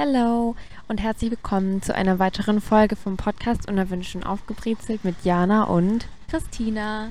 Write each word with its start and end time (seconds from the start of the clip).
Hallo 0.00 0.56
und 0.88 1.02
herzlich 1.02 1.30
willkommen 1.30 1.82
zu 1.82 1.94
einer 1.94 2.18
weiteren 2.18 2.62
Folge 2.62 2.96
vom 2.96 3.18
Podcast 3.18 3.68
Unerwünscht 3.68 4.16
aufgebrezelt 4.24 5.04
mit 5.04 5.14
Jana 5.24 5.64
und 5.64 6.06
Christina. 6.30 7.10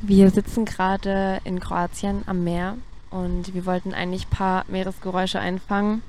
Wir 0.00 0.30
sitzen 0.30 0.64
gerade 0.64 1.42
in 1.44 1.60
Kroatien 1.60 2.22
am 2.24 2.42
Meer 2.42 2.78
und 3.10 3.52
wir 3.52 3.66
wollten 3.66 3.92
eigentlich 3.92 4.24
ein 4.24 4.30
paar 4.30 4.64
Meeresgeräusche 4.68 5.40
einfangen. 5.40 6.00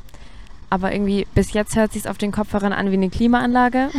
Aber 0.69 0.93
irgendwie 0.93 1.27
bis 1.35 1.51
jetzt 1.51 1.75
hört 1.75 1.91
sich 1.91 2.07
auf 2.07 2.17
den 2.17 2.31
Kopfhörern 2.31 2.71
an 2.71 2.89
wie 2.89 2.93
eine 2.93 3.09
Klimaanlage. 3.09 3.89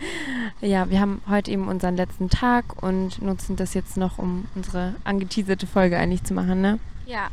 ja, 0.60 0.88
wir 0.90 1.00
haben 1.00 1.22
heute 1.28 1.50
eben 1.50 1.66
unseren 1.66 1.96
letzten 1.96 2.30
Tag 2.30 2.84
und 2.84 3.20
nutzen 3.20 3.56
das 3.56 3.74
jetzt 3.74 3.96
noch, 3.96 4.18
um 4.18 4.44
unsere 4.54 4.94
angeteaserte 5.02 5.66
Folge 5.66 5.98
eigentlich 5.98 6.22
zu 6.22 6.34
machen, 6.34 6.60
ne? 6.60 6.78
Ja. 7.04 7.30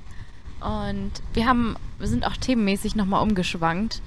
Und 0.62 1.12
wir 1.34 1.46
haben, 1.46 1.76
wir 2.00 2.08
sind 2.08 2.26
auch 2.26 2.38
themenmäßig 2.38 2.96
nochmal 2.96 3.22
umgeschwankt. 3.22 4.02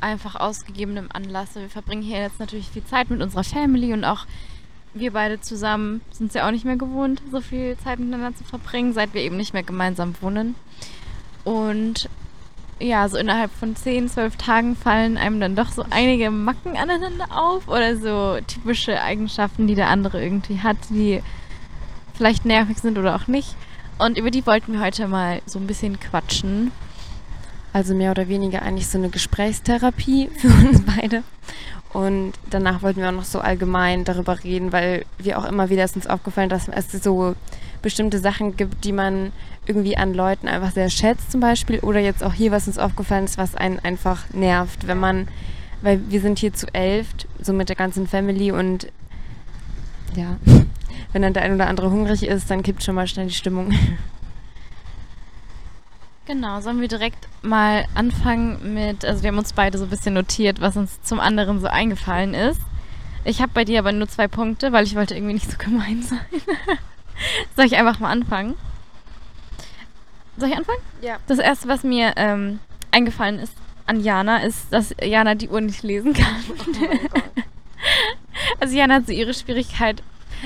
Einfach 0.00 0.36
aus 0.36 0.64
gegebenem 0.64 1.08
Anlass. 1.12 1.54
Wir 1.54 1.68
verbringen 1.68 2.02
hier 2.02 2.20
jetzt 2.20 2.40
natürlich 2.40 2.70
viel 2.70 2.84
Zeit 2.84 3.10
mit 3.10 3.20
unserer 3.20 3.44
Family 3.44 3.92
und 3.92 4.04
auch 4.04 4.26
wir 4.94 5.12
beide 5.12 5.40
zusammen 5.40 6.00
sind 6.10 6.28
es 6.28 6.34
ja 6.34 6.46
auch 6.46 6.50
nicht 6.50 6.64
mehr 6.64 6.76
gewohnt, 6.76 7.22
so 7.30 7.40
viel 7.40 7.76
Zeit 7.78 7.98
miteinander 7.98 8.36
zu 8.36 8.44
verbringen, 8.44 8.92
seit 8.92 9.14
wir 9.14 9.22
eben 9.22 9.36
nicht 9.36 9.52
mehr 9.52 9.62
gemeinsam 9.62 10.14
wohnen. 10.20 10.54
Und 11.44 12.08
ja, 12.80 13.08
so 13.08 13.18
innerhalb 13.18 13.52
von 13.52 13.76
10, 13.76 14.08
12 14.08 14.36
Tagen 14.36 14.74
fallen 14.74 15.18
einem 15.18 15.38
dann 15.38 15.54
doch 15.54 15.70
so 15.70 15.84
einige 15.90 16.30
Macken 16.30 16.76
aneinander 16.76 17.26
auf 17.30 17.68
oder 17.68 17.96
so 17.96 18.38
typische 18.46 19.00
Eigenschaften, 19.00 19.66
die 19.66 19.74
der 19.74 19.88
andere 19.88 20.22
irgendwie 20.22 20.60
hat, 20.60 20.78
die 20.88 21.22
vielleicht 22.14 22.44
nervig 22.44 22.78
sind 22.78 22.98
oder 22.98 23.14
auch 23.16 23.26
nicht. 23.26 23.54
Und 23.98 24.16
über 24.16 24.30
die 24.30 24.46
wollten 24.46 24.72
wir 24.72 24.80
heute 24.80 25.08
mal 25.08 25.42
so 25.44 25.58
ein 25.58 25.66
bisschen 25.66 26.00
quatschen. 26.00 26.72
Also 27.72 27.94
mehr 27.94 28.10
oder 28.10 28.28
weniger 28.28 28.62
eigentlich 28.62 28.88
so 28.88 28.98
eine 28.98 29.10
Gesprächstherapie 29.10 30.28
für 30.36 30.48
uns 30.48 30.82
beide. 30.82 31.22
Und 31.92 32.34
danach 32.50 32.82
wollten 32.82 33.00
wir 33.00 33.08
auch 33.08 33.14
noch 33.14 33.24
so 33.24 33.40
allgemein 33.40 34.04
darüber 34.04 34.42
reden, 34.44 34.72
weil 34.72 35.04
wir 35.18 35.38
auch 35.38 35.44
immer 35.44 35.70
wieder 35.70 35.84
ist 35.84 35.96
uns 35.96 36.06
aufgefallen, 36.06 36.48
dass 36.48 36.68
es 36.68 36.92
so 37.02 37.34
bestimmte 37.82 38.20
Sachen 38.20 38.56
gibt, 38.56 38.84
die 38.84 38.92
man 38.92 39.32
irgendwie 39.66 39.96
an 39.96 40.14
Leuten 40.14 40.46
einfach 40.46 40.72
sehr 40.72 40.88
schätzt 40.88 41.32
zum 41.32 41.40
Beispiel. 41.40 41.80
Oder 41.80 41.98
jetzt 42.00 42.22
auch 42.22 42.32
hier, 42.32 42.52
was 42.52 42.68
uns 42.68 42.78
aufgefallen 42.78 43.24
ist, 43.24 43.38
was 43.38 43.56
einen 43.56 43.80
einfach 43.80 44.30
nervt, 44.32 44.86
wenn 44.86 44.98
man, 44.98 45.28
weil 45.82 46.00
wir 46.10 46.20
sind 46.20 46.38
hier 46.38 46.52
zu 46.52 46.66
elf, 46.72 47.08
so 47.40 47.52
mit 47.52 47.68
der 47.68 47.76
ganzen 47.76 48.06
Family 48.06 48.52
und 48.52 48.86
ja, 50.14 50.36
wenn 51.12 51.22
dann 51.22 51.32
der 51.32 51.42
ein 51.42 51.54
oder 51.54 51.68
andere 51.68 51.90
hungrig 51.90 52.24
ist, 52.24 52.50
dann 52.50 52.62
kippt 52.62 52.84
schon 52.84 52.94
mal 52.94 53.08
schnell 53.08 53.26
die 53.26 53.34
Stimmung. 53.34 53.72
Genau, 56.30 56.60
sollen 56.60 56.80
wir 56.80 56.86
direkt 56.86 57.26
mal 57.42 57.86
anfangen 57.96 58.72
mit, 58.72 59.04
also 59.04 59.24
wir 59.24 59.32
haben 59.32 59.38
uns 59.38 59.52
beide 59.52 59.78
so 59.78 59.82
ein 59.82 59.90
bisschen 59.90 60.14
notiert, 60.14 60.60
was 60.60 60.76
uns 60.76 61.02
zum 61.02 61.18
anderen 61.18 61.58
so 61.58 61.66
eingefallen 61.66 62.34
ist. 62.34 62.60
Ich 63.24 63.42
habe 63.42 63.50
bei 63.52 63.64
dir 63.64 63.80
aber 63.80 63.90
nur 63.90 64.06
zwei 64.06 64.28
Punkte, 64.28 64.70
weil 64.70 64.84
ich 64.84 64.94
wollte 64.94 65.16
irgendwie 65.16 65.34
nicht 65.34 65.50
so 65.50 65.58
gemein 65.58 66.02
sein. 66.04 66.20
Soll 67.56 67.64
ich 67.64 67.76
einfach 67.76 67.98
mal 67.98 68.12
anfangen? 68.12 68.54
Soll 70.36 70.50
ich 70.50 70.56
anfangen? 70.56 70.78
Ja. 71.02 71.18
Das 71.26 71.40
erste, 71.40 71.66
was 71.66 71.82
mir 71.82 72.12
ähm, 72.14 72.60
eingefallen 72.92 73.40
ist 73.40 73.54
an 73.86 74.00
Jana, 74.00 74.44
ist, 74.44 74.72
dass 74.72 74.94
Jana 75.02 75.34
die 75.34 75.48
Uhr 75.48 75.60
nicht 75.60 75.82
lesen 75.82 76.14
kann. 76.14 76.44
Oh 77.12 77.18
also 78.60 78.76
Jana 78.76 78.94
hat 78.94 79.06
so 79.06 79.12
ihre 79.12 79.34
Schwierigkeit, 79.34 80.00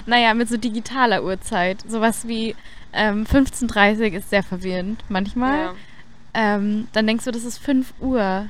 naja, 0.06 0.32
mit 0.32 0.48
so 0.48 0.56
digitaler 0.56 1.22
Uhrzeit. 1.22 1.84
Sowas 1.86 2.26
wie 2.26 2.56
ähm, 2.94 3.24
15.30 3.24 4.12
ist 4.12 4.30
sehr 4.30 4.42
verwirrend 4.42 5.04
manchmal. 5.08 5.58
Ja. 5.58 5.74
Ähm, 6.34 6.88
dann 6.92 7.06
denkst 7.06 7.24
du, 7.24 7.30
das 7.30 7.44
ist 7.44 7.58
5 7.58 7.94
Uhr 8.00 8.46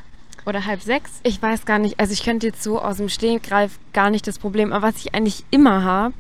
oder 0.47 0.67
halb 0.67 0.81
sechs. 0.83 1.21
Ich 1.23 1.41
weiß 1.41 1.65
gar 1.65 1.79
nicht, 1.79 1.99
also 1.99 2.13
ich 2.13 2.23
könnte 2.23 2.47
jetzt 2.47 2.63
so 2.63 2.81
aus 2.81 2.99
dem 2.99 3.09
Stegreif 3.09 3.79
gar 3.93 4.11
nicht 4.11 4.27
das 4.27 4.39
Problem, 4.39 4.73
aber 4.73 4.89
was 4.89 4.97
ich 4.99 5.15
eigentlich 5.15 5.45
immer 5.51 5.85
habe, 5.85 6.15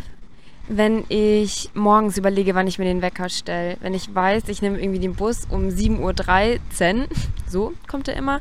wenn 0.69 1.05
ich 1.09 1.71
morgens 1.75 2.17
überlege, 2.17 2.55
wann 2.55 2.67
ich 2.67 2.79
mir 2.79 2.87
den 2.87 3.03
Wecker 3.03 3.29
stelle. 3.29 3.77
Wenn 3.81 3.93
ich 3.93 4.15
weiß, 4.15 4.45
ich 4.49 4.63
nehme 4.63 4.81
irgendwie 4.81 5.01
den 5.01 5.15
Bus 5.15 5.47
um 5.51 5.69
7.13 5.69 7.01
Uhr, 7.01 7.07
so 7.49 7.73
kommt 7.87 8.09
er 8.09 8.17
immer, 8.17 8.41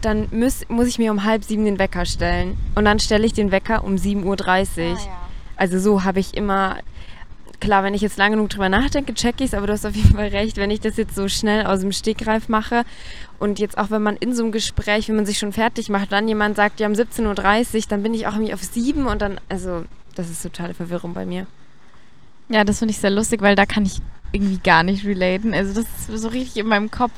dann 0.00 0.28
muss, 0.30 0.66
muss 0.68 0.86
ich 0.86 0.98
mir 0.98 1.10
um 1.10 1.24
halb 1.24 1.44
sieben 1.44 1.66
den 1.66 1.78
Wecker 1.78 2.06
stellen. 2.06 2.56
Und 2.74 2.86
dann 2.86 2.98
stelle 2.98 3.26
ich 3.26 3.34
den 3.34 3.50
Wecker 3.50 3.84
um 3.84 3.96
7.30 3.96 4.92
Uhr. 4.92 4.98
Also 5.56 5.78
so 5.78 6.04
habe 6.04 6.20
ich 6.20 6.34
immer, 6.34 6.78
klar, 7.60 7.84
wenn 7.84 7.94
ich 7.94 8.02
jetzt 8.02 8.16
lange 8.16 8.36
genug 8.36 8.50
drüber 8.50 8.68
nachdenke, 8.68 9.14
checke 9.14 9.44
ich 9.44 9.50
es, 9.50 9.54
aber 9.54 9.66
du 9.66 9.72
hast 9.72 9.86
auf 9.86 9.94
jeden 9.94 10.14
Fall 10.14 10.28
recht, 10.28 10.56
wenn 10.56 10.70
ich 10.70 10.80
das 10.80 10.96
jetzt 10.96 11.14
so 11.14 11.28
schnell 11.28 11.66
aus 11.66 11.80
dem 11.80 11.92
Stegreif 11.92 12.48
mache 12.48 12.84
und 13.38 13.58
jetzt 13.58 13.78
auch, 13.78 13.90
wenn 13.90 14.02
man 14.02 14.16
in 14.16 14.34
so 14.34 14.42
einem 14.42 14.52
Gespräch, 14.52 15.08
wenn 15.08 15.16
man 15.16 15.26
sich 15.26 15.38
schon 15.38 15.52
fertig 15.52 15.88
macht, 15.88 16.12
dann 16.12 16.26
jemand 16.26 16.56
sagt, 16.56 16.80
ja, 16.80 16.86
um 16.86 16.94
17.30 16.94 17.74
Uhr, 17.74 17.82
dann 17.88 18.02
bin 18.02 18.14
ich 18.14 18.26
auch 18.26 18.34
irgendwie 18.34 18.54
auf 18.54 18.62
sieben 18.62 19.06
und 19.06 19.22
dann, 19.22 19.40
also 19.48 19.84
das 20.14 20.30
ist 20.30 20.42
totale 20.42 20.74
Verwirrung 20.74 21.14
bei 21.14 21.24
mir. 21.24 21.46
Ja, 22.48 22.64
das 22.64 22.80
finde 22.80 22.92
ich 22.92 22.98
sehr 22.98 23.10
lustig, 23.10 23.42
weil 23.42 23.54
da 23.54 23.64
kann 23.64 23.84
ich 23.84 24.00
irgendwie 24.32 24.58
gar 24.58 24.82
nicht 24.82 25.04
relaten. 25.04 25.54
Also 25.54 25.72
das 25.80 25.86
ist 26.08 26.20
so 26.20 26.28
richtig 26.28 26.56
in 26.58 26.66
meinem 26.66 26.90
Kopf. 26.90 27.12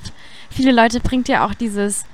Viele 0.51 0.73
Leute 0.73 1.01
bringt 1.01 1.29
ja 1.29 1.47
auch 1.47 1.55
dieses 1.55 2.05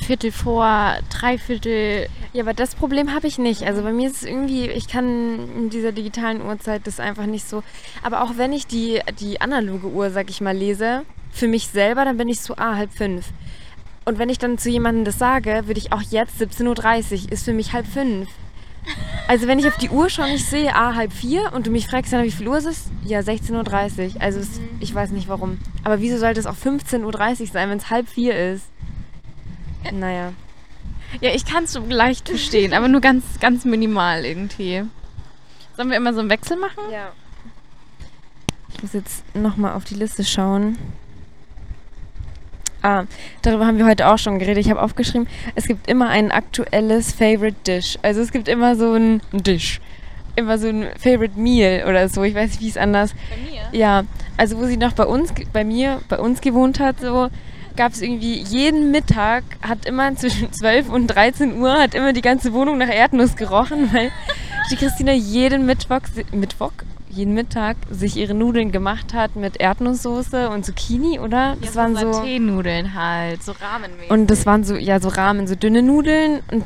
Viertel 0.00 0.32
vor, 0.32 0.98
Dreiviertel. 1.10 2.08
Ja, 2.32 2.42
aber 2.42 2.54
das 2.54 2.74
Problem 2.74 3.14
habe 3.14 3.26
ich 3.26 3.38
nicht. 3.38 3.62
Also 3.62 3.82
bei 3.82 3.92
mir 3.92 4.08
ist 4.08 4.16
es 4.16 4.22
irgendwie, 4.24 4.68
ich 4.68 4.88
kann 4.88 5.48
in 5.56 5.70
dieser 5.70 5.92
digitalen 5.92 6.42
Uhrzeit 6.42 6.86
das 6.86 7.00
einfach 7.00 7.26
nicht 7.26 7.48
so. 7.48 7.62
Aber 8.02 8.22
auch 8.22 8.36
wenn 8.36 8.52
ich 8.52 8.66
die, 8.66 9.00
die 9.20 9.40
analoge 9.40 9.88
Uhr, 9.88 10.10
sag 10.10 10.30
ich 10.30 10.40
mal, 10.40 10.56
lese, 10.56 11.02
für 11.30 11.48
mich 11.48 11.68
selber, 11.68 12.04
dann 12.04 12.16
bin 12.16 12.28
ich 12.28 12.40
so, 12.40 12.54
ah, 12.56 12.76
halb 12.76 12.92
fünf. 12.92 13.26
Und 14.04 14.18
wenn 14.18 14.28
ich 14.28 14.38
dann 14.38 14.58
zu 14.58 14.70
jemandem 14.70 15.04
das 15.04 15.18
sage, 15.18 15.62
würde 15.66 15.78
ich 15.78 15.92
auch 15.92 16.02
jetzt 16.02 16.40
17.30 16.40 17.26
Uhr, 17.26 17.32
ist 17.32 17.44
für 17.44 17.52
mich 17.52 17.72
halb 17.72 17.86
fünf. 17.86 18.28
Also 19.28 19.46
wenn 19.46 19.58
ich 19.58 19.68
auf 19.68 19.76
die 19.76 19.90
Uhr 19.90 20.10
schaue 20.10 20.26
und 20.26 20.32
ich 20.32 20.44
sehe, 20.44 20.74
ah, 20.74 20.94
halb 20.94 21.12
vier 21.12 21.52
und 21.52 21.66
du 21.66 21.70
mich 21.70 21.86
fragst 21.86 22.12
dann, 22.12 22.24
wie 22.24 22.30
viel 22.30 22.48
Uhr 22.48 22.58
ist 22.58 22.66
es? 22.66 22.90
Ja, 23.04 23.20
16.30 23.20 24.16
Uhr. 24.16 24.22
Also 24.22 24.40
es, 24.40 24.60
ich 24.80 24.94
weiß 24.94 25.10
nicht 25.10 25.28
warum. 25.28 25.58
Aber 25.84 26.00
wieso 26.00 26.18
sollte 26.18 26.40
es 26.40 26.46
auch 26.46 26.56
15.30 26.56 27.40
Uhr 27.40 27.46
sein, 27.46 27.70
wenn 27.70 27.78
es 27.78 27.90
halb 27.90 28.08
vier 28.08 28.54
ist? 28.54 28.64
Naja. 29.92 30.32
Ja, 31.20 31.30
ich 31.34 31.44
kann 31.44 31.64
es 31.64 31.72
so 31.72 31.84
leicht 31.88 32.28
verstehen, 32.28 32.72
aber 32.72 32.88
nur 32.88 33.00
ganz, 33.00 33.24
ganz 33.40 33.64
minimal 33.64 34.24
irgendwie. 34.24 34.84
Sollen 35.76 35.90
wir 35.90 35.96
immer 35.96 36.14
so 36.14 36.20
einen 36.20 36.30
Wechsel 36.30 36.56
machen? 36.56 36.82
Ja. 36.92 37.12
Ich 38.72 38.82
muss 38.82 38.92
jetzt 38.92 39.24
nochmal 39.34 39.74
auf 39.74 39.84
die 39.84 39.94
Liste 39.94 40.24
schauen. 40.24 40.78
Ah, 42.82 43.04
darüber 43.42 43.66
haben 43.66 43.76
wir 43.76 43.84
heute 43.84 44.06
auch 44.08 44.18
schon 44.18 44.38
geredet. 44.38 44.64
Ich 44.64 44.70
habe 44.70 44.80
aufgeschrieben, 44.80 45.28
es 45.54 45.66
gibt 45.66 45.88
immer 45.88 46.08
ein 46.08 46.30
aktuelles 46.30 47.12
Favorite 47.12 47.56
Dish. 47.66 47.98
Also 48.02 48.22
es 48.22 48.32
gibt 48.32 48.48
immer 48.48 48.74
so 48.76 48.94
ein 48.94 49.20
Dish. 49.32 49.80
Immer 50.36 50.56
so 50.56 50.68
ein 50.68 50.88
Favorite 50.98 51.38
Meal 51.38 51.86
oder 51.86 52.08
so. 52.08 52.22
Ich 52.22 52.34
weiß 52.34 52.50
nicht, 52.50 52.60
wie 52.62 52.68
es 52.68 52.78
anders. 52.78 53.14
Bei 53.28 53.50
mir? 53.50 53.78
Ja, 53.78 54.04
also 54.38 54.56
wo 54.56 54.64
sie 54.64 54.78
noch 54.78 54.92
bei 54.92 55.04
uns, 55.04 55.34
bei 55.52 55.64
mir, 55.64 56.00
bei 56.08 56.18
uns 56.18 56.40
gewohnt 56.40 56.80
hat, 56.80 57.00
so 57.00 57.28
gab 57.76 57.92
es 57.92 58.02
irgendwie 58.02 58.40
jeden 58.40 58.90
Mittag, 58.90 59.44
hat 59.62 59.84
immer 59.86 60.14
zwischen 60.16 60.52
12 60.52 60.88
und 60.88 61.06
13 61.06 61.58
Uhr, 61.58 61.72
hat 61.72 61.94
immer 61.94 62.12
die 62.12 62.22
ganze 62.22 62.52
Wohnung 62.52 62.78
nach 62.78 62.88
Erdnuss 62.88 63.36
gerochen, 63.36 63.92
weil 63.92 64.10
die 64.70 64.76
Christina 64.76 65.12
jeden 65.12 65.66
Mittwoch, 65.66 66.00
Mittwoch, 66.32 66.72
jeden 67.08 67.34
Mittag 67.34 67.76
sich 67.90 68.16
ihre 68.16 68.34
Nudeln 68.34 68.70
gemacht 68.70 69.14
hat 69.14 69.34
mit 69.34 69.60
Erdnusssoße 69.60 70.48
und 70.48 70.64
Zucchini, 70.64 71.18
oder? 71.18 71.56
Das 71.60 71.74
waren 71.74 71.96
so 71.96 72.22
Teenudeln 72.22 72.94
halt, 72.94 73.42
so 73.42 73.52
Rahmenmäßig. 73.52 74.10
Und 74.10 74.30
das 74.30 74.46
waren 74.46 74.62
so, 74.62 74.76
ja, 74.76 75.00
so 75.00 75.08
Rahmen, 75.08 75.46
so 75.48 75.56
dünne 75.56 75.82
Nudeln 75.82 76.40
und 76.52 76.64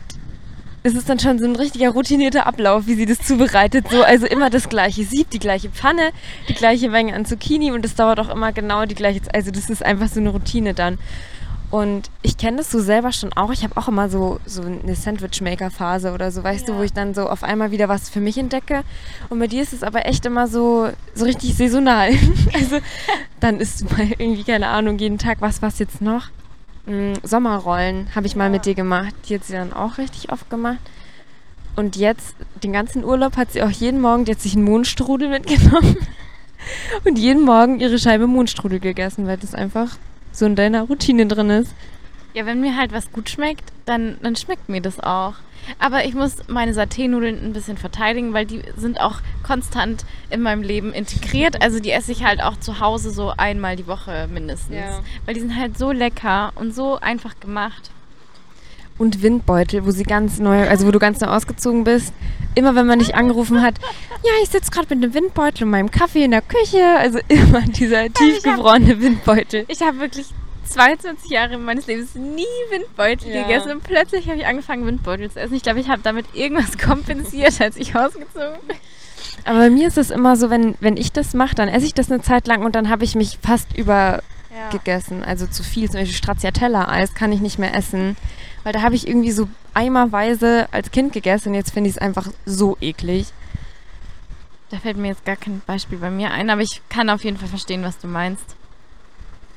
es 0.87 0.95
ist 0.95 1.09
dann 1.09 1.19
schon 1.19 1.39
so 1.39 1.47
ein 1.47 1.57
richtiger 1.57 1.91
routinierter 1.91 2.47
Ablauf, 2.47 2.87
wie 2.87 2.95
sie 2.95 3.07
das 3.07 3.19
zubereitet. 3.19 3.87
So, 3.91 4.03
also 4.03 4.27
immer 4.27 4.51
das 4.51 4.69
gleiche 4.69 5.03
Sieb, 5.05 5.31
die 5.31 5.39
gleiche 5.39 5.71
Pfanne, 5.71 6.11
die 6.47 6.53
gleiche 6.55 6.91
Menge 6.91 7.15
an 7.15 7.25
Zucchini 7.25 7.73
und 7.73 7.87
es 7.87 7.95
dauert 7.95 8.21
auch 8.21 8.29
immer 8.29 8.53
genau 8.53 8.85
die 8.85 8.95
gleiche 8.95 9.23
Zeit. 9.23 9.35
Also 9.35 9.51
das 9.51 9.71
ist 9.71 9.83
einfach 9.83 10.09
so 10.09 10.21
eine 10.21 10.29
Routine 10.29 10.75
dann. 10.75 10.99
Und 11.71 12.11
ich 12.21 12.37
kenne 12.37 12.59
das 12.59 12.71
so 12.71 12.81
selber 12.81 13.13
schon 13.13 13.33
auch. 13.33 13.51
Ich 13.51 13.65
habe 13.65 13.79
auch 13.79 13.89
immer 13.89 14.11
so, 14.11 14.39
so 14.45 14.61
eine 14.63 14.95
Sandwich-Maker-Phase 14.95 16.13
oder 16.13 16.31
so, 16.31 16.45
weißt 16.45 16.69
Ja. 16.69 16.75
du, 16.75 16.79
wo 16.79 16.83
ich 16.83 16.93
dann 16.93 17.15
so 17.15 17.31
auf 17.31 17.43
einmal 17.43 17.71
wieder 17.71 17.89
was 17.89 18.11
für 18.11 18.21
mich 18.21 18.37
entdecke. 18.37 18.83
Und 19.31 19.39
bei 19.39 19.47
dir 19.47 19.63
ist 19.63 19.73
es 19.73 19.83
aber 19.83 20.05
echt 20.05 20.27
immer 20.27 20.47
so, 20.49 20.91
so 21.15 21.25
richtig 21.25 21.55
saisonal. 21.57 22.11
also 22.55 22.79
dann 23.41 23.59
isst 23.59 23.81
du 23.81 23.85
mal 23.87 24.07
irgendwie, 24.19 24.45
keine 24.45 24.69
Ahnung, 24.69 24.99
jeden 24.99 25.17
Tag 25.17 25.39
was, 25.41 25.63
was 25.63 25.79
jetzt 25.79 26.03
noch? 26.03 26.29
Mm, 26.87 27.15
Sommerrollen 27.23 28.09
habe 28.15 28.27
ich 28.27 28.37
mal 28.37 28.51
mit 28.51 28.67
dir 28.67 28.75
gemacht. 28.75 29.15
Die 29.29 29.35
hat 29.35 29.45
sie 29.45 29.55
dann 29.55 29.73
auch 29.73 29.99
richtig 29.99 30.31
oft 30.31 30.51
gemacht. 30.51 30.81
Und 31.77 31.97
jetzt, 31.97 32.37
den 32.63 32.73
ganzen 32.73 33.05
Urlaub 33.05 33.37
hat 33.37 33.53
sie 33.53 33.63
auch 33.63 33.71
jeden 33.71 34.01
Morgen, 34.01 34.25
die 34.25 34.33
hat 34.33 34.41
sich 34.41 34.55
einen 34.55 34.65
Mohnstrudel 34.65 35.29
mitgenommen. 35.29 35.97
Und 37.05 37.19
jeden 37.19 37.43
Morgen 37.43 37.81
ihre 37.81 37.99
Scheibe 37.99 38.27
Mohnstrudel 38.27 38.81
gegessen, 38.81 39.27
weil 39.27 39.37
das 39.37 39.55
einfach 39.55 39.97
so 40.33 40.47
in 40.47 40.57
deiner 40.57 40.83
Routine 40.83 41.27
drin 41.27 41.51
ist. 41.51 41.75
Ja, 42.33 42.47
wenn 42.47 42.61
mir 42.61 42.77
halt 42.77 42.93
was 42.93 43.13
gut 43.13 43.29
schmeckt, 43.29 43.73
dann, 43.87 44.19
dann 44.23 44.37
schmeckt 44.37 44.69
mir 44.69 44.81
das 44.81 45.01
auch. 45.01 45.35
Aber 45.79 46.05
ich 46.05 46.15
muss 46.15 46.37
meine 46.49 46.73
Saté-Nudeln 46.73 47.45
ein 47.45 47.53
bisschen 47.53 47.77
verteidigen, 47.77 48.33
weil 48.33 48.47
die 48.47 48.63
sind 48.77 49.01
auch 49.01 49.21
konstant 49.43 50.05
in 50.31 50.41
meinem 50.43 50.63
Leben 50.63 50.93
integriert. 50.93 51.63
Also 51.63 51.81
die 51.81 51.91
esse 51.91 52.13
ich 52.13 52.25
halt 52.25 52.43
auch 52.43 52.57
zu 52.59 52.81
Hause 52.81 53.11
so 53.11 53.33
einmal 53.37 53.77
die 53.77 53.87
Woche 53.87 54.29
mindestens. 54.33 54.77
Ja. 54.77 55.01
Weil 55.27 55.35
die 55.35 55.41
sind 55.41 55.57
halt 55.57 55.79
so 55.79 55.93
lecker 55.93 56.53
und 56.55 56.75
so 56.75 56.99
einfach 57.01 57.39
gemacht. 57.41 57.91
und 58.97 59.23
Windbeutel, 59.23 59.85
wo 59.85 59.91
sie 59.91 60.05
ganz 60.05 60.39
neu, 60.39 60.69
also 60.69 60.87
wo 60.87 60.91
du 60.93 60.99
ganz 61.01 61.21
neu 61.21 61.27
ausgezogen 61.29 61.83
bist. 61.85 62.13
Immer 62.55 62.77
wenn 62.77 62.87
man 62.87 63.01
dich 63.01 63.17
angerufen 63.17 63.61
hat, 63.63 63.81
ja, 64.23 64.31
ich 64.45 64.51
sitze 64.51 64.71
gerade 64.71 64.95
mit 64.95 65.03
einem 65.03 65.13
Windbeutel 65.15 65.65
und 65.65 65.71
meinem 65.71 65.91
Kaffee 65.91 66.25
in 66.25 66.31
der 66.31 66.43
Küche. 66.43 66.85
Also 66.99 67.19
immer 67.29 67.63
dieser 67.63 68.13
tiefgefrorene 68.13 69.01
Windbeutel. 69.01 69.65
Ich 69.69 69.83
habe 69.83 69.99
wirklich 69.99 70.27
22 70.65 71.31
Jahre 71.31 71.59
meines 71.59 71.87
Lebens 71.87 72.15
nie 72.15 72.45
Windbeutel 72.71 73.29
Ja. 73.35 73.43
gegessen 73.43 73.71
und 73.73 73.83
plötzlich 73.85 74.29
habe 74.29 74.39
ich 74.39 74.47
angefangen, 74.47 74.87
Windbeutel 74.87 75.31
zu 75.31 75.41
essen. 75.41 75.55
Ich 75.55 75.63
glaube, 75.63 75.81
ich 75.81 75.89
habe 75.89 76.03
damit 76.03 76.27
irgendwas 76.35 76.79
kompensiert, 76.85 77.61
als 77.61 77.77
ich 77.77 77.95
ausgezogen 77.97 78.59
bin. 78.67 78.77
Aber 79.45 79.59
bei 79.59 79.71
mir 79.71 79.89
ist 79.89 79.99
es 79.99 80.11
immer 80.11 80.37
so, 80.37 80.51
wenn, 80.51 80.75
wenn 80.81 80.97
ich 80.97 81.13
das 81.13 81.35
mache, 81.35 81.55
dann 81.55 81.69
esse 81.69 81.87
ich 81.87 81.95
das 81.95 82.11
eine 82.11 82.23
Zeit 82.23 82.47
lang 82.47 82.65
und 82.65 82.75
dann 82.75 82.89
habe 82.89 83.05
ich 83.05 83.15
mich 83.15 83.39
fast 83.43 83.77
übergegessen. 83.77 85.23
Also 85.23 85.47
zu 85.47 85.63
viel, 85.63 85.91
zum 85.91 86.01
Beispiel 86.01 86.17
Stracciatella-Eis 86.17 87.15
kann 87.15 87.31
ich 87.33 87.41
nicht 87.41 87.59
mehr 87.59 87.75
essen. 87.75 88.17
Weil 88.63 88.73
da 88.73 88.81
habe 88.83 88.95
ich 88.95 89.07
irgendwie 89.07 89.33
so 89.33 89.49
eimerweise 89.75 90.69
als 90.73 90.91
Kind 90.91 91.13
gegessen 91.13 91.49
und 91.51 91.55
jetzt 91.55 91.73
finde 91.73 91.91
ich 91.91 91.97
es 91.97 92.03
einfach 92.03 92.29
so 92.47 92.79
eklig. 92.81 93.27
Da 94.71 94.79
fällt 94.79 94.97
mir 94.97 95.09
jetzt 95.09 95.25
gar 95.27 95.37
kein 95.37 95.61
Beispiel 95.67 95.99
bei 95.99 96.11
mir 96.11 96.31
ein, 96.31 96.49
aber 96.49 96.63
ich 96.63 96.81
kann 96.89 97.11
auf 97.11 97.23
jeden 97.25 97.37
Fall 97.37 97.49
verstehen, 97.49 97.83
was 97.83 97.99
du 97.99 98.07
meinst. 98.07 98.57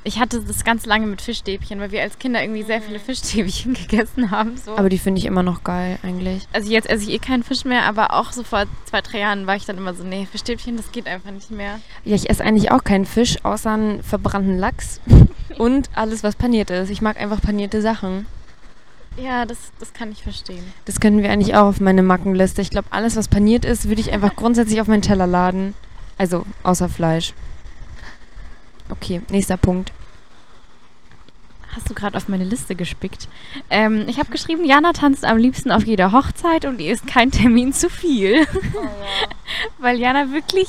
Ich 0.08 0.20
hatte 0.20 0.40
das 0.40 0.64
ganz 0.64 0.86
lange 0.86 1.06
mit 1.06 1.22
Fischstäbchen, 1.22 1.82
weil 1.82 1.92
wir 1.92 2.02
als 2.02 2.18
Kinder 2.18 2.42
irgendwie 2.42 2.64
sehr 2.64 2.82
viele 2.82 2.98
Fischstäbchen 2.98 3.74
gegessen 3.90 4.32
haben. 4.32 4.56
So. 4.56 4.78
Aber 4.78 4.88
die 4.88 5.00
finde 5.00 5.20
ich 5.20 5.26
immer 5.26 5.44
noch 5.44 5.66
geil 5.66 6.00
eigentlich. 6.02 6.48
also 6.54 6.72
jetzt 6.72 6.90
esse 6.90 7.04
ich 7.04 7.10
eh 7.10 7.20
keinen 7.20 7.44
Fisch 7.44 7.66
mehr, 7.66 7.84
aber 7.84 8.14
auch 8.14 8.32
so 8.32 8.44
vor 8.44 8.64
zwei, 8.86 9.02
drei 9.02 9.20
Jahren 9.20 9.48
war 9.48 9.58
ich 9.58 9.66
dann 9.66 9.78
immer 9.78 9.94
so, 9.94 10.06
nee, 10.06 10.26
Fischstäbchen, 10.32 10.78
das 10.78 10.94
geht 10.94 11.08
einfach 11.08 11.32
nicht 11.32 11.52
mehr. 11.52 11.82
Ja, 12.06 12.16
ich 12.16 12.30
esse 12.30 12.42
eigentlich 12.42 12.72
auch 12.72 12.86
keinen 12.86 13.06
Fisch, 13.06 13.44
außer 13.44 13.70
einen 13.70 14.02
verbrannten 14.02 14.58
Lachs 14.58 15.02
und 15.58 15.90
alles, 15.94 16.24
was 16.24 16.38
paniert 16.38 16.70
ist. 16.70 16.90
Ich 16.90 17.02
mag 17.02 17.20
einfach 17.20 17.42
panierte 17.42 17.82
Sachen. 17.82 18.28
Ja, 19.22 19.46
das, 19.46 19.58
das 19.78 19.92
kann 19.92 20.14
ich 20.14 20.24
verstehen. 20.24 20.64
Das 20.86 21.02
können 21.02 21.22
wir 21.22 21.30
eigentlich 21.30 21.54
auch 21.56 21.66
auf 21.66 21.82
meine 21.82 22.02
Mackenliste. 22.02 22.62
Ich 22.62 22.70
glaube, 22.70 22.88
alles, 22.92 23.18
was 23.18 23.28
paniert 23.28 23.66
ist, 23.66 23.90
würde 23.90 24.00
ich 24.00 24.14
einfach 24.14 24.38
grundsätzlich 24.38 24.80
auf 24.80 24.88
meinen 24.88 25.02
Teller 25.02 25.28
laden. 25.28 25.74
Also, 26.18 26.46
außer 26.64 26.88
Fleisch. 26.88 27.34
Okay, 28.90 29.22
nächster 29.30 29.58
Punkt. 29.58 29.92
Hast 31.76 31.90
du 31.90 31.94
gerade 31.94 32.18
auf 32.18 32.28
meine 32.28 32.44
Liste 32.44 32.76
gespickt? 32.76 33.28
Ähm, 33.70 34.06
ich 34.08 34.18
habe 34.18 34.32
geschrieben, 34.32 34.66
Jana 34.66 34.94
tanzt 34.94 35.26
am 35.26 35.38
liebsten 35.38 35.72
auf 35.72 35.86
jeder 35.86 36.12
Hochzeit 36.12 36.66
und 36.66 36.80
ihr 36.80 36.92
ist 36.92 37.06
kein 37.06 37.30
Termin 37.30 37.72
zu 37.72 37.90
viel. 37.90 38.48
Weil 39.78 40.00
Jana 40.00 40.32
wirklich 40.32 40.68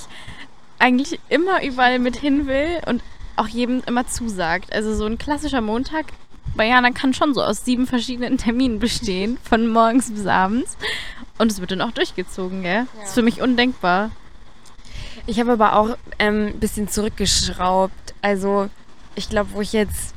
eigentlich 0.78 1.18
immer 1.28 1.62
überall 1.64 1.98
mit 1.98 2.16
hin 2.16 2.46
will 2.46 2.80
und 2.86 3.02
auch 3.36 3.48
jedem 3.48 3.82
immer 3.86 4.06
zusagt. 4.06 4.72
Also 4.72 4.94
so 4.94 5.06
ein 5.06 5.16
klassischer 5.16 5.60
Montag 5.60 6.06
bei 6.56 6.66
Jana 6.66 6.90
kann 6.90 7.14
schon 7.14 7.34
so 7.34 7.42
aus 7.42 7.64
sieben 7.64 7.86
verschiedenen 7.86 8.36
Terminen 8.36 8.78
bestehen, 8.78 9.38
von 9.42 9.68
morgens 9.68 10.10
bis 10.10 10.26
abends. 10.26 10.76
Und 11.38 11.52
es 11.52 11.60
wird 11.60 11.70
dann 11.70 11.80
auch 11.80 11.92
durchgezogen, 11.92 12.62
gell? 12.62 12.86
Das 12.98 13.10
ist 13.10 13.14
für 13.14 13.22
mich 13.22 13.40
undenkbar. 13.40 14.10
Ich 15.26 15.38
habe 15.38 15.52
aber 15.52 15.76
auch 15.76 15.96
ähm, 16.18 16.48
ein 16.48 16.60
bisschen 16.60 16.88
zurückgeschraubt. 16.88 18.07
Also, 18.22 18.68
ich 19.14 19.28
glaube, 19.28 19.50
wo 19.52 19.60
ich 19.60 19.72
jetzt 19.72 20.14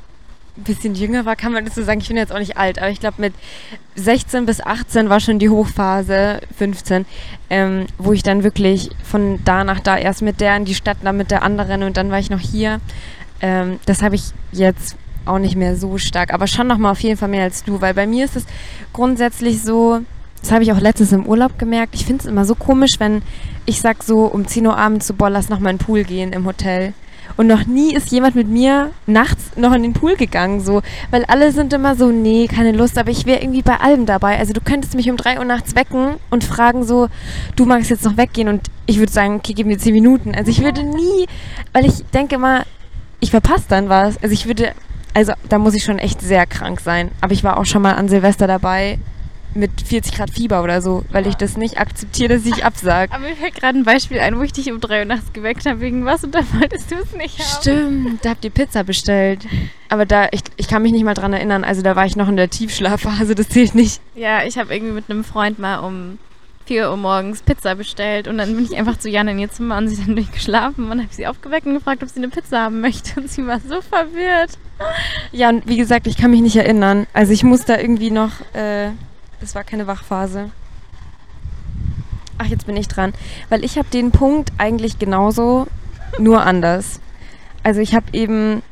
ein 0.56 0.64
bisschen 0.64 0.94
jünger 0.94 1.24
war, 1.24 1.34
kann 1.34 1.52
man 1.52 1.64
das 1.64 1.74
so 1.74 1.82
sagen. 1.82 2.00
Ich 2.00 2.08
bin 2.08 2.16
jetzt 2.16 2.32
auch 2.32 2.38
nicht 2.38 2.56
alt, 2.56 2.78
aber 2.78 2.90
ich 2.90 3.00
glaube, 3.00 3.20
mit 3.20 3.32
16 3.96 4.44
bis 4.44 4.60
18 4.60 5.08
war 5.08 5.20
schon 5.20 5.38
die 5.38 5.48
Hochphase, 5.48 6.40
15, 6.56 7.06
ähm, 7.48 7.86
wo 7.98 8.12
ich 8.12 8.22
dann 8.22 8.44
wirklich 8.44 8.90
von 9.02 9.40
da 9.44 9.64
nach 9.64 9.80
da 9.80 9.96
erst 9.96 10.22
mit 10.22 10.40
der 10.40 10.56
in 10.56 10.64
die 10.64 10.74
Stadt, 10.74 10.98
dann 11.02 11.16
mit 11.16 11.30
der 11.30 11.42
anderen 11.42 11.82
und 11.82 11.96
dann 11.96 12.10
war 12.10 12.18
ich 12.18 12.28
noch 12.28 12.40
hier. 12.40 12.80
Ähm, 13.40 13.80
das 13.86 14.02
habe 14.02 14.14
ich 14.14 14.32
jetzt 14.52 14.96
auch 15.24 15.38
nicht 15.38 15.56
mehr 15.56 15.76
so 15.76 15.98
stark, 15.98 16.34
aber 16.34 16.46
schon 16.46 16.66
noch 16.66 16.78
mal 16.78 16.90
auf 16.90 17.00
jeden 17.00 17.16
Fall 17.16 17.28
mehr 17.28 17.44
als 17.44 17.64
du, 17.64 17.80
weil 17.80 17.94
bei 17.94 18.06
mir 18.06 18.24
ist 18.24 18.36
es 18.36 18.44
grundsätzlich 18.92 19.62
so, 19.62 20.00
das 20.40 20.52
habe 20.52 20.64
ich 20.64 20.72
auch 20.72 20.80
letztens 20.80 21.12
im 21.12 21.26
Urlaub 21.26 21.58
gemerkt, 21.58 21.94
ich 21.94 22.04
finde 22.04 22.22
es 22.22 22.26
immer 22.26 22.44
so 22.44 22.54
komisch, 22.54 22.92
wenn 22.98 23.22
ich 23.64 23.80
sag 23.80 24.02
so 24.02 24.24
um 24.24 24.46
10 24.46 24.66
Uhr 24.66 24.76
abends 24.76 25.06
so, 25.06 25.14
boah, 25.14 25.30
lass 25.30 25.48
noch 25.48 25.60
mal 25.60 25.70
in 25.70 25.78
den 25.78 25.86
Pool 25.86 26.04
gehen 26.04 26.32
im 26.32 26.44
Hotel. 26.44 26.92
Und 27.36 27.46
noch 27.46 27.66
nie 27.66 27.94
ist 27.94 28.10
jemand 28.10 28.34
mit 28.34 28.48
mir 28.48 28.90
nachts 29.06 29.56
noch 29.56 29.72
in 29.72 29.82
den 29.82 29.92
Pool 29.92 30.16
gegangen, 30.16 30.60
so. 30.60 30.82
Weil 31.10 31.24
alle 31.24 31.52
sind 31.52 31.72
immer 31.72 31.96
so, 31.96 32.10
nee, 32.10 32.46
keine 32.46 32.72
Lust, 32.72 32.98
aber 32.98 33.10
ich 33.10 33.26
wäre 33.26 33.40
irgendwie 33.40 33.62
bei 33.62 33.78
allem 33.78 34.06
dabei. 34.06 34.38
Also 34.38 34.52
du 34.52 34.60
könntest 34.60 34.94
mich 34.94 35.10
um 35.10 35.16
3 35.16 35.38
Uhr 35.38 35.44
nachts 35.44 35.74
wecken 35.74 36.16
und 36.30 36.44
fragen 36.44 36.84
so, 36.84 37.08
du 37.56 37.64
magst 37.64 37.90
jetzt 37.90 38.04
noch 38.04 38.16
weggehen 38.16 38.48
und 38.48 38.68
ich 38.86 38.98
würde 38.98 39.12
sagen, 39.12 39.36
okay, 39.36 39.54
gib 39.54 39.66
mir 39.66 39.78
10 39.78 39.92
Minuten. 39.92 40.34
Also 40.34 40.50
ich 40.50 40.62
würde 40.62 40.82
nie, 40.82 41.26
weil 41.72 41.86
ich 41.86 42.04
denke 42.12 42.34
immer, 42.34 42.64
ich 43.20 43.30
verpasse 43.30 43.64
dann 43.68 43.88
was. 43.88 44.22
Also 44.22 44.32
ich 44.32 44.46
würde, 44.46 44.72
also 45.14 45.32
da 45.48 45.58
muss 45.58 45.74
ich 45.74 45.84
schon 45.84 45.98
echt 45.98 46.20
sehr 46.20 46.46
krank 46.46 46.80
sein. 46.80 47.10
Aber 47.20 47.32
ich 47.32 47.44
war 47.44 47.56
auch 47.58 47.66
schon 47.66 47.82
mal 47.82 47.94
an 47.94 48.08
Silvester 48.08 48.46
dabei 48.46 48.98
mit 49.54 49.70
40 49.80 50.14
Grad 50.14 50.30
Fieber 50.30 50.62
oder 50.62 50.80
so, 50.80 51.04
weil 51.10 51.26
ich 51.26 51.34
das 51.34 51.56
nicht 51.56 51.78
akzeptiere, 51.78 52.34
dass 52.34 52.46
ich 52.46 52.64
absag. 52.64 53.10
Aber 53.12 53.24
mir 53.28 53.36
fällt 53.36 53.54
gerade 53.54 53.78
ein 53.78 53.84
Beispiel 53.84 54.18
ein, 54.20 54.38
wo 54.38 54.42
ich 54.42 54.52
dich 54.52 54.70
um 54.72 54.80
drei 54.80 55.00
Uhr 55.00 55.04
nachts 55.04 55.32
geweckt 55.32 55.66
habe 55.66 55.80
wegen 55.80 56.04
was 56.04 56.24
und 56.24 56.34
da 56.34 56.40
wolltest 56.54 56.90
du 56.90 56.96
es 56.96 57.12
nicht 57.12 57.38
haben. 57.38 57.60
Stimmt, 57.60 58.24
da 58.24 58.30
habt 58.30 58.44
ihr 58.44 58.50
Pizza 58.50 58.84
bestellt. 58.84 59.46
Aber 59.88 60.06
da, 60.06 60.28
ich, 60.32 60.42
ich 60.56 60.68
kann 60.68 60.82
mich 60.82 60.92
nicht 60.92 61.04
mal 61.04 61.14
dran 61.14 61.32
erinnern. 61.32 61.64
Also 61.64 61.82
da 61.82 61.96
war 61.96 62.06
ich 62.06 62.16
noch 62.16 62.28
in 62.28 62.36
der 62.36 62.50
Tiefschlafphase, 62.50 63.34
das 63.34 63.48
zählt 63.48 63.74
nicht. 63.74 64.00
Ja, 64.14 64.44
ich 64.44 64.58
habe 64.58 64.74
irgendwie 64.74 64.94
mit 64.94 65.10
einem 65.10 65.24
Freund 65.24 65.58
mal 65.58 65.78
um 65.78 66.18
4 66.66 66.90
Uhr 66.90 66.96
morgens 66.96 67.42
Pizza 67.42 67.74
bestellt 67.74 68.28
und 68.28 68.38
dann 68.38 68.54
bin 68.54 68.64
ich 68.64 68.76
einfach 68.76 68.98
zu 68.98 69.08
Jan 69.08 69.28
in 69.28 69.38
ihr 69.38 69.50
Zimmer 69.50 69.78
und 69.78 69.88
sie 69.88 69.94
ist 69.94 70.06
dann 70.06 70.16
durchgeschlafen 70.16 70.90
und 70.90 71.00
habe 71.00 71.12
sie 71.12 71.26
aufgeweckt 71.26 71.66
und 71.66 71.74
gefragt, 71.74 72.02
ob 72.02 72.08
sie 72.08 72.18
eine 72.18 72.28
Pizza 72.28 72.62
haben 72.62 72.80
möchte 72.80 73.20
und 73.20 73.30
sie 73.30 73.46
war 73.46 73.60
so 73.60 73.80
verwirrt. 73.80 74.58
Ja, 75.32 75.48
und 75.48 75.68
wie 75.68 75.76
gesagt, 75.76 76.06
ich 76.06 76.16
kann 76.16 76.30
mich 76.30 76.40
nicht 76.40 76.56
erinnern. 76.56 77.06
Also 77.12 77.32
ich 77.32 77.44
muss 77.44 77.64
da 77.64 77.78
irgendwie 77.78 78.10
noch, 78.10 78.32
äh, 78.54 78.90
das 79.42 79.54
war 79.54 79.64
keine 79.64 79.86
Wachphase. 79.86 80.50
Ach, 82.38 82.46
jetzt 82.46 82.66
bin 82.66 82.76
ich 82.76 82.88
dran. 82.88 83.12
Weil 83.50 83.64
ich 83.64 83.76
habe 83.76 83.88
den 83.88 84.10
Punkt 84.10 84.52
eigentlich 84.58 84.98
genauso, 84.98 85.66
nur 86.18 86.42
anders. 86.42 87.00
Also 87.62 87.80
ich 87.80 87.94
habe 87.94 88.06
eben 88.12 88.62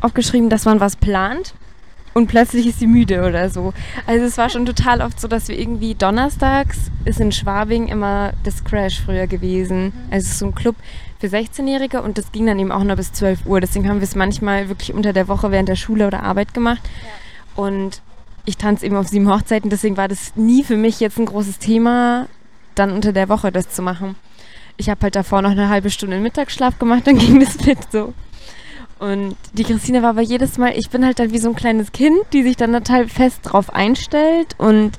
aufgeschrieben, 0.00 0.48
dass 0.48 0.64
man 0.64 0.80
was 0.80 0.96
plant 0.96 1.54
und 2.14 2.28
plötzlich 2.28 2.66
ist 2.66 2.78
sie 2.78 2.86
müde 2.86 3.26
oder 3.26 3.50
so. 3.50 3.74
Also 4.06 4.24
es 4.24 4.38
war 4.38 4.48
schon 4.48 4.64
total 4.64 5.02
oft 5.02 5.20
so, 5.20 5.28
dass 5.28 5.48
wir 5.48 5.58
irgendwie 5.58 5.94
donnerstags 5.94 6.90
ist 7.04 7.20
in 7.20 7.30
Schwabing 7.30 7.88
immer 7.88 8.32
das 8.42 8.64
Crash 8.64 9.00
früher 9.00 9.26
gewesen. 9.26 9.92
Also 10.10 10.24
es 10.24 10.32
ist 10.32 10.38
so 10.38 10.46
ein 10.46 10.54
Club 10.54 10.76
für 11.18 11.26
16-Jährige 11.26 12.02
und 12.02 12.18
das 12.18 12.32
ging 12.32 12.46
dann 12.46 12.58
eben 12.58 12.72
auch 12.72 12.84
nur 12.84 12.96
bis 12.96 13.12
12 13.12 13.46
Uhr. 13.46 13.60
Deswegen 13.60 13.88
haben 13.88 14.00
wir 14.00 14.04
es 14.04 14.14
manchmal 14.14 14.68
wirklich 14.68 14.94
unter 14.94 15.12
der 15.12 15.28
Woche 15.28 15.50
während 15.50 15.68
der 15.68 15.76
Schule 15.76 16.06
oder 16.06 16.22
Arbeit 16.22 16.54
gemacht. 16.54 16.88
Und 17.54 18.00
ich 18.46 18.56
tanze 18.56 18.86
eben 18.86 18.96
auf 18.96 19.08
sieben 19.08 19.28
Hochzeiten, 19.28 19.70
deswegen 19.70 19.96
war 19.96 20.08
das 20.08 20.34
nie 20.36 20.64
für 20.64 20.76
mich 20.76 21.00
jetzt 21.00 21.18
ein 21.18 21.26
großes 21.26 21.58
Thema, 21.58 22.26
dann 22.74 22.92
unter 22.92 23.12
der 23.12 23.28
Woche 23.28 23.52
das 23.52 23.68
zu 23.68 23.82
machen. 23.82 24.14
Ich 24.76 24.88
habe 24.88 25.00
halt 25.02 25.16
davor 25.16 25.42
noch 25.42 25.50
eine 25.50 25.68
halbe 25.68 25.90
Stunde 25.90 26.18
Mittagsschlaf 26.18 26.78
gemacht, 26.78 27.06
dann 27.06 27.18
ging 27.18 27.40
das 27.40 27.64
mit 27.66 27.78
so. 27.92 28.14
Und 28.98 29.36
die 29.52 29.64
Christine 29.64 30.02
war 30.02 30.10
aber 30.10 30.22
jedes 30.22 30.56
Mal, 30.56 30.72
ich 30.78 30.88
bin 30.88 31.04
halt 31.04 31.18
dann 31.18 31.32
wie 31.32 31.38
so 31.38 31.50
ein 31.50 31.56
kleines 31.56 31.92
Kind, 31.92 32.18
die 32.32 32.42
sich 32.42 32.56
dann 32.56 32.72
total 32.72 33.08
fest 33.08 33.40
drauf 33.42 33.74
einstellt 33.74 34.54
und 34.56 34.92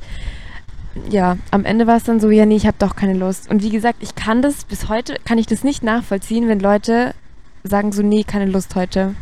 ja, 1.09 1.37
am 1.51 1.65
Ende 1.65 1.87
war 1.87 1.97
es 1.97 2.03
dann 2.03 2.19
so, 2.19 2.29
ja, 2.29 2.45
nee, 2.45 2.55
ich 2.55 2.65
habe 2.65 2.77
doch 2.79 2.95
keine 2.95 3.13
Lust. 3.13 3.49
Und 3.49 3.63
wie 3.63 3.69
gesagt, 3.69 3.99
ich 4.01 4.15
kann 4.15 4.41
das, 4.41 4.65
bis 4.65 4.89
heute 4.89 5.17
kann 5.25 5.37
ich 5.37 5.45
das 5.45 5.63
nicht 5.63 5.83
nachvollziehen, 5.83 6.47
wenn 6.47 6.59
Leute 6.59 7.13
sagen 7.63 7.91
so, 7.91 8.01
nee, 8.01 8.23
keine 8.23 8.45
Lust 8.45 8.75
heute. 8.75 9.13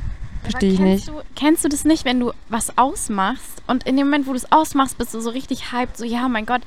Verstehe 0.52 0.74
ich 0.74 0.80
nicht. 0.80 1.06
kennst 1.06 1.08
Du, 1.08 1.22
kennst 1.36 1.66
du 1.66 1.70
das 1.70 1.86
nicht, 1.86 2.06
wenn 2.06 2.20
du 2.20 2.32
was 2.50 2.78
ausmachst 2.78 3.64
und 3.68 3.84
in 3.86 3.98
dem 3.98 4.08
Moment, 4.08 4.28
wo 4.28 4.32
du 4.32 4.38
es 4.38 4.52
ausmachst, 4.52 4.98
bist 4.98 5.14
du 5.14 5.20
so 5.20 5.30
richtig 5.30 5.72
hyped, 5.72 5.98
so, 5.98 6.06
ja, 6.06 6.28
mein 6.28 6.46
Gott, 6.46 6.62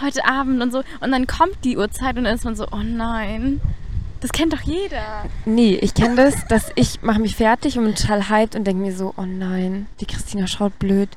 heute 0.00 0.24
Abend 0.24 0.62
und 0.62 0.72
so. 0.72 0.82
Und 1.00 1.12
dann 1.12 1.26
kommt 1.26 1.56
die 1.64 1.76
Uhrzeit 1.76 2.16
und 2.16 2.24
dann 2.24 2.34
ist 2.34 2.44
man 2.44 2.56
so, 2.56 2.66
oh 2.70 2.82
nein. 2.82 3.60
Das 4.20 4.32
kennt 4.32 4.52
doch 4.54 4.62
jeder. 4.62 5.26
Nee, 5.44 5.74
ich 5.82 5.92
kenne 5.92 6.16
das, 6.16 6.46
dass 6.46 6.72
ich 6.76 7.02
mache 7.02 7.20
mich 7.20 7.36
fertig 7.36 7.76
und 7.76 7.84
bin 7.84 7.94
total 7.94 8.30
hyped 8.30 8.56
und 8.56 8.64
denke 8.64 8.82
mir 8.82 8.94
so, 8.94 9.12
oh 9.16 9.26
nein, 9.26 9.86
die 10.00 10.06
Christina 10.06 10.46
schaut 10.46 10.78
blöd. 10.78 11.10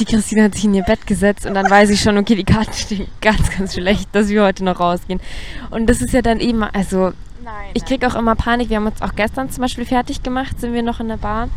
Die 0.00 0.04
Christina 0.06 0.44
hat 0.44 0.54
sich 0.54 0.64
in 0.64 0.74
ihr 0.74 0.82
Bett 0.82 1.06
gesetzt 1.06 1.46
und 1.46 1.54
dann 1.54 1.68
weiß 1.68 1.90
ich 1.90 2.00
schon, 2.00 2.16
okay, 2.16 2.34
die 2.34 2.44
Karten 2.44 2.72
stehen 2.72 3.06
ganz, 3.20 3.50
ganz 3.56 3.74
schlecht, 3.74 4.08
dass 4.12 4.28
wir 4.28 4.42
heute 4.44 4.64
noch 4.64 4.80
rausgehen. 4.80 5.20
Und 5.70 5.86
das 5.86 6.00
ist 6.00 6.12
ja 6.14 6.22
dann 6.22 6.40
eben, 6.40 6.62
also 6.62 7.12
Nein. 7.44 7.70
ich 7.74 7.84
kriege 7.84 8.06
auch 8.06 8.14
immer 8.14 8.34
Panik. 8.34 8.70
Wir 8.70 8.78
haben 8.78 8.86
uns 8.86 9.02
auch 9.02 9.14
gestern 9.14 9.50
zum 9.50 9.62
Beispiel 9.62 9.84
fertig 9.84 10.22
gemacht, 10.22 10.60
sind 10.60 10.72
wir 10.72 10.82
noch 10.82 11.00
in 11.00 11.08
der 11.08 11.16
Bar. 11.16 11.48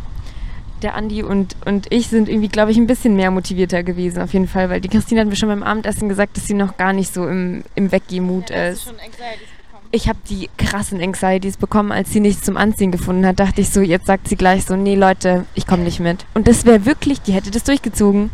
Der 0.82 0.94
Andi 0.94 1.24
und, 1.24 1.56
und 1.64 1.90
ich 1.90 2.06
sind 2.06 2.28
irgendwie, 2.28 2.48
glaube 2.48 2.70
ich, 2.70 2.76
ein 2.76 2.86
bisschen 2.86 3.16
mehr 3.16 3.32
motivierter 3.32 3.82
gewesen, 3.82 4.22
auf 4.22 4.32
jeden 4.32 4.46
Fall, 4.46 4.70
weil 4.70 4.80
die 4.80 4.88
Christine 4.88 5.22
hat 5.22 5.28
mir 5.28 5.34
schon 5.34 5.48
beim 5.48 5.64
Abendessen 5.64 6.08
gesagt, 6.08 6.36
dass 6.36 6.46
sie 6.46 6.54
noch 6.54 6.76
gar 6.76 6.92
nicht 6.92 7.12
so 7.12 7.26
im, 7.26 7.64
im 7.74 7.90
Weggehmut 7.90 8.50
ist. 8.50 8.84
schon 8.84 8.94
Anxieties 8.94 9.48
bekommen. 9.64 9.88
Ich 9.90 10.08
habe 10.08 10.18
die 10.30 10.48
krassen 10.56 11.02
Anxieties 11.02 11.56
bekommen, 11.56 11.90
als 11.90 12.12
sie 12.12 12.20
nichts 12.20 12.42
zum 12.42 12.56
Anziehen 12.56 12.92
gefunden 12.92 13.26
hat. 13.26 13.40
Dachte 13.40 13.60
ich 13.60 13.70
so, 13.70 13.80
jetzt 13.80 14.06
sagt 14.06 14.28
sie 14.28 14.36
gleich 14.36 14.66
so, 14.66 14.76
nee 14.76 14.94
Leute, 14.94 15.46
ich 15.54 15.66
komme 15.66 15.82
nicht 15.82 15.98
mit. 15.98 16.26
Und 16.34 16.46
das 16.46 16.64
wäre 16.64 16.84
wirklich, 16.84 17.22
die 17.22 17.32
hätte 17.32 17.50
das 17.50 17.64
durchgezogen. 17.64 18.30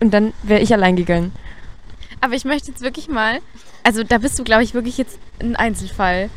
Und 0.00 0.12
dann 0.12 0.34
wäre 0.42 0.60
ich 0.60 0.72
allein 0.74 0.96
gegangen. 0.96 1.32
Aber 2.20 2.34
ich 2.34 2.44
möchte 2.44 2.68
jetzt 2.68 2.82
wirklich 2.82 3.08
mal, 3.08 3.38
also 3.84 4.02
da 4.02 4.18
bist 4.18 4.38
du, 4.38 4.44
glaube 4.44 4.64
ich, 4.64 4.74
wirklich 4.74 4.98
jetzt 4.98 5.18
ein 5.40 5.56
Einzelfall. 5.56 6.30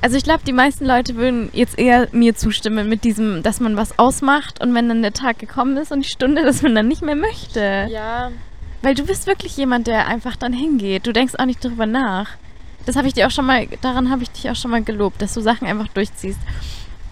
Also 0.00 0.16
ich 0.16 0.24
glaube, 0.24 0.42
die 0.46 0.52
meisten 0.52 0.84
Leute 0.84 1.16
würden 1.16 1.50
jetzt 1.52 1.78
eher 1.78 2.08
mir 2.12 2.34
zustimmen 2.34 2.88
mit 2.88 3.04
diesem, 3.04 3.42
dass 3.42 3.60
man 3.60 3.76
was 3.76 3.98
ausmacht 3.98 4.60
und 4.60 4.74
wenn 4.74 4.88
dann 4.88 5.02
der 5.02 5.12
Tag 5.12 5.38
gekommen 5.38 5.76
ist 5.76 5.92
und 5.92 6.04
die 6.04 6.08
Stunde, 6.08 6.42
dass 6.42 6.62
man 6.62 6.74
dann 6.74 6.88
nicht 6.88 7.02
mehr 7.02 7.16
möchte. 7.16 7.88
Ja. 7.90 8.30
Weil 8.82 8.94
du 8.94 9.04
bist 9.04 9.26
wirklich 9.26 9.56
jemand, 9.56 9.86
der 9.86 10.08
einfach 10.08 10.36
dann 10.36 10.52
hingeht. 10.52 11.06
Du 11.06 11.12
denkst 11.12 11.34
auch 11.38 11.44
nicht 11.44 11.62
drüber 11.64 11.86
nach. 11.86 12.30
Das 12.84 12.96
habe 12.96 13.06
ich 13.06 13.14
dir 13.14 13.26
auch 13.26 13.30
schon 13.30 13.46
mal, 13.46 13.68
daran 13.80 14.10
habe 14.10 14.24
ich 14.24 14.30
dich 14.30 14.50
auch 14.50 14.56
schon 14.56 14.72
mal 14.72 14.82
gelobt, 14.82 15.22
dass 15.22 15.34
du 15.34 15.40
Sachen 15.40 15.68
einfach 15.68 15.88
durchziehst. 15.88 16.40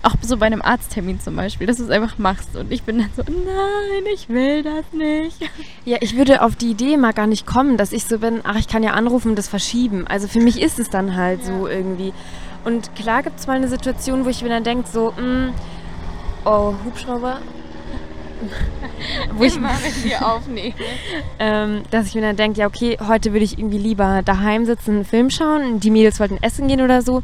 Auch 0.02 0.14
so 0.22 0.38
bei 0.38 0.46
einem 0.46 0.62
Arzttermin 0.62 1.20
zum 1.20 1.36
Beispiel, 1.36 1.66
dass 1.66 1.76
du 1.76 1.84
es 1.84 1.90
einfach 1.90 2.18
machst. 2.18 2.56
Und 2.56 2.72
ich 2.72 2.82
bin 2.82 2.98
dann 2.98 3.10
so, 3.14 3.22
nein, 3.22 4.04
ich 4.14 4.28
will 4.28 4.62
das 4.62 4.84
nicht. 4.92 5.38
Ja, 5.84 5.98
ich 6.00 6.16
würde 6.16 6.42
auf 6.42 6.56
die 6.56 6.70
Idee 6.70 6.96
mal 6.96 7.12
gar 7.12 7.26
nicht 7.26 7.46
kommen, 7.46 7.76
dass 7.76 7.92
ich 7.92 8.04
so 8.04 8.18
bin, 8.18 8.40
ach, 8.42 8.56
ich 8.56 8.66
kann 8.66 8.82
ja 8.82 8.92
anrufen 8.92 9.30
und 9.30 9.36
das 9.36 9.46
verschieben. 9.46 10.06
Also 10.08 10.26
für 10.26 10.40
mich 10.40 10.60
ist 10.60 10.78
es 10.78 10.90
dann 10.90 11.14
halt 11.14 11.44
so 11.44 11.68
irgendwie. 11.68 12.12
Und 12.64 12.94
klar 12.94 13.22
gibt 13.22 13.38
es 13.40 13.46
mal 13.46 13.56
eine 13.56 13.68
Situation, 13.68 14.24
wo 14.24 14.28
ich 14.28 14.42
mir 14.42 14.48
dann 14.50 14.64
denke, 14.64 14.88
so, 14.88 15.12
mh, 15.16 15.52
oh, 16.44 16.74
Hubschrauber. 16.84 17.40
wo 19.34 19.44
ich, 19.44 19.56
Immer, 19.56 19.70
wenn 19.82 20.04
wir 20.04 20.26
aufnehmen. 20.32 20.74
ähm, 21.38 21.82
dass 21.90 22.06
ich 22.06 22.14
mir 22.14 22.22
dann 22.22 22.36
denke, 22.36 22.60
ja, 22.60 22.66
okay, 22.66 22.98
heute 23.06 23.32
würde 23.32 23.44
ich 23.44 23.58
irgendwie 23.58 23.78
lieber 23.78 24.22
daheim 24.22 24.66
sitzen, 24.66 24.96
einen 24.96 25.04
Film 25.04 25.30
schauen. 25.30 25.80
Die 25.80 25.90
Mädels 25.90 26.20
wollten 26.20 26.38
essen 26.42 26.68
gehen 26.68 26.80
oder 26.80 27.02
so. 27.02 27.22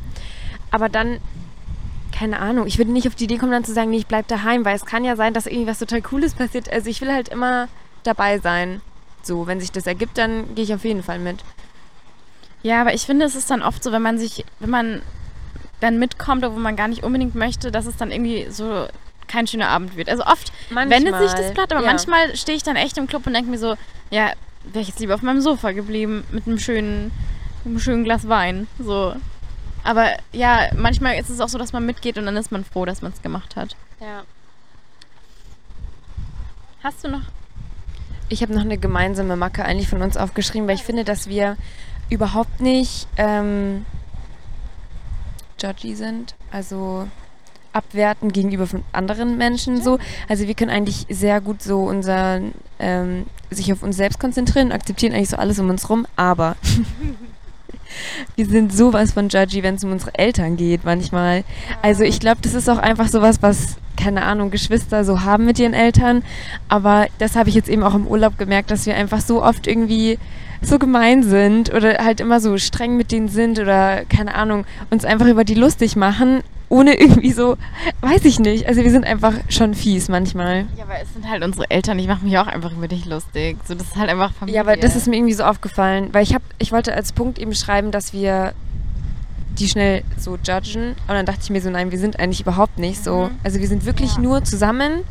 Aber 0.71 0.89
dann, 0.89 1.19
keine 2.13 2.39
Ahnung, 2.41 2.67
ich 2.67 2.79
würde 2.79 2.93
nicht 2.93 3.07
auf 3.07 3.15
die 3.15 3.25
Idee 3.25 3.37
kommen, 3.39 3.53
dann 3.53 3.65
zu 3.65 3.73
sagen, 3.73 3.91
nee, 3.91 3.99
ich 3.99 4.07
bleib 4.07 4.27
daheim, 4.29 4.65
weil 4.65 4.77
es 4.77 4.85
kann 4.87 5.05
ja 5.05 5.17
sein, 5.17 5.35
dass 5.35 5.47
irgendwie 5.47 5.67
was 5.69 5.79
total 5.79 6.03
Cooles 6.03 6.35
passiert. 6.35 6.71
Also 6.73 6.89
ich 6.91 7.01
will 7.01 7.13
halt 7.13 7.29
immer 7.29 7.69
dabei 8.05 8.39
sein. 8.39 8.81
So, 9.23 9.47
wenn 9.47 9.61
sich 9.61 9.73
das 9.73 9.87
ergibt, 9.87 10.19
dann 10.19 10.55
gehe 10.55 10.65
ich 10.65 10.73
auf 10.75 10.85
jeden 10.85 11.03
Fall 11.03 11.19
mit. 11.19 11.39
Ja, 12.63 12.81
aber 12.81 12.95
ich 12.95 13.03
finde, 13.07 13.27
es 13.27 13.35
ist 13.35 13.51
dann 13.51 13.63
oft 13.63 13.83
so, 13.83 13.93
wenn 13.93 14.03
man 14.03 14.19
sich, 14.19 14.45
wenn 14.61 14.71
man 14.71 15.03
dann 15.81 15.99
mitkommt, 15.99 16.43
wo 16.43 16.51
man 16.51 16.77
gar 16.77 16.89
nicht 16.89 17.03
unbedingt 17.03 17.35
möchte, 17.35 17.71
dass 17.71 17.87
es 17.87 17.97
dann 17.97 18.11
irgendwie 18.11 18.47
so 18.51 18.87
kein 19.29 19.47
schöner 19.47 19.69
Abend 19.69 19.97
wird. 19.97 20.09
Also 20.09 20.25
oft 20.25 20.53
Manchmal, 20.71 20.91
wendet 20.91 21.19
sich 21.19 21.33
das 21.33 21.53
Blatt, 21.53 21.73
aber 21.73 21.83
ja. 21.83 21.87
manchmal 21.87 22.37
stehe 22.37 22.57
ich 22.57 22.63
dann 22.63 22.77
echt 22.77 22.97
im 22.99 23.07
Club 23.07 23.27
und 23.27 23.35
denke 23.35 23.51
mir 23.51 23.59
so, 23.59 23.77
ja, 24.11 24.33
wäre 24.65 24.83
ich 24.83 24.89
jetzt 24.89 25.01
lieber 25.01 25.15
auf 25.15 25.23
meinem 25.23 25.41
Sofa 25.41 25.73
geblieben 25.73 26.25
mit 26.31 26.47
einem 26.47 26.59
schönen, 26.59 27.13
einem 27.65 27.79
schönen 27.79 28.05
Glas 28.05 28.29
Wein. 28.29 28.67
So. 28.79 29.15
Aber 29.85 30.17
ja, 30.33 30.69
manchmal 30.77 31.19
ist 31.19 31.29
es 31.29 31.41
auch 31.41 31.49
so, 31.49 31.59
dass 31.59 31.73
man 31.73 31.87
mitgeht 31.87 32.19
und 32.19 32.27
dann 32.27 32.37
ist 32.37 32.51
man 32.51 32.65
froh, 32.65 32.85
dass 32.85 33.03
man 33.03 33.13
es 33.13 33.23
gemacht 33.23 33.57
hat. 33.57 33.77
Ja. 34.01 34.25
Hast 36.83 37.05
du 37.05 37.09
noch? 37.09 37.23
Ich 38.29 38.43
habe 38.43 38.53
noch 38.53 38.63
eine 38.63 38.79
gemeinsame 38.79 39.37
Macke 39.37 39.65
eigentlich 39.65 39.89
von 39.89 40.03
uns 40.03 40.17
aufgeschrieben, 40.17 40.67
weil 40.67 40.75
ich 40.75 40.83
finde, 40.83 41.05
dass 41.05 41.29
wir 41.29 41.57
überhaupt 42.11 42.61
nicht 42.61 43.07
ähm, 43.17 43.87
judgy 45.61 45.95
sind. 45.95 46.35
Also 46.51 47.07
abwerten 47.77 48.33
gegenüber 48.33 48.67
von 48.67 48.83
anderen 48.93 49.37
Menschen 49.37 49.83
so. 49.83 49.99
Also 50.29 50.47
wir 50.47 50.55
können 50.55 50.71
eigentlich 50.71 51.07
sehr 51.11 51.41
gut 51.41 51.63
so 51.63 51.85
unser 51.85 52.41
ähm, 52.79 53.27
sich 53.51 53.73
auf 53.73 53.83
uns 53.83 53.97
selbst 53.97 54.19
konzentrieren 54.19 54.69
und 54.69 54.73
akzeptieren 54.73 55.13
eigentlich 55.13 55.29
so 55.29 55.37
alles 55.37 55.59
um 55.59 55.69
uns 55.69 55.89
rum, 55.91 56.07
aber 56.17 56.57
wir 58.37 58.47
sind 58.47 58.73
sowas 58.73 59.13
von 59.13 59.29
judgy, 59.29 59.63
wenn 59.63 59.77
es 59.77 59.85
um 59.85 59.93
unsere 59.93 60.15
Eltern 60.15 60.57
geht 60.57 60.85
manchmal. 60.85 61.45
Also 61.83 62.03
ich 62.03 62.19
glaube, 62.19 62.39
das 62.41 62.55
ist 62.55 62.69
auch 62.69 62.79
einfach 62.79 63.09
sowas, 63.09 63.43
was 63.43 63.77
keine 63.97 64.23
Ahnung, 64.23 64.51
Geschwister 64.51 65.05
so 65.05 65.23
haben 65.23 65.45
mit 65.45 65.59
ihren 65.59 65.75
Eltern, 65.75 66.23
aber 66.69 67.07
das 67.19 67.35
habe 67.35 67.49
ich 67.49 67.55
jetzt 67.55 67.69
eben 67.69 67.83
auch 67.83 67.95
im 67.95 68.07
Urlaub 68.07 68.39
gemerkt, 68.39 68.71
dass 68.71 68.87
wir 68.87 68.95
einfach 68.95 69.21
so 69.21 69.43
oft 69.43 69.67
irgendwie 69.67 70.19
so 70.63 70.79
gemein 70.79 71.23
sind 71.23 71.73
oder 71.73 71.99
halt 72.05 72.21
immer 72.21 72.41
so 72.41 72.57
streng 72.59 72.97
mit 72.97 73.13
denen 73.13 73.29
sind 73.29 73.59
oder 73.59 74.05
keine 74.07 74.35
Ahnung, 74.35 74.65
uns 74.91 75.05
einfach 75.05 75.27
über 75.27 75.45
die 75.45 75.55
lustig 75.55 75.97
machen, 75.97 76.43
ohne 76.69 76.95
irgendwie 76.99 77.33
so, 77.33 77.57
weiß 78.01 78.25
ich 78.25 78.41
nicht. 78.41 78.67
Also 78.67 78.83
wir 78.83 78.91
sind 78.91 79.05
einfach 79.07 79.35
schon 79.49 79.75
fies 79.75 80.09
manchmal. 80.09 80.67
Ja, 80.77 80.85
aber 80.85 80.95
es 81.01 81.13
sind 81.13 81.29
halt 81.29 81.45
unsere 81.45 81.71
Eltern. 81.71 81.99
Ich 81.99 82.09
mache 82.09 82.25
mich 82.25 82.37
auch 82.39 82.47
einfach 82.49 82.73
über 82.73 82.89
dich 82.89 83.05
lustig. 83.05 83.57
So, 83.67 83.75
das 83.75 83.87
ist 83.89 83.97
halt 83.97 84.11
einfach 84.11 84.33
Familie. 84.33 84.57
Ja, 84.57 84.63
aber 84.63 84.77
das 84.77 84.97
ist 84.97 85.07
mir 85.07 85.17
irgendwie 85.17 85.35
so 85.35 85.45
aufgefallen, 85.45 86.09
weil 86.13 86.23
ich 86.25 86.35
habe, 86.35 86.45
ich 86.59 86.73
wollte 86.73 86.93
als 86.95 87.13
Punkt 87.13 87.39
eben 87.39 87.55
schreiben, 87.55 87.93
dass 87.93 88.13
wir 88.13 88.53
die 89.59 89.69
schnell 89.69 90.03
so 90.19 90.37
judgen. 90.43 90.89
Und 91.07 91.09
dann 91.09 91.25
dachte 91.25 91.41
ich 91.45 91.51
mir 91.51 91.61
so, 91.61 91.71
nein, 91.71 91.91
wir 91.91 91.99
sind 91.99 92.19
eigentlich 92.19 92.41
überhaupt 92.41 92.79
nicht 92.79 93.03
so. 93.03 93.31
Also 93.45 93.61
wir 93.61 93.69
sind 93.69 93.87
wirklich 93.87 94.15
Ja. 94.17 94.21
nur 94.21 94.45
zusammen. 94.45 95.03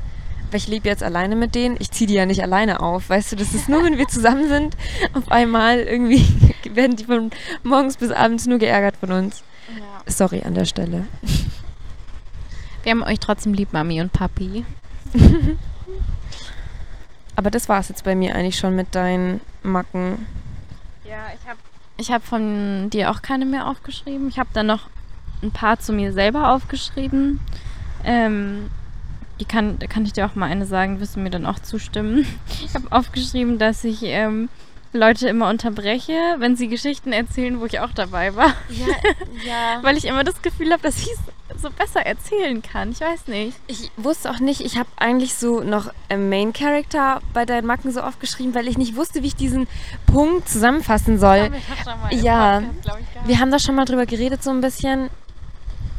Weil 0.56 0.62
ich 0.62 0.68
lebe 0.70 0.88
jetzt 0.88 1.04
alleine 1.04 1.36
mit 1.36 1.54
denen. 1.54 1.76
Ich 1.80 1.92
ziehe 1.92 2.08
die 2.08 2.14
ja 2.14 2.26
nicht 2.26 2.42
alleine 2.42 2.80
auf. 2.80 3.10
Weißt 3.10 3.30
du, 3.34 3.36
das 3.36 3.54
ist 3.54 3.68
nur, 3.68 3.84
wenn 3.84 3.98
wir 3.98 4.08
zusammen 4.08 4.48
sind, 4.48 4.78
auf 5.12 5.30
einmal 5.30 5.80
irgendwie 5.80 6.26
werden 6.74 6.96
die 6.96 7.04
von 7.04 7.30
morgens 7.64 7.98
bis 7.98 8.10
abends 8.10 8.48
nur 8.48 8.58
geärgert 8.58 8.96
von 8.96 9.12
uns. 9.12 9.44
Ja. 9.78 10.10
Sorry 10.10 10.44
an 10.44 10.54
der 10.54 10.64
Stelle. 10.64 11.08
Wir 12.84 12.92
haben 12.94 13.04
euch 13.04 13.20
trotzdem 13.20 13.54
lieb, 13.54 13.74
Mami 13.74 14.00
und 14.00 14.14
Papi. 14.14 14.64
Aber 17.36 17.52
das 17.52 17.68
war 17.68 17.82
es 17.82 17.90
jetzt 17.90 18.06
bei 18.06 18.16
mir 18.16 18.34
eigentlich 18.34 18.58
schon 18.58 18.78
mit 18.78 18.96
deinen 18.96 19.42
Macken. 19.62 20.26
Ja, 21.04 21.26
ich 21.38 21.50
habe 21.50 21.60
ich 21.98 22.12
hab 22.14 22.24
von 22.24 22.90
dir 22.92 23.12
auch 23.12 23.22
keine 23.22 23.46
mehr 23.46 23.68
aufgeschrieben. 23.68 24.30
Ich 24.30 24.40
habe 24.40 24.52
dann 24.54 24.68
noch 24.68 24.88
ein 25.44 25.52
paar 25.52 25.80
zu 25.80 25.92
mir 25.92 26.14
selber 26.14 26.54
aufgeschrieben. 26.54 27.42
Ähm, 28.06 28.70
die 29.40 29.46
kann, 29.46 29.78
da 29.80 29.88
kann 29.88 30.06
ich 30.06 30.14
dir 30.14 30.26
auch 30.26 30.36
mal 30.36 30.50
eine 30.50 30.66
sagen, 30.66 31.00
wirst 31.00 31.16
du 31.16 31.20
mir 31.20 31.30
dann 31.30 31.46
auch 31.46 31.60
zustimmen. 31.60 32.26
Ich 32.64 32.74
habe 32.74 32.92
aufgeschrieben, 32.92 33.60
dass 33.60 33.84
ich 33.84 34.04
ähm, 34.04 34.50
Leute 34.96 35.28
immer 35.28 35.50
unterbreche, 35.50 36.14
wenn 36.40 36.56
sie 36.56 36.68
Geschichten 36.68 37.12
erzählen, 37.12 37.60
wo 37.60 37.66
ich 37.66 37.80
auch 37.80 37.92
dabei 37.92 38.36
war. 38.36 38.54
Ja, 38.70 38.88
ja. 39.46 39.80
Weil 39.84 39.98
ich 39.98 40.06
immer 40.06 40.24
das 40.24 40.42
Gefühl 40.42 40.72
habe, 40.72 40.82
dass 40.82 40.98
ich 41.00 41.10
es 41.12 41.62
so 41.62 41.70
besser 41.70 42.06
erzählen 42.06 42.62
kann. 42.62 42.92
Ich 42.92 43.02
weiß 43.02 43.28
nicht. 43.28 43.58
Ich 43.68 43.92
wusste 43.98 44.32
auch 44.32 44.40
nicht, 44.40 44.62
ich 44.62 44.78
habe 44.78 44.90
eigentlich 44.98 45.36
so 45.36 45.62
noch 45.62 45.92
einen 46.10 46.30
Main 46.30 46.54
Character 46.54 47.22
bei 47.34 47.46
deinen 47.46 47.68
Macken 47.68 47.92
so 47.92 48.02
aufgeschrieben, 48.02 48.56
weil 48.56 48.68
ich 48.68 48.78
nicht 48.78 48.96
wusste, 48.96 49.22
wie 49.22 49.28
ich 49.28 49.36
diesen 49.36 49.68
Punkt 50.08 50.50
zusammenfassen 50.50 51.20
soll. 51.20 51.52
Ja. 52.12 52.64
Wir 53.26 53.40
haben 53.40 53.52
da 53.52 53.60
schon 53.60 53.76
mal 53.76 53.86
drüber 53.86 54.06
geredet, 54.06 54.44
so 54.44 54.50
ein 54.50 54.62
bisschen. 54.62 55.10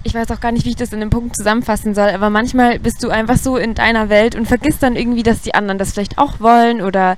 Ich 0.07 0.15
weiß 0.15 0.31
auch 0.31 0.39
gar 0.39 0.53
nicht, 0.53 0.65
wie 0.65 0.71
ich 0.71 0.77
das 0.77 0.93
in 0.93 1.01
einem 1.01 1.11
Punkt 1.11 1.37
zusammenfassen 1.37 1.93
soll, 1.93 2.11
aber 2.11 2.31
manchmal 2.31 2.79
bist 2.79 3.03
du 3.03 3.11
einfach 3.11 3.37
so 3.37 3.57
in 3.57 3.75
deiner 3.75 4.09
Welt 4.09 4.37
und 4.37 4.47
vergisst 4.47 4.85
dann 4.85 4.95
irgendwie, 4.95 5.25
dass 5.25 5.43
die 5.43 5.53
anderen 5.53 5.79
das 5.79 5.95
vielleicht 5.95 6.17
auch 6.17 6.39
wollen 6.39 6.81
oder 6.81 7.17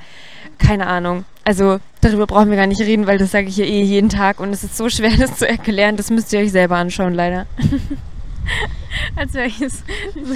keine 0.57 0.87
Ahnung. 0.87 1.27
Also 1.45 1.81
darüber 2.01 2.27
brauchen 2.27 2.49
wir 2.49 2.57
gar 2.57 2.67
nicht 2.67 2.81
reden, 2.81 3.07
weil 3.07 3.19
das 3.19 3.31
sage 3.31 3.49
ich 3.49 3.59
ja 3.59 3.67
eh 3.67 3.83
jeden 3.83 4.09
Tag 4.09 4.41
und 4.41 4.55
es 4.55 4.65
ist 4.65 4.75
so 4.75 4.89
schwer, 4.89 5.11
das 5.19 5.37
zu 5.37 5.47
erklären. 5.47 5.99
Das 5.99 6.09
müsst 6.09 6.33
ihr 6.33 6.41
euch 6.41 6.51
selber 6.51 6.77
anschauen, 6.77 7.13
leider. 7.13 7.45
Als 9.17 9.35
wäre 9.35 9.49
ich 9.49 9.59
so 9.59 9.67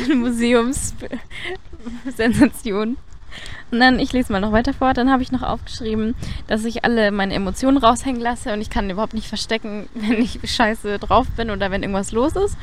eine 0.05 0.15
Museumssensation. 0.15 2.99
Und 3.71 3.81
dann, 3.81 3.99
ich 3.99 4.13
lese 4.13 4.33
mal 4.33 4.41
noch 4.41 4.53
weiter 4.53 4.75
vor, 4.75 4.95
dann 4.95 5.11
habe 5.11 5.23
ich 5.23 5.33
noch 5.33 5.43
aufgeschrieben, 5.43 6.15
dass 6.47 6.65
ich 6.65 6.85
alle 6.85 7.11
meine 7.11 7.35
Emotionen 7.35 7.79
raushängen 7.79 8.21
lasse 8.21 8.53
und 8.53 8.61
ich 8.61 8.71
kann 8.71 8.91
überhaupt 8.91 9.15
nicht 9.15 9.29
verstecken, 9.29 9.89
wenn 9.95 10.21
ich 10.21 10.41
scheiße 10.45 10.99
drauf 10.99 11.27
bin 11.37 11.51
oder 11.51 11.71
wenn 11.71 11.83
irgendwas 11.83 12.13
los 12.13 12.37
ist. 12.37 12.57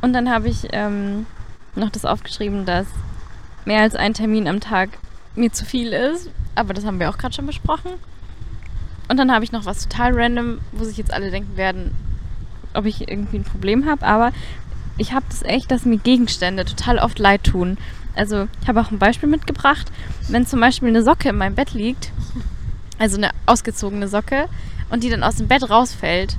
Und 0.00 0.12
dann 0.12 0.30
habe 0.30 0.48
ich 0.48 0.68
ähm, 0.72 1.26
noch 1.74 1.90
das 1.90 2.04
aufgeschrieben, 2.04 2.66
dass 2.66 2.86
mehr 3.64 3.82
als 3.82 3.94
ein 3.94 4.14
Termin 4.14 4.48
am 4.48 4.60
Tag 4.60 4.90
mir 5.34 5.52
zu 5.52 5.64
viel 5.64 5.92
ist. 5.92 6.30
Aber 6.54 6.74
das 6.74 6.84
haben 6.84 7.00
wir 7.00 7.08
auch 7.10 7.18
gerade 7.18 7.34
schon 7.34 7.46
besprochen. 7.46 7.92
Und 9.08 9.16
dann 9.16 9.32
habe 9.32 9.44
ich 9.44 9.52
noch 9.52 9.64
was 9.64 9.86
total 9.88 10.12
random, 10.14 10.58
wo 10.72 10.84
sich 10.84 10.96
jetzt 10.98 11.12
alle 11.12 11.30
denken 11.30 11.56
werden, 11.56 11.94
ob 12.74 12.84
ich 12.84 13.08
irgendwie 13.08 13.38
ein 13.38 13.44
Problem 13.44 13.86
habe. 13.86 14.04
Aber 14.06 14.32
ich 14.98 15.12
habe 15.12 15.24
das 15.28 15.42
echt, 15.42 15.70
dass 15.70 15.84
mir 15.84 15.98
Gegenstände 15.98 16.64
total 16.64 16.98
oft 16.98 17.18
leid 17.18 17.44
tun. 17.44 17.78
Also 18.18 18.48
ich 18.60 18.68
habe 18.68 18.80
auch 18.80 18.90
ein 18.90 18.98
Beispiel 18.98 19.28
mitgebracht. 19.28 19.90
Wenn 20.28 20.44
zum 20.44 20.60
Beispiel 20.60 20.88
eine 20.88 21.02
Socke 21.02 21.28
in 21.28 21.36
meinem 21.36 21.54
Bett 21.54 21.72
liegt, 21.72 22.10
also 22.98 23.16
eine 23.16 23.30
ausgezogene 23.46 24.08
Socke, 24.08 24.48
und 24.90 25.04
die 25.04 25.10
dann 25.10 25.22
aus 25.22 25.36
dem 25.36 25.48
Bett 25.48 25.70
rausfällt, 25.70 26.36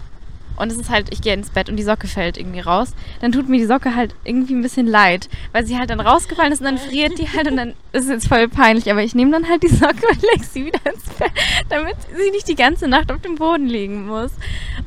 und 0.58 0.74
es 0.74 0.78
ist 0.78 0.90
halt, 0.90 1.08
ich 1.14 1.22
gehe 1.22 1.34
ins 1.34 1.52
Bett 1.52 1.70
und 1.70 1.78
die 1.78 1.84
Socke 1.84 2.08
fällt 2.08 2.38
irgendwie 2.38 2.60
raus, 2.60 2.94
dann 3.22 3.32
tut 3.32 3.48
mir 3.48 3.58
die 3.58 3.66
Socke 3.66 3.96
halt 3.96 4.14
irgendwie 4.26 4.54
ein 4.54 4.62
bisschen 4.62 4.88
leid, 4.88 5.30
weil 5.54 5.66
sie 5.66 5.78
halt 5.78 5.90
dann 5.90 6.02
rausgefallen 6.02 6.52
ist 6.52 6.60
und 6.60 6.66
dann 6.66 6.78
friert 6.78 7.18
die 7.18 7.30
halt 7.30 7.48
und 7.50 7.56
dann 7.56 7.70
ist 7.94 8.04
es 8.04 8.10
jetzt 8.10 8.28
voll 8.28 8.50
peinlich, 8.50 8.92
aber 8.92 9.02
ich 9.02 9.16
nehme 9.16 9.32
dann 9.32 9.48
halt 9.48 9.64
die 9.64 9.70
Socke 9.70 10.06
und 10.12 10.22
lege 10.34 10.44
sie 10.44 10.66
wieder 10.66 10.86
ins 10.86 11.06
Bett, 11.18 11.32
damit 11.70 11.96
sie 12.14 12.32
nicht 12.32 12.50
die 12.50 12.56
ganze 12.56 12.90
Nacht 12.90 13.10
auf 13.10 13.22
dem 13.22 13.36
Boden 13.36 13.68
liegen 13.68 14.06
muss. 14.06 14.32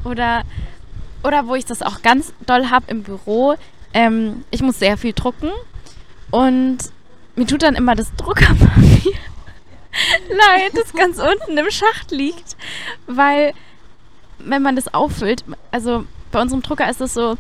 Oder, 0.05 0.43
oder 1.25 1.47
wo 1.47 1.55
ich 1.55 1.65
das 1.65 1.81
auch 1.81 2.03
ganz 2.03 2.35
doll 2.45 2.69
habe 2.69 2.85
im 2.89 3.03
Büro, 3.03 3.55
ähm, 3.95 4.45
ich 4.51 4.61
muss 4.61 4.79
sehr 4.79 4.99
viel 4.99 5.15
drucken 5.15 5.51
und 6.33 6.79
mir 7.37 7.47
tut 7.47 7.63
dann 7.63 7.77
immer 7.77 7.95
das 7.95 8.13
Druckerpapier 8.17 9.13
leid, 10.29 10.73
das 10.75 10.93
ganz 10.93 11.19
unten 11.19 11.57
im 11.57 11.71
Schacht 11.71 12.11
liegt, 12.11 12.57
weil 13.07 13.53
wenn 14.39 14.63
man 14.63 14.75
das 14.75 14.93
auffüllt, 14.93 15.45
also 15.71 16.05
bei 16.33 16.41
unserem 16.41 16.63
Drucker 16.63 16.89
ist 16.91 17.01
es 17.01 17.15
so, 17.15 17.37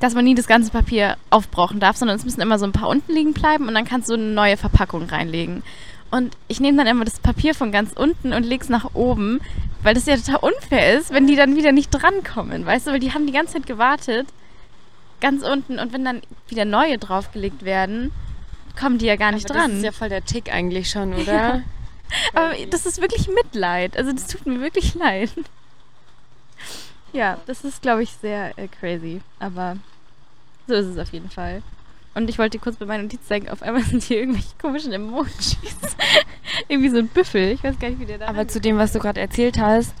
dass 0.00 0.14
man 0.14 0.24
nie 0.24 0.34
das 0.34 0.46
ganze 0.46 0.70
Papier 0.70 1.16
aufbrauchen 1.30 1.78
darf, 1.78 1.96
sondern 1.96 2.16
es 2.16 2.24
müssen 2.24 2.40
immer 2.40 2.58
so 2.58 2.64
ein 2.64 2.72
paar 2.72 2.88
unten 2.88 3.12
liegen 3.12 3.34
bleiben 3.34 3.68
und 3.68 3.74
dann 3.74 3.84
kannst 3.84 4.08
du 4.08 4.14
eine 4.14 4.24
neue 4.24 4.56
Verpackung 4.56 5.04
reinlegen. 5.04 5.62
Und 6.10 6.36
ich 6.48 6.60
nehme 6.60 6.78
dann 6.78 6.86
immer 6.86 7.04
das 7.04 7.18
Papier 7.18 7.54
von 7.54 7.72
ganz 7.72 7.92
unten 7.92 8.32
und 8.32 8.44
lege 8.44 8.62
es 8.62 8.70
nach 8.70 8.94
oben, 8.94 9.40
weil 9.82 9.94
das 9.94 10.06
ja 10.06 10.16
total 10.16 10.50
unfair 10.50 10.98
ist, 10.98 11.12
wenn 11.12 11.26
die 11.26 11.36
dann 11.36 11.56
wieder 11.56 11.72
nicht 11.72 11.90
drankommen, 11.90 12.64
weißt 12.64 12.86
du, 12.86 12.92
weil 12.92 13.00
die 13.00 13.12
haben 13.12 13.26
die 13.26 13.32
ganze 13.32 13.54
Zeit 13.54 13.66
gewartet, 13.66 14.26
ganz 15.20 15.42
unten, 15.42 15.78
und 15.78 15.92
wenn 15.92 16.04
dann 16.04 16.22
wieder 16.48 16.64
neue 16.64 16.98
draufgelegt 16.98 17.64
werden, 17.64 18.12
kommen 18.78 18.98
die 18.98 19.06
ja 19.06 19.16
gar 19.16 19.32
nicht 19.32 19.50
Aber 19.50 19.60
dran. 19.60 19.70
Das 19.70 19.78
ist 19.78 19.84
ja 19.84 19.92
voll 19.92 20.08
der 20.08 20.24
Tick 20.24 20.52
eigentlich 20.52 20.90
schon, 20.90 21.14
oder? 21.20 21.32
Ja. 21.32 21.62
Aber 22.34 22.54
das 22.70 22.86
ist 22.86 23.00
wirklich 23.00 23.28
Mitleid. 23.28 23.96
Also 23.96 24.12
das 24.12 24.26
tut 24.28 24.46
mir 24.46 24.60
wirklich 24.60 24.94
leid. 24.94 25.30
Ja, 27.12 27.38
das 27.46 27.64
ist, 27.64 27.80
glaube 27.80 28.02
ich, 28.02 28.10
sehr 28.10 28.58
äh, 28.58 28.68
crazy. 28.68 29.22
Aber 29.38 29.78
so 30.66 30.74
ist 30.74 30.86
es 30.86 30.98
auf 30.98 31.12
jeden 31.12 31.30
Fall. 31.30 31.62
Und 32.14 32.28
ich 32.28 32.38
wollte 32.38 32.58
kurz 32.58 32.76
bei 32.76 32.84
meiner 32.84 33.04
Notiz 33.04 33.26
zeigen, 33.26 33.48
auf 33.48 33.62
einmal 33.62 33.82
sind 33.84 34.02
hier 34.02 34.18
irgendwelche 34.18 34.54
komischen 34.60 34.92
Emojis. 34.92 35.56
Irgendwie 36.68 36.90
so 36.90 36.98
ein 36.98 37.08
Büffel. 37.08 37.52
Ich 37.52 37.64
weiß 37.64 37.78
gar 37.78 37.88
nicht, 37.88 38.00
wie 38.00 38.06
der 38.06 38.18
da 38.18 38.26
Aber 38.28 38.48
zu 38.48 38.60
dem, 38.60 38.76
was 38.76 38.92
du 38.92 38.98
gerade 38.98 39.20
erzählt 39.20 39.58
hast, 39.58 39.94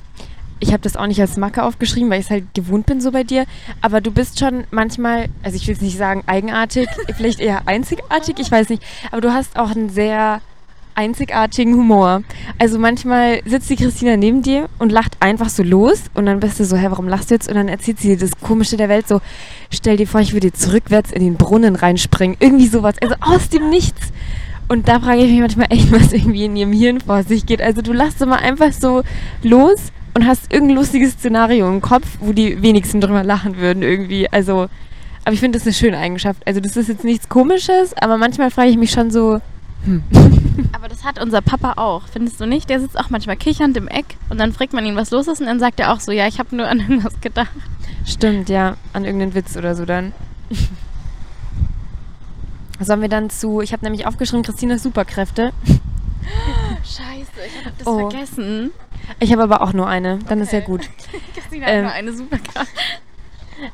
ich 0.60 0.72
habe 0.72 0.82
das 0.82 0.96
auch 0.96 1.06
nicht 1.06 1.20
als 1.20 1.36
Macke 1.36 1.62
aufgeschrieben, 1.62 2.10
weil 2.10 2.20
ich 2.20 2.26
es 2.26 2.30
halt 2.30 2.54
gewohnt 2.54 2.86
bin 2.86 3.00
so 3.00 3.12
bei 3.12 3.24
dir. 3.24 3.44
Aber 3.82 4.00
du 4.00 4.10
bist 4.10 4.38
schon 4.38 4.64
manchmal, 4.70 5.26
also 5.42 5.56
ich 5.56 5.66
will 5.66 5.74
es 5.74 5.80
nicht 5.80 5.98
sagen 5.98 6.22
eigenartig, 6.26 6.88
vielleicht 7.16 7.40
eher 7.40 7.66
einzigartig, 7.66 8.38
ich 8.38 8.50
weiß 8.50 8.70
nicht. 8.70 8.82
Aber 9.10 9.20
du 9.20 9.32
hast 9.32 9.58
auch 9.58 9.70
einen 9.70 9.90
sehr 9.90 10.40
einzigartigen 10.94 11.74
Humor. 11.74 12.22
Also 12.58 12.78
manchmal 12.78 13.42
sitzt 13.44 13.68
die 13.68 13.76
Christina 13.76 14.16
neben 14.16 14.40
dir 14.40 14.68
und 14.78 14.90
lacht 14.90 15.16
einfach 15.20 15.50
so 15.50 15.62
los 15.62 16.04
und 16.14 16.24
dann 16.24 16.40
bist 16.40 16.58
du 16.58 16.64
so, 16.64 16.76
hä, 16.76 16.86
warum 16.88 17.06
lachst 17.06 17.30
du 17.30 17.34
jetzt? 17.34 17.48
Und 17.48 17.54
dann 17.54 17.68
erzählt 17.68 18.00
sie 18.00 18.08
dir 18.08 18.18
das 18.18 18.40
Komische 18.40 18.78
der 18.78 18.88
Welt 18.88 19.06
so, 19.06 19.20
stell 19.70 19.98
dir 19.98 20.06
vor, 20.06 20.20
ich 20.20 20.32
würde 20.32 20.46
jetzt 20.46 20.72
rückwärts 20.72 21.12
in 21.12 21.22
den 21.22 21.36
Brunnen 21.36 21.76
reinspringen. 21.76 22.38
Irgendwie 22.40 22.66
sowas. 22.66 22.96
Also 23.02 23.14
aus 23.20 23.50
dem 23.50 23.68
Nichts. 23.68 24.10
Und 24.68 24.88
da 24.88 24.98
frage 24.98 25.22
ich 25.22 25.30
mich 25.30 25.40
manchmal 25.40 25.66
echt, 25.70 25.92
was 25.92 26.12
irgendwie 26.12 26.46
in 26.46 26.56
ihrem 26.56 26.72
Hirn 26.72 27.00
vor 27.00 27.22
sich 27.22 27.44
geht. 27.44 27.60
Also 27.60 27.82
du 27.82 27.92
lachst 27.92 28.20
immer 28.22 28.38
einfach 28.38 28.72
so 28.72 29.02
los 29.42 29.92
und 30.16 30.26
hast 30.26 30.50
irgendein 30.50 30.78
lustiges 30.78 31.12
Szenario 31.12 31.68
im 31.68 31.82
Kopf, 31.82 32.06
wo 32.20 32.32
die 32.32 32.62
wenigsten 32.62 33.02
drüber 33.02 33.22
lachen 33.22 33.58
würden 33.58 33.82
irgendwie. 33.82 34.32
Also, 34.32 34.68
aber 35.24 35.34
ich 35.34 35.40
finde 35.40 35.58
das 35.58 35.66
eine 35.66 35.74
schöne 35.74 35.98
Eigenschaft. 35.98 36.40
Also 36.46 36.58
das 36.60 36.74
ist 36.78 36.88
jetzt 36.88 37.04
nichts 37.04 37.28
Komisches, 37.28 37.92
aber 38.00 38.16
manchmal 38.16 38.50
frage 38.50 38.70
ich 38.70 38.78
mich 38.78 38.92
schon 38.92 39.10
so, 39.10 39.42
hm. 39.84 40.02
Aber 40.72 40.88
das 40.88 41.04
hat 41.04 41.22
unser 41.22 41.42
Papa 41.42 41.74
auch, 41.76 42.04
findest 42.10 42.40
du 42.40 42.46
nicht? 42.46 42.70
Der 42.70 42.80
sitzt 42.80 42.98
auch 42.98 43.10
manchmal 43.10 43.36
kichernd 43.36 43.76
im 43.76 43.88
Eck 43.88 44.16
und 44.30 44.40
dann 44.40 44.54
fragt 44.54 44.72
man 44.72 44.86
ihn, 44.86 44.96
was 44.96 45.10
los 45.10 45.28
ist 45.28 45.40
und 45.40 45.46
dann 45.46 45.60
sagt 45.60 45.80
er 45.80 45.92
auch 45.92 46.00
so, 46.00 46.12
ja, 46.12 46.26
ich 46.26 46.38
habe 46.38 46.56
nur 46.56 46.66
an 46.66 46.80
irgendwas 46.88 47.20
gedacht. 47.20 47.52
Stimmt, 48.06 48.48
ja, 48.48 48.76
an 48.94 49.04
irgendeinen 49.04 49.34
Witz 49.34 49.54
oder 49.54 49.74
so 49.74 49.84
dann. 49.84 50.14
Sollen 52.80 53.02
wir 53.02 53.08
dann 53.08 53.28
zu, 53.28 53.60
ich 53.60 53.72
habe 53.74 53.84
nämlich 53.84 54.06
aufgeschrieben, 54.06 54.42
Christinas 54.42 54.82
Superkräfte. 54.82 55.52
Scheiße, 56.84 57.46
ich 57.46 57.56
habe 57.64 57.72
das 57.78 57.86
Oh. 57.86 58.10
vergessen. 58.10 58.70
Ich 59.20 59.32
habe 59.32 59.42
aber 59.42 59.62
auch 59.62 59.72
nur 59.72 59.86
eine, 59.86 60.18
dann 60.28 60.40
ist 60.40 60.52
ja 60.52 60.58
Okay. 60.58 60.66
gut. 60.66 60.88
Christina 61.34 61.66
Ähm, 61.68 61.76
hat 61.76 61.82
nur 61.84 61.92
eine 61.92 62.12
Superkraft. 62.12 62.72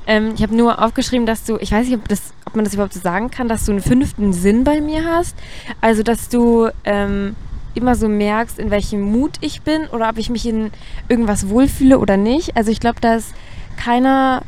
Ähm, 0.07 0.33
ich 0.37 0.43
habe 0.43 0.55
nur 0.55 0.81
aufgeschrieben, 0.83 1.27
dass 1.27 1.45
du, 1.45 1.57
ich 1.59 1.73
weiß 1.73 1.87
nicht, 1.89 1.97
ob, 1.97 2.07
das, 2.09 2.33
ob 2.47 2.55
man 2.55 2.65
das 2.65 2.75
überhaupt 2.75 2.93
so 2.95 3.01
sagen 3.01 3.31
kann, 3.31 3.49
dass 3.49 3.65
du 3.65 3.73
einen 3.73 3.81
fünften 3.83 4.33
Sinn 4.33 4.63
bei 4.65 4.81
mir 4.81 5.05
hast. 5.05 5.37
Also, 5.81 6.03
dass 6.05 6.29
du 6.29 6.69
ähm, 6.85 7.35
immer 7.75 7.95
so 7.97 8.09
merkst, 8.09 8.59
in 8.59 8.71
welchem 8.71 9.01
Mut 9.01 9.33
ich 9.41 9.63
bin 9.63 9.87
oder 9.89 10.09
ob 10.09 10.19
ich 10.19 10.31
mich 10.31 10.47
in 10.47 10.71
irgendwas 11.09 11.49
wohlfühle 11.49 11.99
oder 11.99 12.17
nicht. 12.17 12.57
Also, 12.57 12.71
ich 12.71 12.79
glaube, 12.79 13.01
dass 13.01 13.33
keiner 13.77 14.43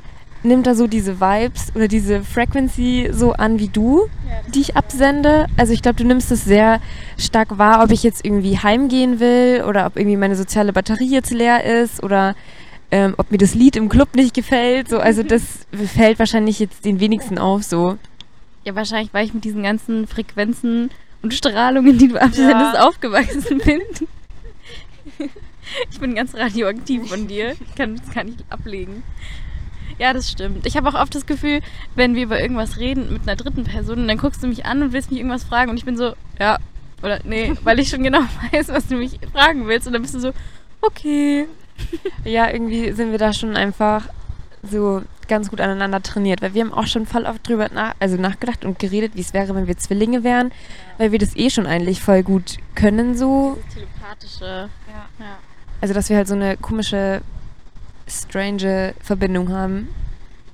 nimmt 0.44 0.66
da 0.66 0.74
so 0.74 0.86
diese 0.86 1.20
Vibes 1.20 1.72
oder 1.74 1.88
diese 1.88 2.22
Frequency 2.22 3.10
so 3.12 3.32
an 3.32 3.58
wie 3.58 3.68
du, 3.68 4.08
die 4.54 4.60
ich 4.60 4.76
absende. 4.76 5.46
Also, 5.56 5.72
ich 5.72 5.82
glaube, 5.82 5.96
du 5.96 6.04
nimmst 6.04 6.30
es 6.30 6.44
sehr 6.44 6.80
stark 7.18 7.58
wahr, 7.58 7.82
ob 7.82 7.90
ich 7.90 8.02
jetzt 8.02 8.24
irgendwie 8.24 8.58
heimgehen 8.58 9.20
will 9.20 9.64
oder 9.66 9.86
ob 9.86 9.96
irgendwie 9.96 10.16
meine 10.16 10.36
soziale 10.36 10.72
Batterie 10.72 11.10
jetzt 11.10 11.30
leer 11.30 11.64
ist 11.64 12.02
oder 12.02 12.34
ähm, 12.90 13.14
ob 13.16 13.30
mir 13.30 13.38
das 13.38 13.54
Lied 13.54 13.76
im 13.76 13.88
Club 13.88 14.14
nicht 14.14 14.34
gefällt. 14.34 14.88
So, 14.88 14.98
also 14.98 15.22
das 15.24 15.66
fällt 15.94 16.18
wahrscheinlich 16.18 16.58
jetzt 16.58 16.84
den 16.84 17.00
wenigsten 17.00 17.38
auf 17.38 17.62
so. 17.62 17.98
Ja, 18.64 18.74
wahrscheinlich, 18.74 19.12
weil 19.12 19.26
ich 19.26 19.34
mit 19.34 19.44
diesen 19.44 19.62
ganzen 19.62 20.06
Frequenzen 20.06 20.90
und 21.22 21.34
Strahlungen, 21.34 21.98
die 21.98 22.08
du 22.08 22.20
absendest, 22.20 22.78
aufgewachsen 22.78 23.58
bin. 23.58 23.80
ich 25.90 25.98
bin 25.98 26.14
ganz 26.14 26.34
radioaktiv 26.34 27.08
von 27.08 27.26
dir. 27.26 27.52
Ich 27.52 27.74
kann 27.74 27.96
das 27.96 28.14
gar 28.14 28.24
nicht 28.24 28.44
ablegen. 28.48 29.02
Ja, 29.98 30.12
das 30.12 30.30
stimmt. 30.30 30.66
Ich 30.66 30.76
habe 30.76 30.88
auch 30.88 30.94
oft 30.94 31.14
das 31.14 31.26
Gefühl, 31.26 31.60
wenn 31.94 32.14
wir 32.14 32.24
über 32.24 32.40
irgendwas 32.40 32.78
reden 32.78 33.12
mit 33.12 33.22
einer 33.22 33.36
dritten 33.36 33.64
Person, 33.64 34.08
dann 34.08 34.18
guckst 34.18 34.42
du 34.42 34.46
mich 34.46 34.66
an 34.66 34.82
und 34.82 34.92
willst 34.92 35.10
mich 35.10 35.20
irgendwas 35.20 35.44
fragen 35.44 35.70
und 35.70 35.76
ich 35.76 35.84
bin 35.84 35.96
so, 35.96 36.14
ja, 36.38 36.58
oder 37.02 37.20
nee, 37.24 37.52
weil 37.62 37.78
ich 37.78 37.88
schon 37.90 38.02
genau 38.02 38.20
weiß, 38.52 38.68
was 38.68 38.86
du 38.88 38.96
mich 38.96 39.18
fragen 39.32 39.66
willst 39.66 39.86
und 39.86 39.92
dann 39.92 40.02
bist 40.02 40.14
du 40.14 40.20
so, 40.20 40.32
okay. 40.80 41.46
Ja, 42.24 42.50
irgendwie 42.50 42.92
sind 42.92 43.10
wir 43.10 43.18
da 43.18 43.32
schon 43.32 43.56
einfach 43.56 44.08
so 44.62 45.02
ganz 45.28 45.50
gut 45.50 45.60
aneinander 45.60 46.02
trainiert, 46.02 46.42
weil 46.42 46.54
wir 46.54 46.62
haben 46.62 46.72
auch 46.72 46.86
schon 46.86 47.06
voll 47.06 47.24
oft 47.24 47.46
drüber 47.46 47.68
nach, 47.72 47.94
also 47.98 48.16
nachgedacht 48.16 48.64
und 48.64 48.78
geredet, 48.78 49.12
wie 49.14 49.20
es 49.20 49.34
wäre, 49.34 49.54
wenn 49.54 49.66
wir 49.66 49.76
Zwillinge 49.76 50.24
wären, 50.24 50.52
weil 50.98 51.12
wir 51.12 51.18
das 51.18 51.36
eh 51.36 51.50
schon 51.50 51.66
eigentlich 51.66 52.00
voll 52.00 52.22
gut 52.22 52.58
können 52.74 53.16
so. 53.16 53.58
Das 53.64 53.74
telepathische. 53.74 54.68
Ja. 54.88 55.08
ja. 55.18 55.38
Also 55.80 55.94
dass 55.94 56.08
wir 56.08 56.16
halt 56.16 56.28
so 56.28 56.34
eine 56.34 56.56
komische, 56.56 57.22
strange 58.08 58.94
Verbindung 59.00 59.52
haben. 59.52 59.88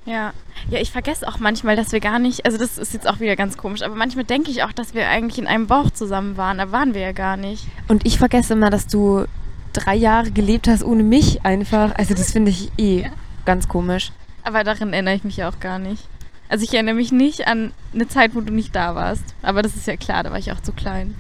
Ja. 0.07 0.33
Ja, 0.71 0.79
ich 0.79 0.91
vergesse 0.91 1.27
auch 1.29 1.39
manchmal, 1.39 1.77
dass 1.77 1.93
wir 1.93 2.01
gar 2.01 2.19
nicht, 2.19 2.45
also 2.45 2.59
das 2.59 2.77
ist 2.79 2.93
jetzt 2.93 3.09
auch 3.09 3.21
wieder 3.21 3.37
ganz 3.37 3.57
komisch, 3.57 3.83
aber 3.83 3.95
manchmal 3.95 4.25
denke 4.25 4.51
ich 4.51 4.63
auch, 4.63 4.73
dass 4.73 4.93
wir 4.95 5.09
eigentlich 5.09 5.39
in 5.39 5.47
einem 5.47 5.67
Bauch 5.67 5.91
zusammen 5.91 6.37
waren, 6.37 6.59
da 6.59 6.71
waren 6.73 6.95
wir 6.95 7.01
ja 7.01 7.13
gar 7.13 7.37
nicht. 7.37 7.67
Und 7.89 8.05
ich 8.07 8.19
vergesse 8.19 8.53
immer, 8.55 8.69
dass 8.71 8.87
du 8.87 9.25
drei 9.73 9.95
Jahre 9.95 10.31
gelebt 10.33 10.69
hast 10.69 10.83
ohne 10.85 11.03
mich 11.03 11.45
einfach. 11.45 11.95
Also 11.97 12.15
das 12.15 12.33
finde 12.33 12.51
ich 12.51 12.71
eh 12.77 13.03
Ja. 13.03 13.09
ganz 13.45 13.69
komisch. 13.69 14.11
Aber 14.43 14.65
daran 14.65 14.93
erinnere 14.93 15.15
ich 15.15 15.25
mich 15.25 15.37
ja 15.39 15.49
auch 15.49 15.61
gar 15.61 15.79
nicht. 15.79 16.05
Also 16.49 16.65
ich 16.65 16.75
erinnere 16.75 16.97
mich 16.97 17.13
nicht 17.13 17.47
an 17.47 17.73
eine 17.95 18.09
Zeit, 18.09 18.35
wo 18.35 18.41
du 18.41 18.53
nicht 18.53 18.75
da 18.75 18.95
warst. 18.97 19.23
Aber 19.43 19.63
das 19.63 19.77
ist 19.77 19.87
ja 19.87 19.97
klar, 19.97 20.25
da 20.25 20.31
war 20.33 20.39
ich 20.39 20.51
auch 20.51 20.61
zu 20.61 20.73
klein. 20.73 21.15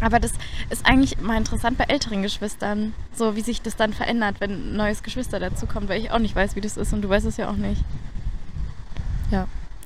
Aber 0.00 0.18
das 0.18 0.32
ist 0.70 0.86
eigentlich 0.86 1.20
mal 1.20 1.36
interessant 1.36 1.76
bei 1.78 1.84
älteren 1.84 2.22
Geschwistern, 2.22 2.94
so 3.14 3.36
wie 3.36 3.42
sich 3.42 3.60
das 3.62 3.76
dann 3.76 3.92
verändert, 3.92 4.36
wenn 4.40 4.52
ein 4.52 4.76
neues 4.76 5.02
Geschwister 5.02 5.38
dazukommt, 5.38 5.88
weil 5.88 6.00
ich 6.00 6.10
auch 6.10 6.18
nicht 6.18 6.34
weiß, 6.34 6.56
wie 6.56 6.60
das 6.60 6.76
ist 6.76 6.92
und 6.92 7.02
du 7.02 7.08
weißt 7.08 7.26
es 7.26 7.36
ja 7.36 7.50
auch 7.50 7.56
nicht. 7.56 7.84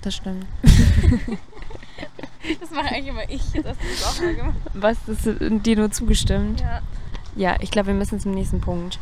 Das 0.04 0.14
stimmt. 0.14 0.46
Das 2.60 2.70
mache 2.72 2.88
eigentlich 2.88 3.06
immer 3.06 3.30
ich, 3.30 3.40
das 3.62 3.78
das 3.78 4.04
auch 4.04 4.20
mal 4.20 4.34
gemacht. 4.34 4.56
Was 4.74 4.98
ist 5.08 5.26
äh, 5.26 5.58
dir 5.60 5.76
nur 5.76 5.90
zugestimmt? 5.90 6.60
Ja. 6.60 6.82
Ja, 7.36 7.56
ich 7.60 7.70
glaube, 7.70 7.86
wir 7.86 7.94
müssen 7.94 8.20
zum 8.20 8.32
nächsten 8.32 8.60
Punkt. 8.60 8.98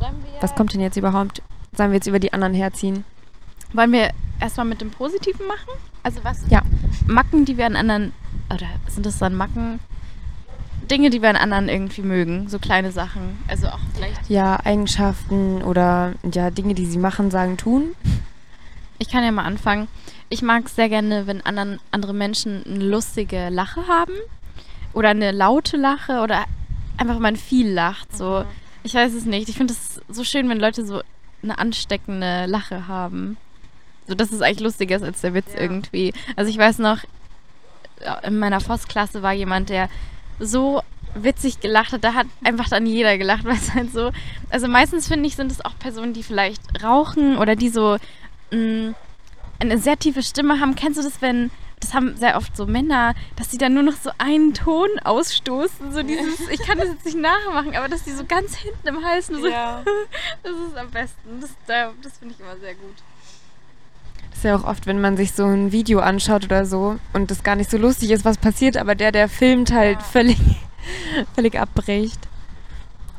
Sollen 0.00 0.16
wir 0.24 0.42
Was 0.42 0.52
kommt 0.56 0.72
denn 0.72 0.80
jetzt 0.80 0.96
überhaupt? 0.96 1.42
Sollen 1.76 1.90
wir 1.92 1.96
jetzt 1.96 2.08
über 2.08 2.18
die 2.18 2.32
anderen 2.32 2.54
herziehen? 2.54 3.04
Wollen 3.72 3.92
wir 3.92 4.10
erstmal 4.40 4.66
mit 4.66 4.80
dem 4.80 4.90
Positiven 4.90 5.46
machen? 5.46 5.78
Also 6.02 6.24
was? 6.24 6.40
Ja. 6.48 6.62
Macken, 7.06 7.44
die 7.44 7.56
wir 7.56 7.66
an 7.66 7.76
anderen, 7.76 8.12
oder 8.52 8.66
sind 8.88 9.06
das 9.06 9.18
dann 9.18 9.34
Macken? 9.34 9.80
Dinge, 10.90 11.10
die 11.10 11.20
wir 11.20 11.28
an 11.28 11.36
anderen 11.36 11.68
irgendwie 11.68 12.02
mögen, 12.02 12.48
so 12.48 12.58
kleine 12.58 12.92
Sachen. 12.92 13.38
Also 13.46 13.68
auch 13.68 13.80
vielleicht. 13.94 14.28
Ja, 14.30 14.58
Eigenschaften 14.64 15.62
oder 15.62 16.14
ja, 16.32 16.50
Dinge, 16.50 16.74
die 16.74 16.86
sie 16.86 16.98
machen, 16.98 17.30
sagen, 17.30 17.56
tun. 17.56 17.94
Ich 18.98 19.08
kann 19.10 19.22
ja 19.22 19.30
mal 19.30 19.44
anfangen. 19.44 19.88
Ich 20.30 20.42
mag 20.42 20.66
es 20.66 20.76
sehr 20.76 20.88
gerne, 20.88 21.26
wenn 21.26 21.44
anderen, 21.44 21.78
andere 21.90 22.14
Menschen 22.14 22.64
eine 22.64 22.84
lustige 22.84 23.48
Lache 23.50 23.86
haben. 23.86 24.12
Oder 24.94 25.10
eine 25.10 25.32
laute 25.32 25.76
Lache 25.76 26.20
oder 26.20 26.44
einfach 26.96 27.18
mal 27.18 27.36
viel 27.36 27.68
lacht. 27.70 28.16
So. 28.16 28.44
Ich 28.82 28.94
weiß 28.94 29.12
es 29.12 29.24
nicht. 29.26 29.48
Ich 29.48 29.56
finde 29.56 29.74
es 29.74 30.00
so 30.08 30.24
schön, 30.24 30.48
wenn 30.48 30.58
Leute 30.58 30.86
so 30.86 31.02
eine 31.42 31.58
ansteckende 31.58 32.46
Lache 32.46 32.88
haben. 32.88 33.36
So, 34.06 34.14
dass 34.14 34.32
es 34.32 34.40
eigentlich 34.40 34.60
lustiger 34.60 34.96
ist 34.96 35.02
als 35.02 35.20
der 35.20 35.34
Witz 35.34 35.52
Ja. 35.54 35.60
irgendwie. 35.60 36.14
Also 36.34 36.50
ich 36.50 36.56
weiß 36.58 36.78
noch, 36.78 37.00
in 38.22 38.38
meiner 38.38 38.60
Voss-Klasse 38.60 39.22
war 39.22 39.32
jemand, 39.32 39.68
der 39.70 39.88
so 40.38 40.82
witzig 41.14 41.60
gelacht 41.60 41.92
hat. 41.92 42.04
Da 42.04 42.14
hat 42.14 42.26
einfach 42.44 42.68
dann 42.68 42.86
jeder 42.86 43.16
gelacht, 43.18 43.44
weil 43.46 43.56
es 43.56 43.74
halt 43.74 43.92
so. 43.92 44.10
Also 44.50 44.68
meistens 44.68 45.08
finde 45.08 45.26
ich, 45.26 45.36
sind 45.36 45.50
es 45.52 45.64
auch 45.64 45.78
Personen, 45.78 46.12
die 46.12 46.22
vielleicht 46.22 46.82
rauchen 46.82 47.38
oder 47.38 47.56
die 47.56 47.68
so 47.70 47.96
mh, 48.50 48.94
eine 49.60 49.78
sehr 49.78 49.98
tiefe 49.98 50.22
Stimme 50.22 50.60
haben. 50.60 50.74
Kennst 50.74 50.98
du 50.98 51.02
das, 51.02 51.20
wenn. 51.22 51.50
Das 51.80 51.94
haben 51.94 52.16
sehr 52.16 52.36
oft 52.36 52.56
so 52.56 52.66
Männer, 52.66 53.14
dass 53.36 53.50
die 53.50 53.56
dann 53.56 53.72
nur 53.72 53.84
noch 53.84 53.92
so 53.94 54.10
einen 54.18 54.52
Ton 54.52 54.88
ausstoßen. 55.04 55.92
So 55.92 56.02
dieses, 56.02 56.40
ich 56.50 56.58
kann 56.58 56.76
das 56.76 56.88
jetzt 56.88 57.04
nicht 57.04 57.16
nachmachen, 57.18 57.76
aber 57.76 57.86
dass 57.86 58.02
die 58.02 58.10
so 58.10 58.24
ganz 58.24 58.56
hinten 58.56 58.88
im 58.88 59.04
Hals 59.04 59.30
nur 59.30 59.40
so. 59.42 59.46
Das 60.42 60.52
ist 60.52 60.76
am 60.76 60.90
besten. 60.90 61.40
Das, 61.40 61.50
da- 61.68 61.92
das 62.02 62.18
finde 62.18 62.34
ich 62.34 62.40
immer 62.40 62.56
sehr 62.56 62.74
gut. 62.74 62.96
Das 64.30 64.38
ist 64.38 64.44
ja 64.44 64.56
auch 64.56 64.64
oft, 64.64 64.86
wenn 64.86 65.00
man 65.00 65.16
sich 65.16 65.32
so 65.32 65.44
ein 65.44 65.72
Video 65.72 66.00
anschaut 66.00 66.44
oder 66.44 66.64
so 66.64 66.96
und 67.12 67.30
das 67.30 67.42
gar 67.42 67.56
nicht 67.56 67.70
so 67.70 67.76
lustig 67.78 68.10
ist, 68.10 68.24
was 68.24 68.38
passiert, 68.38 68.76
aber 68.76 68.94
der, 68.94 69.10
der 69.12 69.28
filmt, 69.28 69.72
halt 69.72 69.98
Ja. 69.98 70.04
völlig, 70.04 70.38
völlig 71.34 71.58
abbricht. 71.58 72.28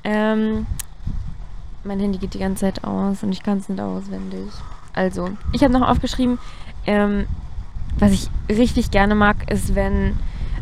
Ähm, 0.03 0.65
mein 1.83 1.99
Handy 1.99 2.17
geht 2.19 2.33
die 2.33 2.39
ganze 2.39 2.61
Zeit 2.61 2.83
aus 2.83 3.23
und 3.23 3.31
ich 3.31 3.43
kann 3.43 3.57
es 3.57 3.67
nicht 3.69 3.81
auswendig. 3.81 4.49
Also, 4.93 5.29
ich 5.51 5.63
habe 5.63 5.73
noch 5.73 5.87
aufgeschrieben, 5.87 6.39
ähm, 6.85 7.25
was 7.97 8.11
ich 8.11 8.29
richtig 8.49 8.91
gerne 8.91 9.15
mag, 9.15 9.51
ist, 9.51 9.75
wenn 9.75 10.17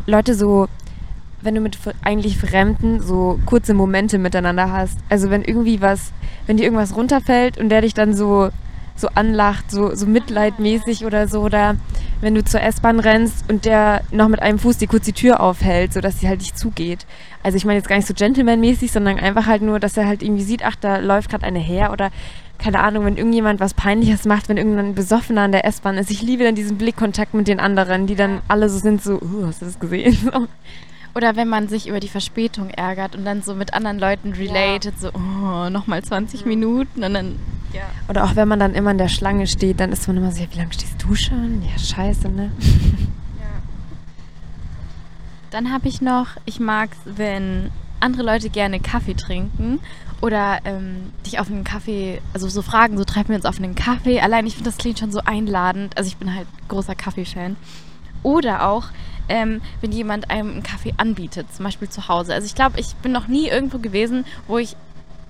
Leute 0.06 0.34
so, 0.34 0.68
wenn 1.40 1.54
du 1.54 1.60
mit 1.60 1.78
eigentlich 2.02 2.38
Fremden 2.38 3.00
so 3.00 3.38
kurze 3.46 3.74
Momente 3.74 4.18
miteinander 4.18 4.72
hast. 4.72 4.98
Also 5.08 5.30
wenn 5.30 5.42
irgendwie 5.44 5.80
was, 5.80 6.12
wenn 6.46 6.56
dir 6.56 6.64
irgendwas 6.64 6.96
runterfällt 6.96 7.58
und 7.58 7.68
der 7.68 7.82
dich 7.82 7.94
dann 7.94 8.14
so 8.14 8.50
so 8.98 9.08
anlacht, 9.14 9.70
so, 9.70 9.94
so 9.94 10.06
mitleidmäßig 10.06 11.04
oder 11.04 11.28
so, 11.28 11.40
oder 11.40 11.76
wenn 12.20 12.34
du 12.34 12.44
zur 12.44 12.62
S-Bahn 12.62 13.00
rennst 13.00 13.48
und 13.48 13.64
der 13.64 14.02
noch 14.10 14.28
mit 14.28 14.42
einem 14.42 14.58
Fuß 14.58 14.78
dir 14.78 14.88
kurz 14.88 15.04
die 15.04 15.12
Tür 15.12 15.40
aufhält, 15.40 15.92
sodass 15.92 16.20
sie 16.20 16.28
halt 16.28 16.40
nicht 16.40 16.58
zugeht. 16.58 17.06
Also 17.42 17.56
ich 17.56 17.64
meine 17.64 17.78
jetzt 17.78 17.88
gar 17.88 17.96
nicht 17.96 18.08
so 18.08 18.14
gentlemanmäßig, 18.14 18.90
sondern 18.90 19.18
einfach 19.18 19.46
halt 19.46 19.62
nur, 19.62 19.78
dass 19.80 19.96
er 19.96 20.06
halt 20.06 20.22
irgendwie 20.22 20.42
sieht, 20.42 20.64
ach, 20.64 20.76
da 20.76 20.98
läuft 20.98 21.30
gerade 21.30 21.46
eine 21.46 21.60
her 21.60 21.92
oder 21.92 22.10
keine 22.58 22.80
Ahnung, 22.80 23.04
wenn 23.04 23.16
irgendjemand 23.16 23.60
was 23.60 23.72
Peinliches 23.72 24.24
macht, 24.24 24.48
wenn 24.48 24.56
irgendein 24.56 24.94
Besoffener 24.94 25.42
an 25.42 25.52
der 25.52 25.64
S-Bahn 25.64 25.96
ist. 25.96 26.10
Ich 26.10 26.22
liebe 26.22 26.42
dann 26.42 26.56
diesen 26.56 26.76
Blickkontakt 26.76 27.32
mit 27.34 27.46
den 27.46 27.60
anderen, 27.60 28.06
die 28.06 28.16
dann 28.16 28.40
alle 28.48 28.68
so 28.68 28.78
sind, 28.78 29.02
so, 29.02 29.14
uh, 29.14 29.46
hast 29.46 29.62
du 29.62 29.66
das 29.66 29.78
gesehen? 29.78 30.16
So. 30.32 30.48
Oder 31.14 31.36
wenn 31.36 31.48
man 31.48 31.68
sich 31.68 31.88
über 31.88 32.00
die 32.00 32.08
Verspätung 32.08 32.70
ärgert 32.70 33.16
und 33.16 33.24
dann 33.24 33.42
so 33.42 33.54
mit 33.54 33.74
anderen 33.74 33.98
Leuten 33.98 34.34
related, 34.34 35.00
so, 35.00 35.10
oh, 35.14 35.70
nochmal 35.70 36.02
20 36.02 36.44
Minuten 36.44 37.02
und 37.02 37.14
dann, 37.14 37.40
ja. 37.72 37.82
Oder 38.08 38.24
auch 38.24 38.36
wenn 38.36 38.48
man 38.48 38.58
dann 38.58 38.74
immer 38.74 38.90
in 38.90 38.98
der 38.98 39.08
Schlange 39.08 39.46
steht, 39.46 39.80
dann 39.80 39.92
ist 39.92 40.06
man 40.08 40.16
immer 40.16 40.32
so, 40.32 40.42
ja, 40.42 40.48
wie 40.50 40.58
lange 40.58 40.72
stehst 40.72 41.02
du 41.02 41.14
schon? 41.14 41.62
Ja, 41.62 41.78
scheiße, 41.78 42.28
ne? 42.28 42.50
Dann 45.50 45.72
habe 45.72 45.88
ich 45.88 46.00
noch, 46.00 46.36
ich 46.44 46.60
mag 46.60 46.90
es, 46.92 47.16
wenn 47.16 47.70
andere 48.00 48.22
Leute 48.22 48.50
gerne 48.50 48.80
Kaffee 48.80 49.14
trinken 49.14 49.80
oder 50.20 50.58
ähm, 50.64 51.12
dich 51.24 51.40
auf 51.40 51.48
einen 51.48 51.64
Kaffee, 51.64 52.20
also 52.34 52.48
so 52.48 52.62
fragen, 52.62 52.98
so 52.98 53.04
treffen 53.04 53.30
wir 53.30 53.36
uns 53.36 53.46
auf 53.46 53.58
einen 53.58 53.74
Kaffee. 53.74 54.20
Allein 54.20 54.46
ich 54.46 54.54
finde, 54.54 54.70
das 54.70 54.78
klingt 54.78 54.98
schon 54.98 55.12
so 55.12 55.20
einladend. 55.24 55.96
Also 55.96 56.08
ich 56.08 56.16
bin 56.16 56.34
halt 56.34 56.46
großer 56.68 56.94
Kaffee-Fan. 56.94 57.56
Oder 58.22 58.68
auch, 58.68 58.86
ähm, 59.28 59.60
wenn 59.80 59.92
jemand 59.92 60.30
einem 60.30 60.50
einen 60.50 60.62
Kaffee 60.62 60.92
anbietet, 60.96 61.46
zum 61.54 61.64
Beispiel 61.64 61.88
zu 61.88 62.08
Hause. 62.08 62.34
Also 62.34 62.46
ich 62.46 62.54
glaube, 62.54 62.78
ich 62.80 62.94
bin 62.96 63.12
noch 63.12 63.28
nie 63.28 63.48
irgendwo 63.48 63.78
gewesen, 63.78 64.24
wo 64.48 64.58
ich, 64.58 64.76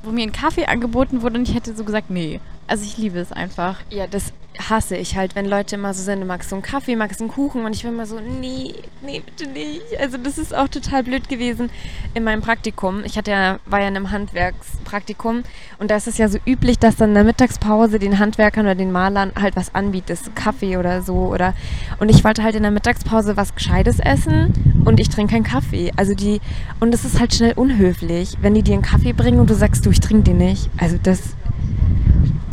wo 0.02 0.10
mir 0.10 0.22
ein 0.22 0.32
Kaffee 0.32 0.66
angeboten 0.66 1.22
wurde 1.22 1.38
und 1.38 1.48
ich 1.48 1.54
hätte 1.54 1.74
so 1.74 1.84
gesagt, 1.84 2.10
nee. 2.10 2.40
Also 2.68 2.84
ich 2.84 2.98
liebe 2.98 3.18
es 3.18 3.32
einfach. 3.32 3.80
Ja, 3.90 4.06
das 4.06 4.32
hasse 4.68 4.96
ich 4.96 5.16
halt, 5.16 5.34
wenn 5.34 5.46
Leute 5.46 5.76
immer 5.76 5.94
so 5.94 6.02
sind, 6.02 6.20
du 6.20 6.26
magst 6.26 6.50
so 6.50 6.56
einen 6.56 6.62
Kaffee, 6.62 6.96
magst 6.96 7.20
einen 7.20 7.30
Kuchen 7.30 7.64
und 7.64 7.74
ich 7.74 7.82
bin 7.82 7.92
immer 7.92 8.06
so, 8.06 8.20
nee, 8.20 8.74
nee, 9.02 9.22
bitte 9.24 9.50
nicht. 9.50 9.98
Also 9.98 10.18
das 10.18 10.36
ist 10.36 10.54
auch 10.54 10.68
total 10.68 11.04
blöd 11.04 11.28
gewesen 11.28 11.70
in 12.14 12.24
meinem 12.24 12.42
Praktikum. 12.42 13.04
Ich 13.04 13.16
hatte 13.16 13.30
ja, 13.30 13.58
war 13.66 13.80
ja 13.80 13.88
in 13.88 13.96
einem 13.96 14.10
Handwerkspraktikum 14.10 15.44
und 15.78 15.90
da 15.90 15.96
ist 15.96 16.08
es 16.08 16.18
ja 16.18 16.28
so 16.28 16.38
üblich, 16.44 16.78
dass 16.78 16.96
dann 16.96 17.10
in 17.10 17.14
der 17.14 17.24
Mittagspause 17.24 17.98
den 17.98 18.18
Handwerkern 18.18 18.66
oder 18.66 18.74
den 18.74 18.92
Malern 18.92 19.32
halt 19.40 19.56
was 19.56 19.74
anbietest, 19.74 20.34
Kaffee 20.34 20.76
oder 20.76 21.02
so 21.02 21.14
oder 21.14 21.54
und 22.00 22.10
ich 22.10 22.24
wollte 22.24 22.42
halt 22.42 22.54
in 22.54 22.62
der 22.62 22.72
Mittagspause 22.72 23.36
was 23.36 23.54
Gescheites 23.54 23.98
essen 23.98 24.82
und 24.84 25.00
ich 25.00 25.08
trinke 25.08 25.34
keinen 25.34 25.44
Kaffee. 25.44 25.92
Also 25.96 26.14
die 26.14 26.40
und 26.80 26.92
es 26.92 27.04
ist 27.04 27.20
halt 27.20 27.34
schnell 27.34 27.52
unhöflich, 27.52 28.36
wenn 28.40 28.54
die 28.54 28.62
dir 28.62 28.74
einen 28.74 28.82
Kaffee 28.82 29.12
bringen 29.12 29.40
und 29.40 29.48
du 29.48 29.54
sagst, 29.54 29.86
du, 29.86 29.90
ich 29.90 30.00
trinke 30.00 30.24
den 30.24 30.38
nicht. 30.38 30.68
Also 30.78 30.98
das 31.02 31.36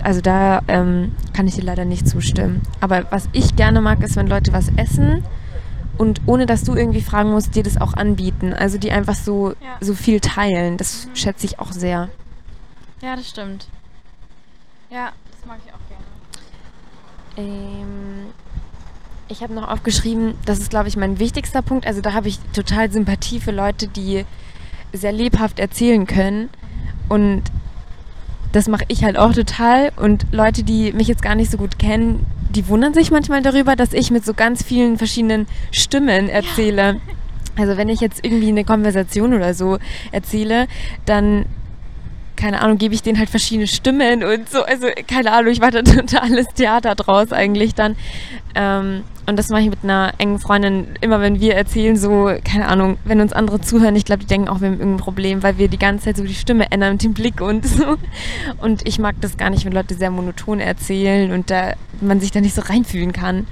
also 0.05 0.21
da 0.21 0.61
ähm, 0.67 1.13
kann 1.33 1.47
ich 1.47 1.55
dir 1.55 1.63
leider 1.63 1.83
nicht 1.83 2.07
zustimmen. 2.07 2.61
Aber 2.79 3.05
was 3.11 3.27
ich 3.33 3.55
gerne 3.55 3.81
mag, 3.81 4.01
ist, 4.03 4.15
wenn 4.15 4.27
Leute 4.27 4.53
was 4.53 4.69
essen 4.77 5.23
und 5.97 6.21
ohne 6.27 6.45
dass 6.45 6.63
du 6.63 6.75
irgendwie 6.75 7.01
fragen 7.01 7.31
musst, 7.31 7.55
dir 7.55 7.63
das 7.63 7.81
auch 7.81 7.93
anbieten. 7.95 8.53
Also 8.53 8.77
die 8.77 8.91
einfach 8.91 9.15
so, 9.15 9.49
Ja. 9.61 9.77
so 9.81 9.93
viel 9.95 10.19
teilen. 10.19 10.77
Das 10.77 11.07
schätze 11.15 11.45
ich 11.47 11.59
auch 11.59 11.71
sehr. 11.71 12.09
Ja, 13.01 13.15
das 13.15 13.27
stimmt. 13.27 13.67
Ja, 14.91 15.11
das 15.31 15.45
mag 15.47 15.57
ich 15.65 15.73
auch 15.73 15.79
gerne. 15.89 17.49
Ähm, 17.49 18.27
ich 19.27 19.41
habe 19.41 19.53
noch 19.53 19.67
aufgeschrieben, 19.67 20.35
das 20.45 20.59
ist, 20.59 20.69
glaube 20.69 20.87
ich, 20.87 20.97
mein 20.97 21.17
wichtigster 21.19 21.61
Punkt. 21.61 21.87
Also 21.87 22.01
da 22.01 22.13
habe 22.13 22.27
ich 22.27 22.39
total 22.53 22.91
Sympathie 22.91 23.39
für 23.39 23.51
Leute, 23.51 23.87
die 23.87 24.25
sehr 24.93 25.11
lebhaft 25.11 25.59
erzählen 25.59 26.05
können. 26.05 26.49
Und 27.09 27.41
das 28.55 28.69
mache 28.69 28.85
ich 28.87 29.03
halt 29.03 29.17
auch 29.17 29.33
total. 29.33 29.91
Und 29.97 30.27
Leute, 30.31 30.63
die 30.63 30.93
mich 30.93 31.09
jetzt 31.09 31.21
gar 31.21 31.35
nicht 31.35 31.51
so 31.51 31.57
gut 31.57 31.77
kennen, 31.77 32.25
die 32.51 32.69
wundern 32.69 32.93
sich 32.93 33.11
manchmal 33.11 33.41
darüber, 33.41 33.75
dass 33.75 33.91
ich 33.91 34.11
mit 34.11 34.25
so 34.25 34.33
ganz 34.33 34.63
vielen 34.63 34.97
verschiedenen 34.97 35.45
Stimmen 35.71 36.29
erzähle. 36.29 37.01
Also 37.57 37.75
wenn 37.75 37.89
ich 37.89 37.99
jetzt 37.99 38.23
irgendwie 38.23 38.47
eine 38.47 38.63
Konversation 38.63 39.33
oder 39.33 39.53
so 39.53 39.77
erzähle, 40.13 40.67
dann 41.05 41.45
keine 42.45 42.61
Ahnung, 42.61 42.77
gebe 42.77 42.93
ich 42.93 43.01
denen 43.01 43.17
halt 43.17 43.31
verschiedene 43.31 43.65
Stimmen 43.65 44.23
und 44.23 44.47
so. 44.47 44.61
Also, 44.61 44.85
keine 45.07 45.31
Ahnung, 45.31 45.51
ich 45.51 45.59
mache 45.59 45.71
da 45.71 45.81
totales 45.81 46.45
Theater 46.53 46.93
draus 46.93 47.31
eigentlich 47.31 47.73
dann. 47.73 47.95
Ähm, 48.53 49.03
und 49.25 49.39
das 49.39 49.49
mache 49.49 49.61
ich 49.61 49.71
mit 49.71 49.79
einer 49.81 50.13
engen 50.19 50.37
Freundin 50.37 50.89
immer, 51.01 51.19
wenn 51.21 51.39
wir 51.39 51.55
erzählen, 51.55 51.97
so, 51.97 52.31
keine 52.43 52.67
Ahnung, 52.67 52.99
wenn 53.03 53.19
uns 53.19 53.33
andere 53.33 53.61
zuhören, 53.61 53.95
ich 53.95 54.05
glaube, 54.05 54.21
die 54.21 54.27
denken 54.27 54.47
auch, 54.47 54.61
wir 54.61 54.67
haben 54.67 54.77
irgendein 54.77 55.03
Problem, 55.03 55.41
weil 55.41 55.57
wir 55.57 55.69
die 55.69 55.79
ganze 55.79 56.05
Zeit 56.05 56.17
so 56.17 56.23
die 56.23 56.35
Stimme 56.35 56.71
ändern 56.71 56.91
und 56.91 57.03
den 57.03 57.15
Blick 57.15 57.41
und 57.41 57.65
so. 57.67 57.97
Und 58.61 58.87
ich 58.87 58.99
mag 58.99 59.15
das 59.21 59.37
gar 59.37 59.49
nicht, 59.49 59.65
wenn 59.65 59.73
Leute 59.73 59.95
sehr 59.95 60.11
monoton 60.11 60.59
erzählen 60.59 61.31
und 61.31 61.49
da 61.49 61.73
man 61.99 62.19
sich 62.19 62.29
da 62.29 62.41
nicht 62.41 62.53
so 62.53 62.61
reinfühlen 62.61 63.11
kann. 63.11 63.47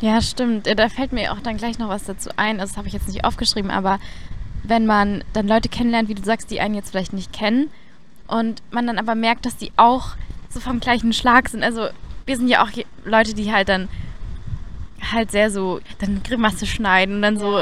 Ja, 0.00 0.20
stimmt. 0.20 0.66
Äh, 0.66 0.74
Da 0.74 0.88
fällt 0.88 1.12
mir 1.12 1.32
auch 1.32 1.40
dann 1.40 1.56
gleich 1.56 1.78
noch 1.78 1.88
was 1.88 2.02
dazu 2.02 2.30
ein. 2.36 2.58
Also 2.58 2.72
das 2.72 2.78
habe 2.78 2.88
ich 2.88 2.94
jetzt 2.94 3.06
nicht 3.06 3.24
aufgeschrieben, 3.24 3.70
aber 3.70 4.00
wenn 4.64 4.86
man 4.86 5.22
dann 5.34 5.46
Leute 5.46 5.68
kennenlernt, 5.68 6.08
wie 6.08 6.16
du 6.16 6.24
sagst, 6.24 6.50
die 6.50 6.60
einen 6.60 6.74
jetzt 6.74 6.90
vielleicht 6.90 7.12
nicht 7.12 7.32
kennen 7.32 7.70
und 8.28 8.62
man 8.70 8.86
dann 8.86 8.98
aber 8.98 9.14
merkt, 9.14 9.44
dass 9.46 9.56
die 9.56 9.72
auch 9.76 10.10
so 10.50 10.60
vom 10.60 10.80
gleichen 10.80 11.12
Schlag 11.12 11.48
sind. 11.48 11.62
Also 11.62 11.88
wir 12.26 12.36
sind 12.36 12.48
ja 12.48 12.62
auch 12.62 12.70
Leute, 13.04 13.34
die 13.34 13.52
halt 13.52 13.68
dann 13.68 13.88
halt 15.12 15.30
sehr 15.30 15.50
so 15.50 15.80
dann 15.98 16.22
Grimasse 16.22 16.66
schneiden 16.66 17.16
und 17.16 17.22
dann 17.22 17.38
so, 17.38 17.60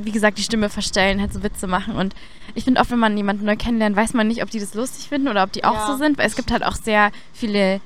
wie 0.00 0.10
gesagt, 0.12 0.38
die 0.38 0.42
Stimme 0.42 0.68
verstellen, 0.68 1.20
halt 1.20 1.32
so 1.32 1.42
Witze 1.42 1.66
machen. 1.66 1.94
Und 1.96 2.14
ich 2.54 2.64
finde 2.64 2.80
oft, 2.80 2.90
wenn 2.90 2.98
man 2.98 3.16
jemanden 3.16 3.44
neu 3.44 3.56
kennenlernt, 3.56 3.96
weiß 3.96 4.14
man 4.14 4.26
nicht, 4.28 4.42
ob 4.42 4.50
die 4.50 4.60
das 4.60 4.74
lustig 4.74 5.08
finden 5.08 5.28
oder 5.28 5.42
ob 5.42 5.52
die 5.52 5.64
auch 5.64 5.74
Ja. 5.74 5.86
so 5.86 5.96
sind. 5.96 6.18
Weil 6.18 6.26
es 6.26 6.36
gibt 6.36 6.50
halt 6.50 6.64
auch 6.64 6.74
sehr 6.74 7.10
viele 7.32 7.80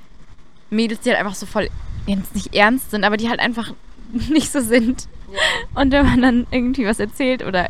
Mädels, 0.71 1.01
die 1.01 1.11
halt 1.11 1.19
einfach 1.19 1.35
so 1.35 1.47
voll 1.47 1.69
jetzt 2.07 2.35
nicht 2.35 2.55
ernst 2.55 2.91
sind, 2.91 3.05
aber 3.05 3.17
die 3.17 3.29
halt 3.29 3.41
einfach 3.41 3.73
nicht 4.13 4.51
so 4.51 4.61
sind. 4.61 5.09
Und 5.75 5.93
wenn 5.93 6.07
man 6.07 6.23
dann 6.23 6.47
irgendwie 6.51 6.87
was 6.87 6.99
erzählt 6.99 7.45
oder 7.45 7.69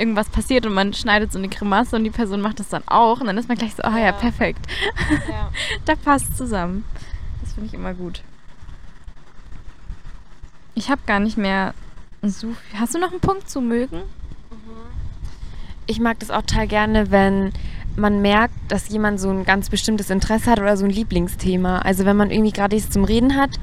irgendwas 0.00 0.28
passiert 0.28 0.66
und 0.66 0.72
man 0.74 0.92
schneidet 0.92 1.30
so 1.32 1.38
eine 1.38 1.48
Grimasse 1.48 1.94
und 1.96 2.04
die 2.04 2.10
Person 2.10 2.40
macht 2.40 2.58
das 2.58 2.68
dann 2.70 2.82
auch 2.86 3.20
und 3.20 3.26
dann 3.26 3.38
ist 3.38 3.48
man 3.48 3.56
gleich 3.58 3.74
so, 3.74 3.82
ah 3.84 3.98
ja, 3.98 4.06
Ja. 4.06 4.12
perfekt. 4.12 4.66
da 5.84 5.94
passt 5.94 6.36
zusammen. 6.36 6.84
Das 7.42 7.52
finde 7.52 7.68
ich 7.68 7.74
immer 7.74 7.94
gut. 7.94 8.22
Ich 10.74 10.90
habe 10.90 11.00
gar 11.06 11.20
nicht 11.20 11.36
mehr 11.36 11.74
so 12.22 12.48
viel. 12.48 12.80
Hast 12.80 12.94
du 12.94 12.98
noch 12.98 13.10
einen 13.10 13.20
Punkt 13.20 13.48
zu 13.48 13.60
mögen? 13.60 14.02
Ich 15.86 16.00
mag 16.00 16.18
das 16.20 16.30
auch 16.30 16.42
total 16.42 16.68
gerne, 16.68 17.10
wenn 17.10 17.52
man 17.96 18.22
merkt, 18.22 18.54
dass 18.68 18.88
jemand 18.88 19.18
so 19.20 19.28
ein 19.30 19.44
ganz 19.44 19.68
bestimmtes 19.68 20.08
Interesse 20.10 20.50
hat 20.50 20.60
oder 20.60 20.76
so 20.76 20.84
ein 20.84 20.90
Lieblingsthema. 20.90 21.80
Also 21.80 22.04
wenn 22.04 22.16
man 22.16 22.30
irgendwie 22.30 22.52
gerade 22.52 22.76
nichts 22.76 22.90
zum 22.92 23.04
Reden 23.04 23.36
hat 23.36 23.58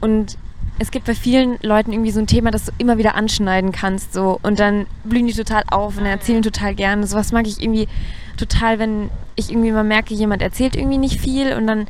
und 0.00 0.36
es 0.78 0.90
gibt 0.90 1.06
bei 1.06 1.14
vielen 1.14 1.58
Leuten 1.62 1.92
irgendwie 1.92 2.10
so 2.10 2.20
ein 2.20 2.26
Thema, 2.26 2.50
das 2.50 2.66
du 2.66 2.72
immer 2.78 2.98
wieder 2.98 3.14
anschneiden 3.14 3.72
kannst 3.72 4.12
so 4.12 4.38
und 4.42 4.58
dann 4.58 4.86
blühen 5.04 5.26
die 5.26 5.32
total 5.32 5.62
auf 5.70 5.98
und 5.98 6.06
erzählen 6.06 6.42
total 6.42 6.74
gerne. 6.74 7.06
Sowas 7.06 7.32
mag 7.32 7.46
ich 7.46 7.62
irgendwie 7.62 7.88
total, 8.36 8.78
wenn 8.78 9.10
ich 9.36 9.50
irgendwie 9.50 9.72
mal 9.72 9.84
merke, 9.84 10.14
jemand 10.14 10.42
erzählt 10.42 10.74
irgendwie 10.74 10.98
nicht 10.98 11.20
viel 11.20 11.52
und 11.54 11.66
dann 11.66 11.86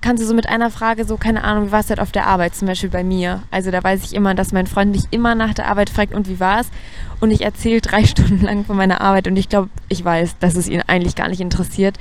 kannst 0.00 0.22
du 0.22 0.26
so 0.26 0.34
mit 0.34 0.48
einer 0.48 0.70
Frage 0.70 1.04
so, 1.04 1.16
keine 1.16 1.42
Ahnung, 1.44 1.66
wie 1.66 1.72
war 1.72 1.80
es 1.80 1.90
halt 1.90 2.00
auf 2.00 2.12
der 2.12 2.26
Arbeit, 2.26 2.54
zum 2.54 2.68
Beispiel 2.68 2.88
bei 2.88 3.02
mir. 3.02 3.42
Also 3.50 3.70
da 3.70 3.82
weiß 3.82 4.04
ich 4.04 4.14
immer, 4.14 4.34
dass 4.34 4.52
mein 4.52 4.66
Freund 4.66 4.92
mich 4.92 5.04
immer 5.10 5.34
nach 5.34 5.54
der 5.54 5.66
Arbeit 5.66 5.90
fragt, 5.90 6.14
und 6.14 6.28
wie 6.28 6.38
war 6.40 6.60
es? 6.60 6.68
Und 7.20 7.30
ich 7.32 7.42
erzähle 7.42 7.80
drei 7.80 8.04
Stunden 8.06 8.42
lang 8.42 8.64
von 8.64 8.76
meiner 8.76 9.00
Arbeit 9.00 9.26
und 9.26 9.36
ich 9.36 9.48
glaube, 9.48 9.70
ich 9.88 10.04
weiß, 10.04 10.38
dass 10.38 10.54
es 10.54 10.68
ihn 10.68 10.82
eigentlich 10.86 11.16
gar 11.16 11.28
nicht 11.28 11.40
interessiert. 11.40 11.98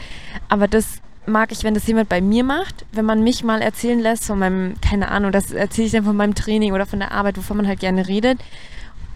Aber 0.48 0.68
das 0.68 1.02
mag 1.28 1.52
ich, 1.52 1.64
wenn 1.64 1.74
das 1.74 1.88
jemand 1.88 2.10
bei 2.10 2.22
mir 2.22 2.44
macht, 2.44 2.86
wenn 2.92 3.06
man 3.06 3.24
mich 3.24 3.44
mal 3.44 3.62
erzählen 3.62 4.00
lässt 4.00 4.26
von 4.26 4.40
meinem, 4.40 4.76
keine 4.82 5.10
Ahnung, 5.10 5.32
das 5.32 5.52
erzähle 5.52 5.88
ich 5.88 5.92
dann 5.92 6.06
von 6.06 6.16
meinem 6.16 6.36
Training 6.36 6.74
oder 6.74 6.86
von 6.86 7.00
der 7.00 7.12
Arbeit, 7.12 7.38
wovon 7.38 7.58
man 7.58 7.68
halt 7.68 7.80
gerne 7.80 8.08
redet. 8.08 8.40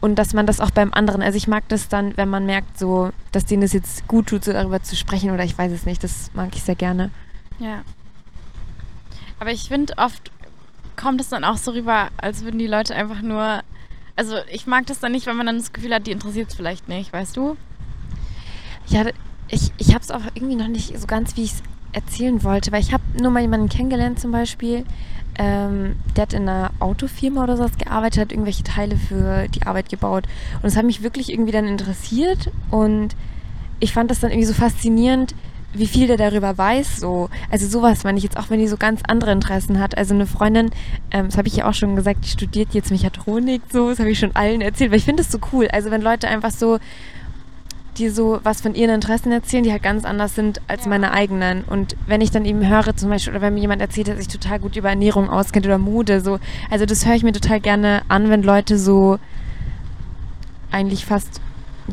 Und 0.02 0.16
dass 0.16 0.34
man 0.34 0.48
das 0.48 0.60
auch 0.60 0.72
beim 0.72 0.94
anderen, 0.94 1.22
also 1.22 1.38
ich 1.38 1.48
mag 1.48 1.64
das 1.68 1.88
dann, 1.88 2.18
wenn 2.18 2.28
man 2.28 2.46
merkt, 2.46 2.78
so, 2.78 3.12
dass 3.32 3.46
denen 3.46 3.62
das 3.62 3.72
jetzt 3.72 4.08
gut 4.08 4.28
tut, 4.28 4.44
so 4.44 4.52
darüber 4.52 4.82
zu 4.82 4.96
sprechen 4.96 5.32
oder 5.32 5.44
ich 5.44 5.58
weiß 5.58 5.72
es 5.72 5.86
nicht, 5.86 6.04
das 6.04 6.32
mag 6.34 6.50
ich 6.56 6.64
sehr 6.64 6.76
gerne. 6.76 7.12
Ja. 7.60 7.84
Aber 9.40 9.52
ich 9.52 9.70
finde, 9.70 9.94
oft 9.98 10.32
kommt 10.96 11.22
es 11.22 11.30
dann 11.30 11.44
auch 11.44 11.58
so 11.58 11.72
rüber, 11.72 12.10
als 12.18 12.44
würden 12.44 12.60
die 12.60 12.68
Leute 12.68 12.96
einfach 12.96 13.22
nur. 13.22 13.62
Also, 14.16 14.38
ich 14.52 14.68
mag 14.68 14.86
das 14.88 15.00
dann 15.00 15.14
nicht, 15.14 15.26
weil 15.26 15.34
man 15.34 15.46
dann 15.46 15.58
das 15.58 15.72
Gefühl 15.72 15.94
hat, 15.94 16.06
die 16.06 16.12
interessiert 16.12 16.50
es 16.50 16.56
vielleicht 16.56 16.90
nicht, 16.90 17.14
weißt 17.14 17.38
du? 17.38 17.58
Ja, 18.88 19.06
ich, 19.48 19.72
ich 19.78 19.90
habe 19.90 20.02
es 20.02 20.12
auch 20.12 20.22
irgendwie 20.34 20.56
noch 20.56 20.68
nicht 20.68 20.98
so 21.00 21.08
ganz, 21.08 21.36
wie 21.38 21.44
ich 21.44 21.54
es 21.54 21.64
erzählen 21.94 22.44
wollte, 22.44 22.72
weil 22.72 22.82
ich 22.82 22.94
habe 22.94 23.04
nur 23.20 23.32
mal 23.32 23.42
jemanden 23.42 23.70
kennengelernt 23.70 24.20
zum 24.20 24.32
Beispiel, 24.32 24.86
ähm, 25.38 25.96
der 26.16 26.24
hat 26.24 26.34
in 26.34 26.48
einer 26.48 26.72
Autofirma 26.80 27.44
oder 27.44 27.58
sowas 27.58 27.78
gearbeitet, 27.78 28.22
hat 28.22 28.32
irgendwelche 28.32 28.64
Teile 28.64 28.98
für 28.98 29.48
die 29.48 29.64
Arbeit 29.64 29.90
gebaut. 29.90 30.26
Und 30.62 30.68
es 30.68 30.76
hat 30.76 30.86
mich 30.86 31.04
wirklich 31.04 31.32
irgendwie 31.32 31.52
dann 31.52 31.68
interessiert 31.68 32.52
und 32.70 33.16
ich 33.80 33.94
fand 33.94 34.12
das 34.12 34.20
dann 34.20 34.32
irgendwie 34.32 34.48
so 34.48 34.54
faszinierend, 34.54 35.34
wie 35.74 35.88
viel 35.88 36.08
der 36.08 36.18
darüber 36.18 36.58
weiß, 36.58 36.98
so. 36.98 37.30
Also 37.50 37.68
sowas 37.68 38.04
meine 38.04 38.18
ich 38.18 38.24
jetzt 38.24 38.38
auch, 38.38 38.50
wenn 38.50 38.60
die 38.60 38.68
so 38.68 38.78
ganz 38.78 39.02
andere 39.08 39.32
Interessen 39.32 39.80
hat. 39.80 39.98
Also 39.98 40.14
eine 40.14 40.28
Freundin, 40.28 40.72
ähm, 41.12 41.28
das 41.28 41.38
habe 41.38 41.48
ich 41.48 41.56
ja 41.56 41.70
auch 41.70 41.74
schon 41.74 41.96
gesagt, 41.96 42.26
die 42.26 42.30
studiert 42.30 42.74
jetzt 42.74 42.92
Mechatronik, 42.92 43.62
so, 43.72 43.90
das 43.90 44.00
habe 44.00 44.12
ich 44.12 44.20
schon 44.20 44.36
allen 44.36 44.62
erzählt, 44.62 44.92
weil 44.92 44.98
ich 44.98 45.06
finde 45.06 45.24
das 45.24 45.32
so 45.32 45.40
cool. 45.54 45.68
Also 45.72 45.90
wenn 45.92 46.02
Leute 46.02 46.28
einfach 46.28 46.52
so, 46.52 46.80
die 48.02 48.10
so 48.10 48.40
was 48.44 48.62
von 48.62 48.76
ihren 48.76 48.90
Interessen 48.94 49.32
erzählen, 49.32 49.64
die 49.64 49.72
halt 49.72 49.84
ganz 49.84 50.04
anders 50.04 50.36
sind 50.36 50.60
als 50.68 50.84
Ja. 50.84 50.90
meine 50.90 51.12
eigenen. 51.12 51.64
Und 51.64 51.96
wenn 52.08 52.20
ich 52.22 52.32
dann 52.32 52.46
eben 52.46 52.68
höre, 52.68 52.96
zum 52.96 53.10
Beispiel, 53.10 53.34
oder 53.34 53.42
wenn 53.42 53.54
mir 53.54 53.62
jemand 53.62 53.82
erzählt, 53.82 54.08
dass 54.08 54.18
sich 54.18 54.28
total 54.28 54.60
gut 54.60 54.76
über 54.76 54.90
Ernährung 54.90 55.30
auskennt 55.30 55.66
oder 55.66 55.78
Mode, 55.78 56.20
so, 56.22 56.40
also 56.70 56.86
das 56.86 57.06
höre 57.06 57.16
ich 57.16 57.24
mir 57.24 57.32
total 57.32 57.60
gerne 57.60 58.02
an, 58.10 58.30
wenn 58.30 58.44
Leute 58.44 58.78
so 58.78 59.20
eigentlich 60.72 61.06
fast, 61.06 61.42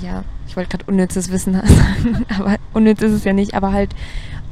ja, 0.01 0.25
ich 0.47 0.57
wollte 0.57 0.71
gerade 0.71 0.85
unnützes 0.87 1.31
Wissen 1.31 1.53
sagen, 1.55 2.25
aber 2.37 2.57
unnütz 2.73 3.03
ist 3.03 3.13
es 3.13 3.25
ja 3.25 3.33
nicht, 3.33 3.55
aber 3.55 3.73
halt, 3.73 3.91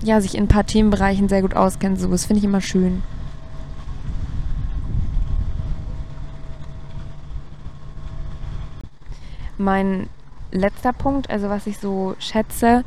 ja, 0.02 0.20
sich 0.20 0.34
in 0.36 0.44
ein 0.44 0.48
paar 0.48 0.66
Themenbereichen 0.66 1.28
sehr 1.28 1.42
gut 1.42 1.54
auskennen, 1.54 1.96
so, 1.96 2.08
das 2.08 2.26
finde 2.26 2.38
ich 2.38 2.44
immer 2.44 2.60
schön. 2.60 3.02
Mein 9.58 10.08
letzter 10.52 10.92
Punkt, 10.92 11.30
also 11.30 11.48
was 11.48 11.66
ich 11.66 11.78
so 11.78 12.14
schätze, 12.18 12.84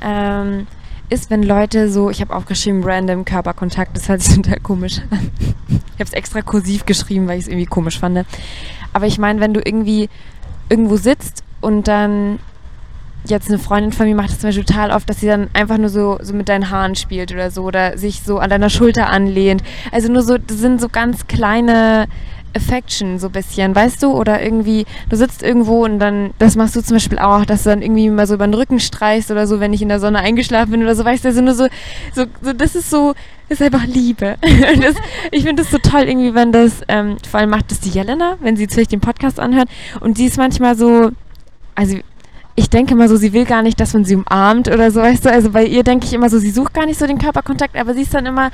ähm, 0.00 0.66
ist, 1.10 1.30
wenn 1.30 1.42
Leute 1.42 1.90
so, 1.90 2.10
ich 2.10 2.20
habe 2.20 2.34
aufgeschrieben, 2.34 2.82
random 2.84 3.24
Körperkontakt, 3.24 3.96
das 3.96 4.08
hört 4.08 4.20
sich 4.20 4.36
total 4.36 4.60
komisch 4.60 5.00
an. 5.10 5.30
Ich 5.68 6.00
habe 6.00 6.04
es 6.04 6.12
extra 6.12 6.42
kursiv 6.42 6.86
geschrieben, 6.86 7.26
weil 7.26 7.38
ich 7.38 7.44
es 7.44 7.48
irgendwie 7.48 7.66
komisch 7.66 7.98
fand. 7.98 8.24
Aber 8.92 9.06
ich 9.06 9.18
meine, 9.18 9.40
wenn 9.40 9.54
du 9.54 9.60
irgendwie 9.64 10.08
irgendwo 10.68 10.96
sitzt 10.96 11.42
und 11.60 11.88
dann 11.88 12.38
jetzt 13.24 13.48
eine 13.48 13.58
Freundin 13.58 13.92
von 13.92 14.06
mir 14.06 14.14
macht 14.14 14.30
das 14.30 14.38
zum 14.38 14.48
Beispiel 14.48 14.64
total 14.64 14.90
oft, 14.90 15.08
dass 15.08 15.20
sie 15.20 15.26
dann 15.26 15.48
einfach 15.52 15.76
nur 15.78 15.88
so, 15.88 16.18
so 16.22 16.34
mit 16.34 16.48
deinen 16.48 16.70
Haaren 16.70 16.94
spielt 16.94 17.32
oder 17.32 17.50
so 17.50 17.64
oder 17.64 17.98
sich 17.98 18.22
so 18.22 18.38
an 18.38 18.50
deiner 18.50 18.70
Schulter 18.70 19.10
anlehnt. 19.10 19.62
Also 19.92 20.10
nur 20.10 20.22
so, 20.22 20.38
das 20.38 20.58
sind 20.58 20.80
so 20.80 20.88
ganz 20.88 21.26
kleine 21.26 22.06
Affection 22.54 23.18
so 23.18 23.28
ein 23.28 23.32
bisschen, 23.32 23.74
weißt 23.74 24.02
du? 24.02 24.12
Oder 24.12 24.42
irgendwie, 24.42 24.86
du 25.08 25.16
sitzt 25.16 25.42
irgendwo 25.42 25.84
und 25.84 25.98
dann, 25.98 26.30
das 26.38 26.56
machst 26.56 26.76
du 26.76 26.82
zum 26.82 26.96
Beispiel 26.96 27.18
auch, 27.18 27.44
dass 27.44 27.64
du 27.64 27.70
dann 27.70 27.82
irgendwie 27.82 28.08
mal 28.10 28.26
so 28.26 28.34
über 28.34 28.46
den 28.46 28.54
Rücken 28.54 28.80
streichst 28.80 29.30
oder 29.30 29.46
so, 29.46 29.60
wenn 29.60 29.72
ich 29.72 29.82
in 29.82 29.88
der 29.88 30.00
Sonne 30.00 30.18
eingeschlafen 30.18 30.70
bin 30.72 30.82
oder 30.82 30.94
so, 30.94 31.04
weißt 31.04 31.24
du? 31.24 31.28
Also 31.28 31.40
nur 31.40 31.54
so, 31.54 31.68
so, 32.14 32.24
so 32.42 32.52
das 32.52 32.74
ist 32.74 32.90
so, 32.90 33.14
das 33.48 33.60
ist 33.60 33.66
einfach 33.66 33.86
Liebe. 33.86 34.36
Das, 34.80 34.94
ich 35.32 35.44
finde 35.44 35.62
das 35.62 35.72
so 35.72 35.78
toll 35.78 36.02
irgendwie, 36.02 36.34
wenn 36.34 36.52
das, 36.52 36.82
ähm, 36.88 37.16
vor 37.28 37.40
allem 37.40 37.50
macht 37.50 37.70
das 37.70 37.80
die 37.80 37.90
Jelena, 37.90 38.36
wenn 38.40 38.56
sie 38.56 38.68
vielleicht 38.68 38.92
den 38.92 39.00
Podcast 39.00 39.40
anhört 39.40 39.68
und 40.00 40.18
die 40.18 40.26
ist 40.26 40.36
manchmal 40.36 40.76
so, 40.76 41.10
also 41.74 41.96
ich 42.58 42.70
denke 42.70 42.94
immer 42.94 43.08
so, 43.08 43.16
sie 43.16 43.32
will 43.32 43.44
gar 43.44 43.62
nicht, 43.62 43.78
dass 43.78 43.94
man 43.94 44.04
sie 44.04 44.16
umarmt 44.16 44.68
oder 44.68 44.90
so, 44.90 45.00
weißt 45.00 45.24
du? 45.24 45.30
Also 45.30 45.50
bei 45.50 45.64
ihr 45.64 45.84
denke 45.84 46.06
ich 46.06 46.12
immer 46.12 46.28
so, 46.28 46.38
sie 46.38 46.50
sucht 46.50 46.74
gar 46.74 46.86
nicht 46.86 46.98
so 46.98 47.06
den 47.06 47.18
Körperkontakt, 47.18 47.76
aber 47.76 47.94
sie 47.94 48.02
ist 48.02 48.14
dann 48.14 48.26
immer 48.26 48.50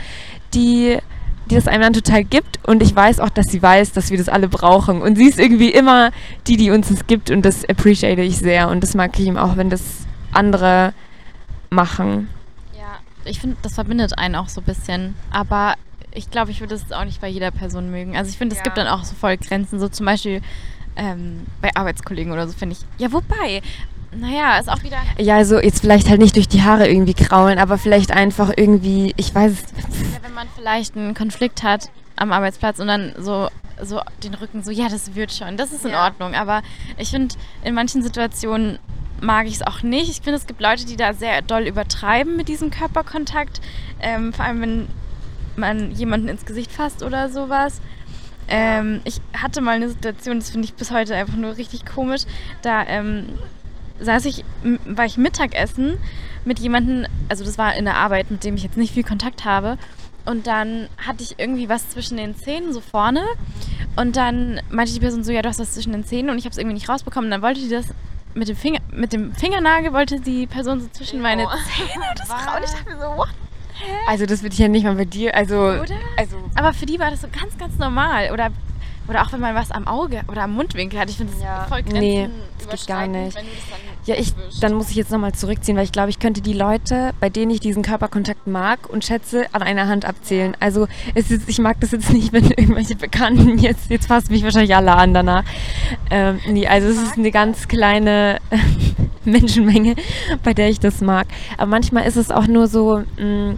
die, 0.53 0.99
die 1.51 1.55
das 1.57 1.69
einem 1.69 1.83
dann 1.83 1.93
total 1.93 2.25
gibt 2.25 2.59
und 2.67 2.83
ich 2.83 2.95
weiß 2.95 3.21
auch, 3.21 3.29
dass 3.31 3.47
sie 3.47 3.63
weiß, 3.63 3.93
dass 3.93 4.11
wir 4.11 4.19
das 4.19 4.29
alle 4.29 4.49
brauchen 4.49 5.03
und 5.03 5.17
sie 5.17 5.27
ist 5.29 5.39
irgendwie 5.39 5.71
immer 5.71 6.11
die, 6.47 6.57
die 6.57 6.71
uns 6.71 6.89
das 6.89 7.07
gibt 7.07 7.31
und 7.31 7.43
das 7.43 7.65
appreciate 7.69 8.23
ich 8.23 8.39
sehr 8.39 8.69
und 8.69 8.83
das 8.83 8.95
mag 8.95 9.19
ich 9.19 9.27
ihm 9.27 9.37
auch, 9.37 9.57
wenn 9.57 9.71
das 9.71 9.83
andere 10.33 10.93
machen. 11.71 12.29
Ja, 12.77 12.99
ich 13.25 13.41
finde, 13.41 13.57
das 13.63 13.75
verbindet 13.75 14.19
einen 14.19 14.35
auch 14.37 14.49
so 14.49 14.61
ein 14.61 14.65
bisschen. 14.65 15.15
Aber 15.31 15.75
ich 16.13 16.31
glaube, 16.31 16.51
ich 16.51 16.61
würde 16.61 16.75
es 16.75 16.93
auch 16.93 17.05
nicht 17.05 17.21
bei 17.21 17.29
jeder 17.29 17.51
Person 17.51 17.91
mögen. 17.91 18.17
Also 18.17 18.31
ich 18.31 18.39
finde, 18.39 18.55
es 18.55 18.59
Ja. 18.61 18.65
gibt 18.65 18.79
dann 18.79 18.87
auch 18.87 19.05
so 19.05 19.15
voll 19.15 19.37
Grenzen. 19.37 19.79
So 19.81 19.89
zum 19.89 20.07
Beispiel 20.07 20.41
ähm, 20.97 21.41
bei 21.61 21.71
Arbeitskollegen 21.75 22.33
oder 22.33 22.47
so, 22.47 22.55
finde 22.57 22.77
ich. 22.77 23.01
Ja, 23.03 23.13
wobei, 23.13 23.63
naja, 24.17 24.59
ist 24.59 24.69
auch 24.69 24.83
wieder. 24.83 24.99
Ja, 25.19 25.37
also 25.37 25.59
jetzt 25.61 25.81
vielleicht 25.81 26.09
halt 26.09 26.21
nicht 26.21 26.37
durch 26.37 26.49
die 26.49 26.63
Haare 26.63 26.89
irgendwie 26.89 27.15
kraulen, 27.15 27.59
aber 27.59 27.79
vielleicht 27.79 28.13
einfach 28.13 28.53
irgendwie, 28.57 29.13
ich 29.17 29.35
weiß 29.35 29.53
es. 29.53 29.61
Ja, 29.73 30.23
wenn 30.23 30.35
man 30.35 30.47
vielleicht 30.57 30.97
einen 30.97 31.15
Konflikt 31.15 31.63
hat 31.63 31.91
am 32.17 32.33
Arbeitsplatz 32.33 32.79
und 32.79 32.87
dann 32.87 33.15
so, 33.19 33.49
so 33.83 34.01
den 34.23 34.35
Rücken 34.35 34.63
so, 34.63 34.71
ja, 34.71 34.89
das 34.89 35.15
wird 35.15 35.33
schon, 35.33 35.57
das 35.57 35.73
ist 35.73 35.85
in 35.85 35.91
Ja. 35.93 36.05
Ordnung. 36.05 36.35
Aber 36.35 36.63
ich 36.97 37.11
finde, 37.11 37.35
in 37.65 37.75
manchen 37.75 38.03
Situationen 38.03 38.79
mag 39.21 39.47
ich 39.47 39.55
es 39.57 39.63
auch 39.63 39.83
nicht. 39.83 40.11
Ich 40.11 40.17
finde, 40.17 40.35
es 40.39 40.47
gibt 40.47 40.61
Leute, 40.61 40.87
die 40.87 40.97
da 40.97 41.13
sehr 41.15 41.43
doll 41.43 41.63
übertreiben 41.67 42.37
mit 42.37 42.49
diesem 42.49 42.71
Körperkontakt. 42.71 43.61
Ähm, 44.01 44.33
vor 44.33 44.45
allem, 44.45 44.61
wenn 44.61 44.89
man 45.57 45.91
jemanden 45.93 46.29
ins 46.29 46.45
Gesicht 46.47 46.73
fasst 46.73 47.03
oder 47.03 47.29
sowas. 47.29 47.81
Ähm, 48.49 49.01
ich 49.05 49.21
hatte 49.41 49.61
mal 49.61 49.77
eine 49.77 49.89
Situation, 49.89 50.39
das 50.39 50.51
finde 50.51 50.67
ich 50.67 50.75
bis 50.75 50.91
heute 50.91 51.15
einfach 51.17 51.37
nur 51.37 51.57
richtig 51.57 51.87
komisch. 51.87 52.23
Da 52.63 52.85
ähm, 52.87 53.27
saß 54.01 54.25
ich, 54.27 54.45
war 54.85 55.05
ich 55.07 55.17
Mittagessen 55.17 55.99
mit 56.45 56.59
jemandem, 56.59 57.07
also 57.29 57.45
das 57.45 57.59
war 57.59 57.75
in 57.75 57.85
der 57.85 57.97
Arbeit, 57.97 58.31
mit 58.31 58.45
dem 58.45 58.57
ich 58.57 58.63
jetzt 58.63 58.77
nicht 58.77 58.93
viel 58.95 59.05
Kontakt 59.05 59.45
habe. 59.45 59.79
Und 60.27 60.47
dann 60.47 60.89
hatte 60.97 61.23
ich 61.23 61.39
irgendwie 61.39 61.69
was 61.69 61.91
zwischen 61.91 62.17
den 62.17 62.35
Zähnen, 62.37 62.73
so 62.73 62.81
vorne. 62.81 63.23
Und 63.97 64.17
dann 64.17 64.61
meinte 64.71 64.93
die 64.93 65.01
Person 65.01 65.23
so, 65.23 65.33
ja, 65.33 65.43
du 65.43 65.49
hast 65.49 65.59
was 65.61 65.73
zwischen 65.73 65.93
den 65.93 66.05
Zähnen. 66.05 66.31
Und 66.31 66.39
ich 66.39 66.45
habe 66.45 66.53
es 66.53 66.59
irgendwie 66.59 66.75
nicht 66.75 66.89
rausbekommen. 66.89 67.27
Und 67.27 67.31
dann 67.31 67.43
wollte 67.43 67.61
die 67.61 67.69
das 67.69 67.87
mit 68.35 68.49
dem, 68.49 68.57
Finger, 68.57 68.81
mit 68.91 69.13
dem 69.13 69.35
Fingernagel, 69.35 69.93
wollte 69.93 70.21
die 70.21 70.47
Person 70.47 70.81
so 70.81 70.89
zwischen 70.89 71.21
meine 71.21 71.45
Oh. 71.47 71.51
Zähne. 71.77 72.05
Das 72.17 72.27
Frau, 72.29 72.57
und 72.57 72.65
ich 72.65 72.71
dachte 72.71 72.91
mir 72.91 72.97
so, 72.99 73.17
what? 73.19 73.29
Also 74.09 74.25
das 74.25 74.43
würde 74.43 74.55
ich 74.55 74.59
ja 74.59 74.69
nicht 74.69 74.85
mal 74.85 74.95
bei 74.95 75.05
dir, 75.05 75.35
also, 75.35 75.57
Oder? 75.57 75.97
also 76.17 76.37
Aber 76.55 76.73
für 76.73 76.87
die 76.87 76.99
war 76.99 77.11
das 77.11 77.21
so 77.21 77.29
ganz, 77.29 77.59
ganz 77.59 77.77
normal. 77.77 78.31
Oder, 78.33 78.51
oder 79.09 79.23
auch 79.23 79.33
wenn 79.33 79.41
man 79.41 79.55
was 79.55 79.71
am 79.71 79.87
Auge 79.87 80.23
oder 80.29 80.43
am 80.43 80.53
Mundwinkel 80.55 80.99
hat. 80.99 81.11
Ich 81.11 81.17
finde 81.17 81.33
das 81.35 81.43
Ja. 81.43 81.65
voll 81.69 81.83
Nee, 81.93 82.29
das 82.71 82.81
geht 82.81 82.89
gar 82.89 83.07
nicht. 83.07 83.37
wenn 83.37 83.45
du 83.45 83.51
das 83.51 83.69
dann 83.71 84.07
Ja, 84.07 84.15
ich, 84.17 84.33
dann 84.61 84.75
muss 84.75 84.91
ich 84.91 84.97
jetzt 84.97 85.11
nochmal 85.11 85.33
zurückziehen, 85.33 85.77
weil 85.77 85.85
ich 85.85 85.93
glaube, 85.93 86.11
ich 86.11 86.19
könnte 86.19 86.41
die 86.43 86.53
Leute, 86.53 87.13
bei 87.21 87.29
denen 87.31 87.51
ich 87.51 87.61
diesen 87.61 87.83
Körperkontakt 87.83 88.47
mag 88.47 88.89
und 88.91 89.05
schätze, 89.05 89.47
an 89.53 89.63
einer 89.63 89.89
Hand 89.89 90.05
abzählen. 90.05 90.57
Also 90.61 90.87
es 91.15 91.31
ist, 91.31 91.49
ich 91.49 91.59
mag 91.59 91.81
das 91.81 91.93
jetzt 91.93 92.13
nicht, 92.13 92.33
wenn 92.33 92.45
irgendwelche 92.51 92.97
Bekannten 92.97 93.59
jetzt, 93.59 93.91
jetzt 93.91 94.07
fassen 94.07 94.33
mich 94.33 94.43
wahrscheinlich 94.45 94.75
alle 94.75 94.95
an 94.95 95.15
danach. 95.15 95.45
Ähm, 96.11 96.41
nee, 96.49 96.67
also 96.67 96.89
es 96.89 97.03
ist 97.03 97.17
eine 97.19 97.31
ganz 97.31 97.69
kleine 97.69 98.39
Menschenmenge, 99.25 99.95
bei 100.43 100.53
der 100.55 100.69
ich 100.69 100.81
das 100.81 101.01
mag. 101.01 101.27
Aber 101.57 101.67
manchmal 101.67 102.07
ist 102.07 102.17
es 102.17 102.31
auch 102.31 102.47
nur 102.47 102.67
so, 102.69 103.03
mh, 103.19 103.55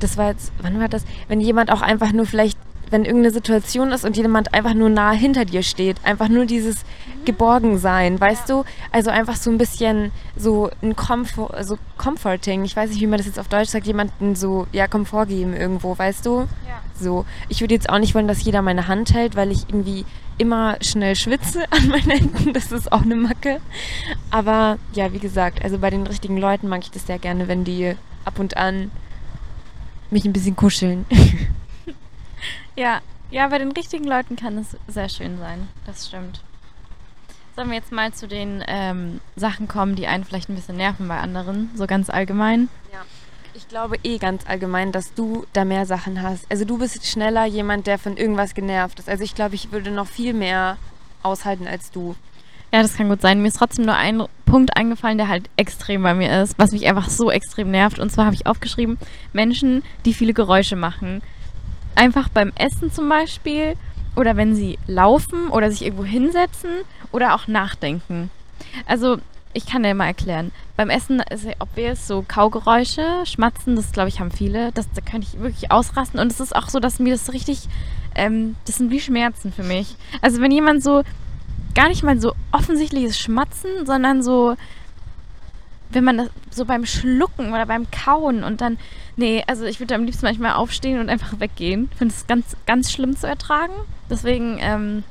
das 0.00 0.16
war 0.16 0.28
jetzt, 0.30 0.52
wann 0.60 0.78
war 0.80 0.88
das? 0.88 1.04
Wenn 1.28 1.40
jemand 1.40 1.70
auch 1.72 1.80
einfach 1.82 2.12
nur 2.12 2.26
vielleicht, 2.26 2.58
wenn 2.90 3.04
irgendeine 3.04 3.32
Situation 3.32 3.92
ist 3.92 4.04
und 4.04 4.16
jemand 4.16 4.54
einfach 4.54 4.74
nur 4.74 4.88
nah 4.88 5.12
hinter 5.12 5.44
dir 5.44 5.62
steht, 5.62 5.96
einfach 6.04 6.28
nur 6.28 6.46
dieses 6.46 6.84
Geborgensein, 7.24 8.20
weißt 8.20 8.48
du? 8.48 8.64
Also 8.92 9.10
einfach 9.10 9.36
so 9.36 9.50
ein 9.50 9.58
bisschen 9.58 10.12
so 10.36 10.70
ein 10.82 10.94
Comfort, 10.94 11.64
so 11.64 11.78
comforting. 11.98 12.64
Ich 12.64 12.76
weiß 12.76 12.90
nicht, 12.90 13.00
wie 13.00 13.06
man 13.06 13.18
das 13.18 13.26
jetzt 13.26 13.38
auf 13.38 13.48
Deutsch 13.48 13.70
sagt, 13.70 13.86
jemanden 13.86 14.36
so, 14.36 14.66
ja, 14.72 14.86
Komfort 14.86 15.26
geben 15.26 15.54
irgendwo, 15.54 15.98
weißt 15.98 16.24
du? 16.24 16.40
Ja. 16.66 16.82
So. 16.98 17.24
Ich 17.48 17.60
würde 17.60 17.74
jetzt 17.74 17.90
auch 17.90 17.98
nicht 17.98 18.14
wollen, 18.14 18.28
dass 18.28 18.44
jeder 18.44 18.62
meine 18.62 18.88
Hand 18.88 19.12
hält, 19.12 19.36
weil 19.36 19.50
ich 19.50 19.68
irgendwie 19.68 20.04
immer 20.38 20.76
schnell 20.80 21.16
schwitze 21.16 21.64
an 21.70 21.88
meinen 21.88 22.10
Händen. 22.10 22.52
Das 22.52 22.72
ist 22.72 22.92
auch 22.92 23.02
eine 23.02 23.16
Macke. 23.16 23.60
Aber 24.30 24.78
ja, 24.92 25.12
wie 25.12 25.18
gesagt, 25.18 25.62
also 25.64 25.78
bei 25.78 25.90
den 25.90 26.06
richtigen 26.06 26.36
Leuten 26.36 26.68
mag 26.68 26.82
ich 26.82 26.90
das 26.90 27.06
sehr 27.06 27.18
gerne, 27.18 27.48
wenn 27.48 27.64
die 27.64 27.96
ab 28.24 28.38
und 28.38 28.56
an 28.56 28.90
mich 30.10 30.24
ein 30.24 30.32
bisschen 30.32 30.56
kuscheln. 30.56 31.04
Ja, 32.76 33.00
ja, 33.30 33.48
bei 33.48 33.58
den 33.58 33.72
richtigen 33.72 34.04
Leuten 34.04 34.36
kann 34.36 34.58
es 34.58 34.76
sehr 34.86 35.08
schön 35.08 35.38
sein. 35.38 35.68
Das 35.86 36.06
stimmt. 36.06 36.42
Sollen 37.56 37.70
wir 37.70 37.76
jetzt 37.76 37.92
mal 37.92 38.12
zu 38.12 38.28
den 38.28 38.62
ähm, 38.68 39.20
Sachen 39.34 39.66
kommen, 39.66 39.96
die 39.96 40.06
einen 40.06 40.24
vielleicht 40.24 40.48
ein 40.48 40.56
bisschen 40.56 40.76
nerven 40.76 41.08
bei 41.08 41.18
anderen, 41.18 41.70
so 41.74 41.86
ganz 41.86 42.10
allgemein? 42.10 42.68
Ich 43.56 43.68
glaube 43.68 43.96
eh 44.02 44.18
ganz 44.18 44.46
allgemein, 44.46 44.92
dass 44.92 45.14
du 45.14 45.46
da 45.54 45.64
mehr 45.64 45.86
Sachen 45.86 46.20
hast. 46.20 46.44
Also 46.50 46.66
du 46.66 46.76
bist 46.76 47.06
schneller 47.06 47.46
jemand, 47.46 47.86
der 47.86 47.98
von 47.98 48.18
irgendwas 48.18 48.52
genervt 48.52 48.98
ist. 48.98 49.08
Also 49.08 49.24
ich 49.24 49.34
glaube, 49.34 49.54
ich 49.54 49.72
würde 49.72 49.90
noch 49.90 50.06
viel 50.06 50.34
mehr 50.34 50.76
aushalten 51.22 51.66
als 51.66 51.90
du. 51.90 52.14
Ja, 52.70 52.82
das 52.82 52.98
kann 52.98 53.08
gut 53.08 53.22
sein. 53.22 53.40
Mir 53.40 53.48
ist 53.48 53.56
trotzdem 53.56 53.86
nur 53.86 53.94
ein 53.94 54.22
Punkt 54.44 54.76
eingefallen, 54.76 55.16
der 55.16 55.28
halt 55.28 55.48
extrem 55.56 56.02
bei 56.02 56.12
mir 56.12 56.42
ist, 56.42 56.58
was 56.58 56.72
mich 56.72 56.86
einfach 56.86 57.08
so 57.08 57.30
extrem 57.30 57.70
nervt. 57.70 57.98
Und 57.98 58.12
zwar 58.12 58.26
habe 58.26 58.34
ich 58.34 58.46
aufgeschrieben, 58.46 58.98
Menschen, 59.32 59.82
die 60.04 60.12
viele 60.12 60.34
Geräusche 60.34 60.76
machen. 60.76 61.22
Einfach 61.96 62.28
beim 62.28 62.52
Essen 62.54 62.92
zum 62.92 63.08
Beispiel 63.08 63.74
oder 64.14 64.36
wenn 64.36 64.54
sie 64.54 64.78
laufen 64.86 65.48
oder 65.48 65.70
sich 65.70 65.84
irgendwo 65.84 66.04
hinsetzen 66.04 66.70
oder 67.10 67.34
auch 67.34 67.48
nachdenken. 67.48 68.30
Also 68.86 69.18
ich 69.52 69.66
kann 69.66 69.82
dir 69.82 69.94
mal 69.94 70.06
erklären. 70.06 70.52
Beim 70.76 70.90
Essen 70.90 71.22
ist 71.30 71.44
ja 71.44 71.52
obvious 71.60 72.06
so 72.06 72.24
Kaugeräusche, 72.28 73.24
Schmatzen, 73.24 73.74
das 73.74 73.92
glaube 73.92 74.10
ich 74.10 74.20
haben 74.20 74.30
viele. 74.30 74.70
Das, 74.72 74.86
da 74.92 75.00
kann 75.00 75.22
ich 75.22 75.40
wirklich 75.40 75.70
ausrasten. 75.70 76.20
Und 76.20 76.30
es 76.30 76.40
ist 76.40 76.54
auch 76.54 76.68
so, 76.68 76.78
dass 76.78 76.98
mir 76.98 77.14
das 77.14 77.32
richtig, 77.32 77.68
ähm, 78.14 78.56
das 78.66 78.76
sind 78.76 78.90
wie 78.90 79.00
Schmerzen 79.00 79.52
für 79.52 79.62
mich. 79.62 79.96
Also 80.20 80.40
wenn 80.42 80.50
jemand 80.50 80.82
so 80.82 81.02
gar 81.74 81.88
nicht 81.88 82.02
mal 82.02 82.20
so 82.20 82.34
offensichtliches 82.52 83.18
Schmatzen, 83.18 83.86
sondern 83.86 84.22
so, 84.22 84.56
wenn 85.90 86.04
man 86.04 86.18
das 86.18 86.28
so 86.50 86.64
beim 86.64 86.86
Schlucken 86.86 87.48
oder 87.50 87.66
beim 87.66 87.90
Kauen 87.90 88.44
und 88.44 88.60
dann, 88.60 88.78
nee, 89.16 89.44
also 89.46 89.64
ich 89.64 89.80
würde 89.80 89.94
am 89.94 90.04
liebsten 90.04 90.26
manchmal 90.26 90.54
aufstehen 90.54 91.00
und 91.00 91.08
einfach 91.08 91.38
weggehen. 91.40 91.88
Ich 91.92 91.98
finde 91.98 92.14
es 92.14 92.26
ganz, 92.26 92.56
ganz 92.66 92.90
schlimm 92.90 93.16
zu 93.16 93.26
ertragen. 93.26 93.72
Deswegen 94.10 94.58
ähm, 94.60 95.04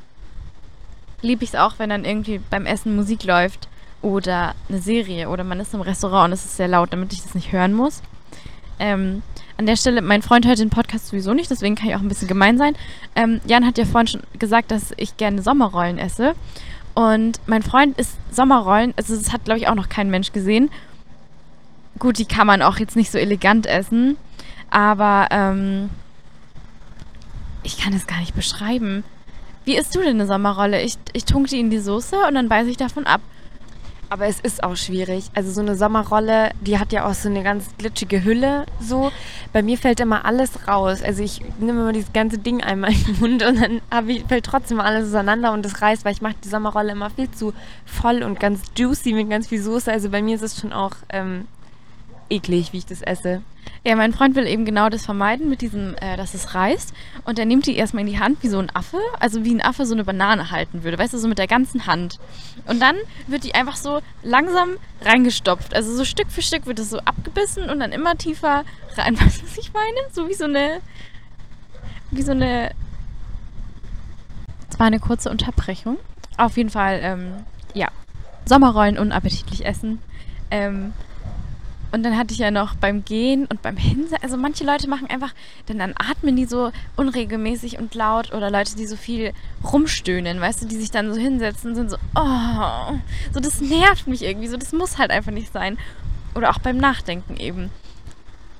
liebe 1.21 1.43
ich 1.43 1.51
es 1.51 1.55
auch, 1.55 1.79
wenn 1.79 1.89
dann 1.89 2.05
irgendwie 2.05 2.39
beim 2.49 2.65
Essen 2.65 2.95
Musik 2.95 3.23
läuft 3.23 3.67
oder 4.01 4.53
eine 4.69 4.79
Serie 4.79 5.29
oder 5.29 5.43
man 5.43 5.59
ist 5.59 5.73
im 5.73 5.81
Restaurant 5.81 6.27
und 6.27 6.33
es 6.33 6.45
ist 6.45 6.57
sehr 6.57 6.67
laut, 6.67 6.93
damit 6.93 7.13
ich 7.13 7.23
das 7.23 7.35
nicht 7.35 7.51
hören 7.51 7.73
muss. 7.73 8.01
Ähm, 8.77 9.23
an 9.57 9.65
der 9.65 9.77
Stelle, 9.77 10.01
mein 10.01 10.21
Freund 10.21 10.45
hört 10.45 10.59
den 10.59 10.69
Podcast 10.69 11.07
sowieso 11.07 11.33
nicht, 11.33 11.49
deswegen 11.49 11.75
kann 11.75 11.87
ich 11.87 11.95
auch 11.95 12.01
ein 12.01 12.09
bisschen 12.09 12.27
gemein 12.27 12.57
sein. 12.57 12.75
Ähm, 13.15 13.39
Jan 13.45 13.65
hat 13.65 13.77
ja 13.77 13.85
vorhin 13.85 14.07
schon 14.07 14.23
gesagt, 14.37 14.69
dass 14.69 14.93
ich 14.97 15.15
gerne 15.17 15.41
Sommerrollen 15.41 15.97
esse. 15.97 16.35
Und 16.95 17.41
mein 17.45 17.61
Freund 17.61 17.97
isst 17.99 18.17
Sommerrollen, 18.31 18.93
also 18.95 19.15
das 19.15 19.31
hat, 19.31 19.45
glaube 19.45 19.59
ich, 19.59 19.67
auch 19.67 19.75
noch 19.75 19.89
kein 19.89 20.09
Mensch 20.09 20.31
gesehen. 20.31 20.71
Gut, 21.99 22.17
die 22.17 22.25
kann 22.25 22.47
man 22.47 22.61
auch 22.61 22.77
jetzt 22.77 22.95
nicht 22.95 23.11
so 23.11 23.17
elegant 23.17 23.67
essen, 23.67 24.17
aber 24.69 25.27
ähm, 25.31 25.89
ich 27.63 27.77
kann 27.77 27.93
es 27.93 28.07
gar 28.07 28.19
nicht 28.19 28.33
beschreiben. 28.33 29.03
Wie 29.65 29.75
isst 29.75 29.95
du 29.95 29.99
denn 29.99 30.15
eine 30.15 30.27
Sommerrolle? 30.27 30.81
Ich, 30.81 30.97
ich 31.13 31.25
tunke 31.25 31.49
die 31.49 31.59
in 31.59 31.69
die 31.69 31.79
Soße 31.79 32.17
und 32.27 32.35
dann 32.35 32.49
beiße 32.49 32.69
ich 32.69 32.77
davon 32.77 33.05
ab. 33.05 33.21
Aber 34.15 34.27
es 34.27 34.39
ist 34.39 34.63
auch 34.63 34.77
schwierig. 34.77 35.25
Also 35.35 35.51
so 35.51 35.59
eine 35.59 35.75
Sommerrolle, 35.75 36.51
die 36.61 36.79
hat 36.79 36.93
ja 36.93 37.05
auch 37.05 37.13
so 37.13 37.27
eine 37.27 37.43
ganz 37.43 37.65
glitschige 37.77 38.23
Hülle. 38.23 38.65
So, 38.79 39.11
bei 39.51 39.61
mir 39.61 39.77
fällt 39.77 39.99
immer 39.99 40.23
alles 40.23 40.69
raus. 40.69 41.03
Also 41.03 41.21
ich 41.21 41.41
nehme 41.59 41.81
immer 41.81 41.91
dieses 41.91 42.13
ganze 42.13 42.37
Ding 42.37 42.63
einmal 42.63 42.93
in 42.93 43.03
den 43.03 43.19
Mund 43.19 43.43
und 43.43 43.61
dann 43.61 44.07
ich, 44.07 44.23
fällt 44.23 44.45
trotzdem 44.45 44.79
alles 44.79 45.09
auseinander 45.09 45.51
und 45.51 45.65
es 45.65 45.81
reißt, 45.81 46.05
weil 46.05 46.13
ich 46.13 46.21
mache 46.21 46.37
die 46.41 46.47
Sommerrolle 46.47 46.93
immer 46.93 47.09
viel 47.09 47.29
zu 47.29 47.53
voll 47.85 48.23
und 48.23 48.39
ganz 48.39 48.61
juicy 48.77 49.11
mit 49.11 49.29
ganz 49.29 49.47
viel 49.47 49.61
Soße. 49.61 49.91
Also 49.91 50.09
bei 50.09 50.21
mir 50.21 50.35
ist 50.35 50.43
es 50.43 50.61
schon 50.61 50.71
auch 50.71 50.95
ähm, 51.09 51.45
eklig, 52.29 52.71
wie 52.71 52.77
ich 52.77 52.85
das 52.85 53.01
esse. 53.01 53.41
Ja, 53.83 53.95
mein 53.95 54.13
Freund 54.13 54.35
will 54.35 54.47
eben 54.47 54.65
genau 54.65 54.89
das 54.89 55.05
vermeiden 55.05 55.49
mit 55.49 55.61
diesem, 55.61 55.95
äh, 55.95 56.17
dass 56.17 56.33
es 56.33 56.55
reißt. 56.55 56.93
Und 57.25 57.37
er 57.37 57.45
nimmt 57.45 57.67
die 57.67 57.75
erstmal 57.75 58.01
in 58.01 58.11
die 58.11 58.19
Hand 58.19 58.41
wie 58.41 58.47
so 58.47 58.59
ein 58.59 58.73
Affe, 58.73 58.97
also 59.19 59.43
wie 59.43 59.53
ein 59.53 59.61
Affe 59.61 59.85
so 59.85 59.93
eine 59.93 60.03
Banane 60.03 60.51
halten 60.51 60.83
würde, 60.83 60.97
weißt 60.97 61.13
du, 61.13 61.17
so 61.17 61.27
mit 61.27 61.37
der 61.37 61.47
ganzen 61.47 61.85
Hand. 61.85 62.19
Und 62.65 62.79
dann 62.79 62.95
wird 63.27 63.43
die 63.43 63.53
einfach 63.53 63.75
so 63.75 64.01
langsam 64.23 64.77
reingestopft. 65.01 65.75
Also 65.75 65.95
so 65.95 66.03
Stück 66.03 66.31
für 66.31 66.41
Stück 66.41 66.65
wird 66.65 66.79
es 66.79 66.89
so 66.89 66.99
abgebissen 66.99 67.69
und 67.69 67.79
dann 67.79 67.91
immer 67.91 68.15
tiefer 68.17 68.63
rein. 68.95 69.19
Weißt 69.19 69.41
du, 69.41 69.45
was 69.45 69.57
ich 69.57 69.71
meine? 69.73 69.97
So 70.11 70.27
wie 70.27 70.33
so 70.33 70.45
eine, 70.45 70.81
wie 72.11 72.23
so 72.23 72.31
eine, 72.31 72.71
es 74.69 74.79
war 74.79 74.87
eine 74.87 74.99
kurze 74.99 75.29
Unterbrechung. 75.29 75.97
Auf 76.37 76.57
jeden 76.57 76.69
Fall, 76.69 76.99
ähm, 77.01 77.33
ja, 77.73 77.89
Sommerrollen 78.45 78.97
unappetitlich 78.97 79.65
essen. 79.65 79.99
Ähm, 80.51 80.93
und 81.95 82.03
dann 82.03 82.17
hatte 82.17 82.33
ich 82.33 82.39
ja 82.39 82.51
noch 82.51 82.75
beim 82.75 83.05
Gehen 83.05 83.45
und 83.45 83.61
beim 83.61 83.77
Hinsetzen, 83.77 84.21
also 84.21 84.35
manche 84.35 84.65
Leute 84.65 84.89
machen 84.89 85.09
einfach, 85.09 85.33
denn 85.69 85.79
dann 85.79 85.93
atmen 85.97 86.35
die 86.35 86.43
so 86.43 86.73
unregelmäßig 86.97 87.79
und 87.79 87.95
laut 87.95 88.33
oder 88.33 88.51
Leute, 88.51 88.75
die 88.75 88.85
so 88.85 88.97
viel 88.97 89.31
rumstöhnen, 89.63 90.41
weißt 90.41 90.61
du, 90.61 90.67
die 90.67 90.75
sich 90.75 90.91
dann 90.91 91.13
so 91.13 91.17
hinsetzen, 91.17 91.73
sind 91.73 91.89
so, 91.89 91.95
oh, 92.15 92.97
so 93.33 93.39
das 93.39 93.61
nervt 93.61 94.07
mich 94.07 94.23
irgendwie, 94.23 94.49
so 94.49 94.57
das 94.57 94.73
muss 94.73 94.97
halt 94.97 95.09
einfach 95.09 95.31
nicht 95.31 95.53
sein. 95.53 95.77
Oder 96.35 96.49
auch 96.49 96.59
beim 96.59 96.75
Nachdenken 96.75 97.37
eben. 97.37 97.69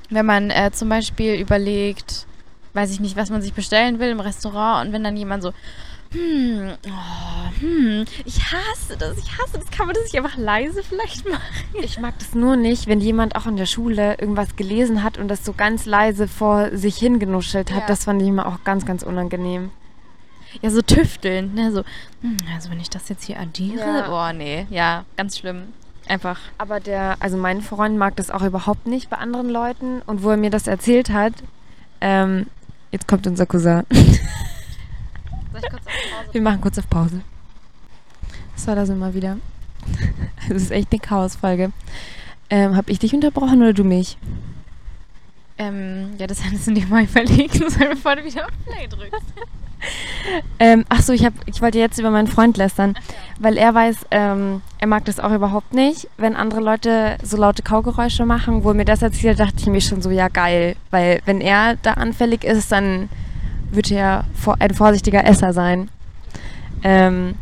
Wenn 0.10 0.26
man 0.26 0.50
äh, 0.50 0.72
zum 0.72 0.88
Beispiel 0.88 1.36
überlegt, 1.36 2.28
weiß 2.74 2.90
ich 2.92 3.02
nicht, 3.02 3.18
was 3.18 3.32
man 3.32 3.42
sich 3.42 3.52
bestellen 3.52 4.00
will 4.00 4.12
im 4.12 4.22
Restaurant 4.22 4.88
und 4.88 4.94
wenn 4.94 5.04
dann 5.04 5.18
jemand 5.18 5.44
so, 5.44 5.52
hm, 6.12 6.74
oh, 6.88 7.60
hm, 7.60 8.06
ich 8.26 8.40
hasse 8.52 8.98
das, 8.98 9.18
ich 9.18 9.38
hasse 9.38 9.58
das. 9.60 9.70
Kann 9.72 9.88
man 9.88 9.96
das 9.96 10.04
nicht 10.06 10.18
einfach 10.18 10.38
leise 10.38 10.84
vielleicht 10.84 11.28
machen? 11.28 11.42
Ich 11.82 12.00
mag 12.00 12.18
das 12.20 12.34
nur 12.34 12.56
nicht, 12.56 12.88
wenn 12.88 13.02
jemand 13.02 13.36
auch 13.36 13.46
in 13.48 13.58
der 13.58 13.66
Schule 13.66 14.18
irgendwas 14.20 14.56
gelesen 14.56 15.04
hat 15.04 15.18
und 15.18 15.28
das 15.28 15.44
so 15.44 15.54
ganz 15.54 15.86
leise 15.86 16.28
vor 16.28 16.76
sich 16.76 16.98
hingenuschelt 16.98 17.72
hat. 17.72 17.82
Ja. 17.82 17.88
Das 17.88 18.06
fand 18.06 18.22
ich 18.22 18.28
immer 18.28 18.48
auch 18.48 18.64
ganz, 18.64 18.86
ganz 18.86 19.04
unangenehm. 19.04 19.72
Ja, 20.62 20.70
so 20.70 20.82
tüfteln, 20.82 21.54
ne, 21.54 21.72
so, 21.72 21.84
hm, 22.22 22.38
also 22.54 22.70
wenn 22.70 22.80
ich 22.80 22.90
das 22.90 23.10
jetzt 23.10 23.26
hier 23.26 23.40
addiere, 23.40 23.80
ja. 23.80 24.30
oh 24.30 24.34
nee, 24.34 24.66
ja, 24.70 25.04
ganz 25.18 25.38
schlimm. 25.38 25.64
Einfach. 26.08 26.40
Aber 26.58 26.80
der, 26.80 27.18
also 27.20 27.36
mein 27.36 27.62
Freund 27.62 27.98
mag 27.98 28.16
das 28.16 28.30
auch 28.30 28.44
überhaupt 28.44 28.88
nicht 28.88 29.10
bei 29.10 29.18
anderen 29.18 29.50
Leuten 29.50 30.02
und 30.06 30.24
wo 30.24 30.30
er 30.30 30.38
mir 30.38 30.52
das 30.52 30.68
erzählt 30.68 31.10
hat, 31.10 31.34
ähm, 32.00 32.46
jetzt 32.92 33.08
kommt 33.08 33.28
unser 33.28 33.46
Cousin. 33.46 33.84
Wir 36.32 36.42
machen 36.42 36.62
kurz 36.62 36.78
auf 36.78 36.90
Pause. 36.90 37.22
So, 38.56 38.74
da 38.74 38.86
sind 38.86 39.00
wir 39.00 39.14
wieder. 39.14 39.38
Das 40.48 40.62
ist 40.62 40.72
echt 40.72 40.92
eine 40.92 41.00
Chaosfolge. 41.00 41.72
Ähm, 42.52 42.76
hab 42.76 42.88
ich 42.88 43.00
dich 43.00 43.16
unterbrochen 43.16 43.64
oder 43.64 43.74
du 43.74 43.84
mich? 43.84 44.16
Ähm, 45.58 46.12
ja, 46.20 46.28
das 46.28 46.44
hättest 46.44 46.68
du 46.68 46.74
dir 46.74 46.86
mal 46.86 47.04
überlegen 47.04 47.70
sollen, 47.70 47.92
bevor 47.92 48.16
du 48.16 48.24
wieder 48.24 48.46
auf 48.46 48.52
Play 48.66 48.88
drückst. 48.88 49.26
ähm, 50.60 50.86
ach 50.90 51.02
so, 51.02 51.14
ich, 51.14 51.26
hab, 51.26 51.34
ich 51.46 51.62
wollte 51.62 51.80
jetzt 51.80 51.98
über 51.98 52.12
meinen 52.12 52.28
Freund 52.28 52.58
lästern, 52.58 52.94
ja. 52.96 53.02
weil 53.40 53.58
er 53.58 53.74
weiß, 53.74 54.06
ähm, 54.12 54.62
er 54.80 54.88
mag 54.88 55.06
das 55.06 55.20
auch 55.20 55.32
überhaupt 55.32 55.74
nicht, 55.74 56.10
wenn 56.18 56.36
andere 56.36 56.62
Leute 56.62 57.18
so 57.24 57.38
laute 57.38 57.64
Kaugeräusche 57.64 58.26
machen. 58.26 58.64
Wo 58.64 58.70
er 58.70 58.76
mir 58.76 58.86
das 58.86 59.02
erzählt, 59.02 59.40
dachte 59.40 59.56
ich 59.60 59.68
mir 59.68 59.82
schon 59.82 60.02
so, 60.02 60.12
ja 60.12 60.28
geil, 60.28 60.76
weil 60.92 61.22
wenn 61.26 61.42
er 61.42 61.78
da 61.78 61.94
anfällig 61.94 62.44
ist, 62.44 62.72
dann 62.72 63.10
wird 63.72 63.92
er 63.92 64.26
ein 64.60 64.74
vorsichtiger 64.74 65.26
Esser 65.26 65.54
sein. 65.54 65.90
Ähm, 66.84 67.36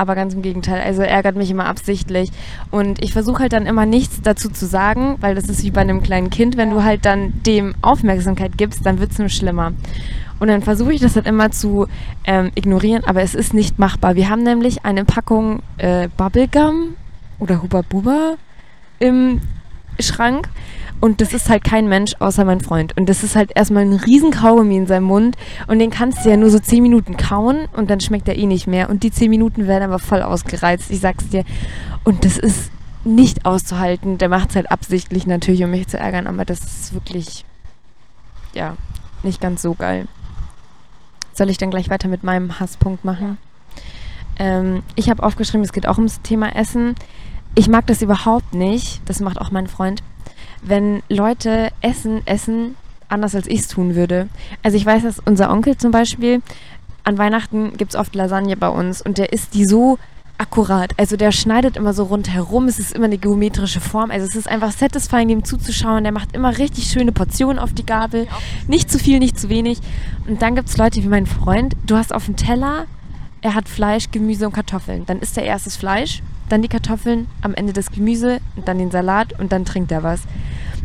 aber 0.00 0.14
ganz 0.14 0.32
im 0.32 0.40
Gegenteil. 0.40 0.80
Also 0.80 1.02
ärgert 1.02 1.36
mich 1.36 1.50
immer 1.50 1.66
absichtlich. 1.66 2.30
Und 2.70 3.04
ich 3.04 3.12
versuche 3.12 3.42
halt 3.42 3.52
dann 3.52 3.66
immer 3.66 3.84
nichts 3.84 4.22
dazu 4.22 4.48
zu 4.48 4.64
sagen, 4.64 5.16
weil 5.20 5.34
das 5.34 5.50
ist 5.50 5.62
wie 5.62 5.70
bei 5.70 5.82
einem 5.82 6.02
kleinen 6.02 6.30
Kind. 6.30 6.56
Wenn 6.56 6.70
du 6.70 6.82
halt 6.82 7.04
dann 7.04 7.42
dem 7.42 7.74
Aufmerksamkeit 7.82 8.56
gibst, 8.56 8.86
dann 8.86 8.98
wird 8.98 9.12
es 9.12 9.18
nur 9.18 9.28
schlimmer. 9.28 9.72
Und 10.38 10.48
dann 10.48 10.62
versuche 10.62 10.94
ich 10.94 11.02
das 11.02 11.16
halt 11.16 11.26
immer 11.26 11.50
zu 11.50 11.86
ähm, 12.24 12.50
ignorieren, 12.54 13.04
aber 13.04 13.20
es 13.20 13.34
ist 13.34 13.52
nicht 13.52 13.78
machbar. 13.78 14.16
Wir 14.16 14.30
haben 14.30 14.42
nämlich 14.42 14.86
eine 14.86 15.04
Packung 15.04 15.60
äh, 15.76 16.08
Bubblegum 16.16 16.94
oder 17.38 17.62
Huba 17.62 17.82
Buba 17.86 18.36
im 19.00 19.42
Schrank 19.98 20.48
und 21.00 21.22
das 21.22 21.32
ist 21.32 21.48
halt 21.48 21.64
kein 21.64 21.88
Mensch 21.88 22.14
außer 22.18 22.44
mein 22.44 22.60
Freund. 22.60 22.96
Und 22.96 23.08
das 23.08 23.24
ist 23.24 23.34
halt 23.34 23.52
erstmal 23.54 23.84
ein 23.84 23.94
riesen 23.94 24.30
Kaugummi 24.30 24.76
in 24.76 24.86
seinem 24.86 25.04
Mund. 25.04 25.36
Und 25.66 25.78
den 25.78 25.90
kannst 25.90 26.24
du 26.24 26.30
ja 26.30 26.36
nur 26.36 26.50
so 26.50 26.58
10 26.58 26.82
Minuten 26.82 27.16
kauen 27.16 27.68
und 27.74 27.88
dann 27.88 28.00
schmeckt 28.00 28.28
er 28.28 28.36
eh 28.36 28.46
nicht 28.46 28.66
mehr. 28.66 28.90
Und 28.90 29.02
die 29.02 29.10
10 29.10 29.30
Minuten 29.30 29.66
werden 29.66 29.84
aber 29.84 29.98
voll 29.98 30.22
ausgereizt, 30.22 30.90
ich 30.90 31.00
sag's 31.00 31.28
dir. 31.28 31.44
Und 32.04 32.24
das 32.24 32.36
ist 32.36 32.70
nicht 33.04 33.46
auszuhalten. 33.46 34.18
Der 34.18 34.28
macht 34.28 34.50
es 34.50 34.56
halt 34.56 34.70
absichtlich 34.70 35.26
natürlich, 35.26 35.64
um 35.64 35.70
mich 35.70 35.88
zu 35.88 35.98
ärgern, 35.98 36.26
aber 36.26 36.44
das 36.44 36.60
ist 36.60 36.92
wirklich, 36.92 37.46
ja, 38.52 38.76
nicht 39.22 39.40
ganz 39.40 39.62
so 39.62 39.72
geil. 39.72 40.06
Soll 41.32 41.48
ich 41.48 41.56
dann 41.56 41.70
gleich 41.70 41.88
weiter 41.88 42.08
mit 42.08 42.24
meinem 42.24 42.60
Hasspunkt 42.60 43.06
machen? 43.06 43.38
Ähm, 44.38 44.82
ich 44.96 45.08
habe 45.08 45.22
aufgeschrieben, 45.22 45.64
es 45.64 45.72
geht 45.72 45.88
auch 45.88 45.96
ums 45.96 46.20
Thema 46.20 46.54
Essen. 46.54 46.94
Ich 47.54 47.68
mag 47.68 47.86
das 47.86 48.02
überhaupt 48.02 48.52
nicht. 48.52 49.00
Das 49.06 49.20
macht 49.20 49.40
auch 49.40 49.50
mein 49.50 49.66
Freund 49.66 50.02
wenn 50.62 51.02
Leute 51.08 51.70
essen, 51.80 52.26
essen 52.26 52.76
anders 53.08 53.34
als 53.34 53.46
ich 53.46 53.60
es 53.60 53.68
tun 53.68 53.94
würde. 53.94 54.28
Also 54.62 54.76
ich 54.76 54.86
weiß, 54.86 55.02
dass 55.02 55.18
unser 55.18 55.50
Onkel 55.50 55.76
zum 55.76 55.90
Beispiel, 55.90 56.42
an 57.04 57.18
Weihnachten 57.18 57.76
gibt 57.76 57.94
es 57.94 58.00
oft 58.00 58.14
Lasagne 58.14 58.56
bei 58.56 58.68
uns 58.68 59.02
und 59.02 59.18
der 59.18 59.32
isst 59.32 59.54
die 59.54 59.64
so 59.64 59.98
akkurat. 60.40 60.92
Also 60.96 61.16
der 61.16 61.32
schneidet 61.32 61.76
immer 61.76 61.92
so 61.92 62.04
rundherum. 62.04 62.66
Es 62.66 62.78
ist 62.78 62.92
immer 62.92 63.04
eine 63.04 63.18
geometrische 63.18 63.80
Form. 63.80 64.10
Also 64.10 64.26
es 64.26 64.34
ist 64.34 64.48
einfach 64.48 64.72
satisfying, 64.72 65.28
dem 65.28 65.44
zuzuschauen. 65.44 66.02
Der 66.02 66.12
macht 66.12 66.34
immer 66.34 66.56
richtig 66.56 66.84
schöne 66.84 67.12
Portionen 67.12 67.58
auf 67.58 67.74
die 67.74 67.84
Gabel. 67.84 68.26
Nicht 68.66 68.90
zu 68.90 68.98
viel, 68.98 69.18
nicht 69.18 69.38
zu 69.38 69.50
wenig. 69.50 69.78
Und 70.26 70.40
dann 70.40 70.54
gibt 70.54 70.68
es 70.68 70.78
Leute 70.78 71.02
wie 71.02 71.08
mein 71.08 71.26
Freund. 71.26 71.74
Du 71.86 71.96
hast 71.96 72.14
auf 72.14 72.24
dem 72.24 72.36
Teller, 72.36 72.86
er 73.42 73.54
hat 73.54 73.68
Fleisch, 73.68 74.10
Gemüse 74.10 74.46
und 74.46 74.52
Kartoffeln. 74.52 75.04
Dann 75.04 75.20
isst 75.20 75.36
er 75.36 75.44
erstes 75.44 75.76
Fleisch, 75.76 76.22
dann 76.50 76.62
die 76.62 76.68
Kartoffeln, 76.68 77.26
am 77.42 77.54
Ende 77.54 77.72
das 77.72 77.90
Gemüse 77.90 78.40
und 78.56 78.68
dann 78.68 78.78
den 78.78 78.90
Salat 78.90 79.38
und 79.38 79.52
dann 79.52 79.64
trinkt 79.64 79.92
er 79.92 80.02
was. 80.02 80.22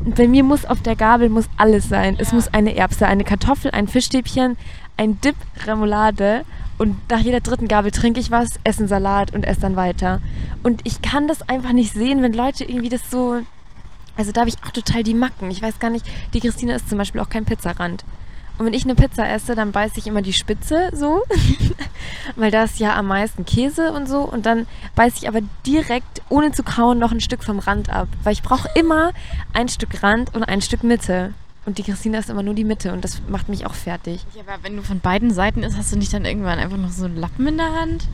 Und 0.04 0.16
bei 0.16 0.28
mir 0.28 0.44
muss 0.44 0.66
auf 0.66 0.82
der 0.82 0.96
Gabel 0.96 1.30
muss 1.30 1.50
alles 1.58 1.90
sein. 1.90 2.16
Ja. 2.16 2.22
Es 2.22 2.34
muss 2.34 2.54
eine 2.54 2.76
Erbse, 2.76 3.08
eine 3.08 3.24
Kartoffel, 3.24 3.72
ein 3.72 3.88
Fischstäbchen, 3.88 4.58
ein 4.98 5.20
Dip, 5.22 5.36
Remoulade 5.66 6.46
und 6.78 7.10
nach 7.10 7.20
jeder 7.20 7.40
dritten 7.40 7.68
Gabel 7.68 7.92
trinke 7.92 8.20
ich 8.20 8.32
was, 8.32 8.60
esse 8.64 8.80
einen 8.80 8.88
Salat 8.88 9.34
und 9.34 9.46
esse 9.46 9.62
dann 9.62 9.76
weiter. 9.76 10.22
Und 10.64 10.82
ich 10.84 11.02
kann 11.02 11.28
das 11.28 11.48
einfach 11.48 11.72
nicht 11.72 11.94
sehen, 11.94 12.22
wenn 12.22 12.34
Leute 12.34 12.66
irgendwie 12.66 12.90
das 12.90 13.10
so. 13.10 13.42
Also 14.18 14.32
da 14.32 14.42
habe 14.42 14.50
ich 14.50 14.58
auch 14.66 14.72
total 14.72 15.04
die 15.04 15.14
Macken. 15.14 15.52
Ich 15.52 15.62
weiß 15.62 15.80
gar 15.80 15.90
nicht, 15.90 16.06
die 16.34 16.40
Christine 16.40 16.76
ist 16.76 16.90
zum 16.90 16.98
Beispiel 16.98 17.22
auch 17.22 17.30
kein 17.30 17.46
Pizzarand. 17.46 18.04
Und 18.58 18.66
wenn 18.66 18.74
ich 18.74 18.86
eine 18.86 18.96
Pizza 18.96 19.28
esse, 19.30 19.56
dann 19.56 19.72
beiße 19.72 20.00
ich 20.00 20.08
immer 20.08 20.22
die 20.22 20.34
Spitze 20.34 20.90
so, 20.94 21.24
weil 22.36 22.52
da 22.52 22.64
ist 22.64 22.80
ja 22.80 22.96
am 22.96 23.08
meisten 23.08 23.46
Käse 23.46 23.92
und 23.92 24.08
so. 24.08 24.22
Und 24.22 24.46
dann 24.46 24.68
beiße 24.96 25.18
ich 25.22 25.28
aber 25.28 25.42
direkt, 25.66 26.22
ohne 26.30 26.52
zu 26.52 26.64
kauen, 26.64 27.00
noch 27.00 27.12
ein 27.12 27.22
Stück 27.22 27.44
vom 27.44 27.60
Rand 27.60 27.90
ab. 27.90 28.08
Weil 28.24 28.34
ich 28.34 28.44
brauche 28.44 28.70
immer 28.76 29.12
ein 29.54 29.68
Stück 29.68 30.02
Rand 30.02 30.34
und 30.34 30.44
ein 30.44 30.62
Stück 30.62 30.84
Mitte. 30.84 31.34
Und 31.66 31.80
die 31.80 31.84
Christina 31.84 32.20
ist 32.20 32.30
immer 32.30 32.44
nur 32.44 32.54
die 32.54 32.64
Mitte 32.64 32.94
und 32.94 33.04
das 33.04 33.22
macht 33.28 33.50
mich 33.50 33.66
auch 33.66 33.74
fertig. 33.74 34.24
Ja, 34.36 34.44
aber 34.44 34.64
wenn 34.64 34.76
du 34.76 34.84
von 34.84 35.00
beiden 35.00 35.34
Seiten 35.34 35.64
isst, 35.64 35.76
hast 35.76 35.92
du 35.92 35.98
nicht 35.98 36.14
dann 36.14 36.24
irgendwann 36.24 36.60
einfach 36.60 36.78
noch 36.78 36.92
so 36.92 37.06
einen 37.06 37.18
Lappen 37.18 37.48
in 37.48 37.58
der 37.58 37.74
Hand? 37.74 38.08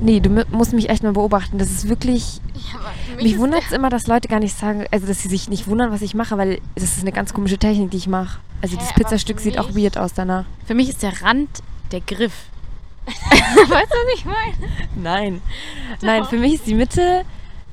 Nee, 0.00 0.20
du 0.20 0.28
musst 0.50 0.74
mich 0.74 0.90
echt 0.90 1.02
mal 1.02 1.12
beobachten. 1.12 1.56
Das 1.56 1.70
ist 1.70 1.88
wirklich. 1.88 2.40
Ja, 2.54 3.16
mich 3.22 3.38
wundert 3.38 3.62
es 3.64 3.72
immer, 3.72 3.88
dass 3.88 4.06
Leute 4.08 4.28
gar 4.28 4.40
nicht 4.40 4.56
sagen, 4.56 4.84
also 4.90 5.06
dass 5.06 5.22
sie 5.22 5.28
sich 5.28 5.48
nicht 5.48 5.66
wundern, 5.68 5.90
was 5.90 6.02
ich 6.02 6.14
mache, 6.14 6.36
weil 6.36 6.60
das 6.74 6.84
ist 6.84 7.00
eine 7.00 7.12
ganz 7.12 7.32
komische 7.32 7.56
Technik, 7.56 7.90
die 7.92 7.96
ich 7.96 8.08
mache. 8.08 8.40
Also 8.60 8.76
Hä, 8.76 8.80
das 8.80 8.92
Pizzastück 8.92 9.40
sieht 9.40 9.58
auch 9.58 9.74
weird 9.74 9.96
aus 9.96 10.12
danach. 10.12 10.44
Für 10.66 10.74
mich 10.74 10.90
ist 10.90 11.02
der 11.02 11.22
Rand 11.22 11.48
der 11.92 12.00
Griff. 12.00 12.34
weißt 13.06 13.70
du, 13.70 13.70
was 13.70 14.14
ich 14.14 14.24
meine? 14.26 14.72
Nein. 14.96 15.40
Doch. 16.00 16.06
Nein, 16.06 16.24
für 16.26 16.36
mich 16.36 16.54
ist 16.54 16.66
die 16.66 16.74
Mitte 16.74 17.24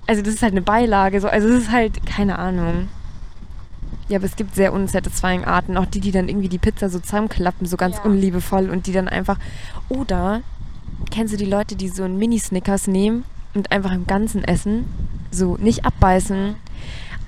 Also 0.08 0.22
das 0.22 0.36
ist 0.36 0.42
halt 0.42 0.54
eine 0.54 0.62
Beilage. 0.62 1.20
So. 1.20 1.28
Also 1.28 1.50
es 1.50 1.64
ist 1.64 1.72
halt, 1.72 2.06
keine 2.06 2.40
Ahnung. 2.40 2.88
Ja, 4.08 4.18
aber 4.18 4.26
es 4.26 4.36
gibt 4.36 4.54
sehr 4.56 4.72
unsatisfying 4.74 5.46
Arten. 5.46 5.78
Auch 5.78 5.86
die, 5.86 6.00
die 6.00 6.12
dann 6.12 6.30
irgendwie 6.30 6.50
die 6.50 6.60
Pizza 6.60 6.90
so 6.90 7.00
zusammenklappen, 7.00 7.66
so 7.66 7.76
ganz 7.78 7.98
Ja. 7.98 8.04
unliebevoll 8.04 8.70
und 8.70 8.86
die 8.88 8.92
dann 8.92 9.08
einfach. 9.08 9.38
Oder 9.90 10.42
kennst 11.12 11.34
du 11.34 11.38
die 11.38 11.46
Leute, 11.46 11.76
die 11.76 11.90
so 11.90 12.04
einen 12.04 12.18
Mini-Snickers 12.18 12.88
nehmen 12.88 13.26
und 13.54 13.72
einfach 13.72 13.92
im 13.92 14.06
Ganzen 14.06 14.44
essen? 14.44 14.86
So 15.32 15.58
nicht 15.58 15.86
abbeißen. 15.86 16.56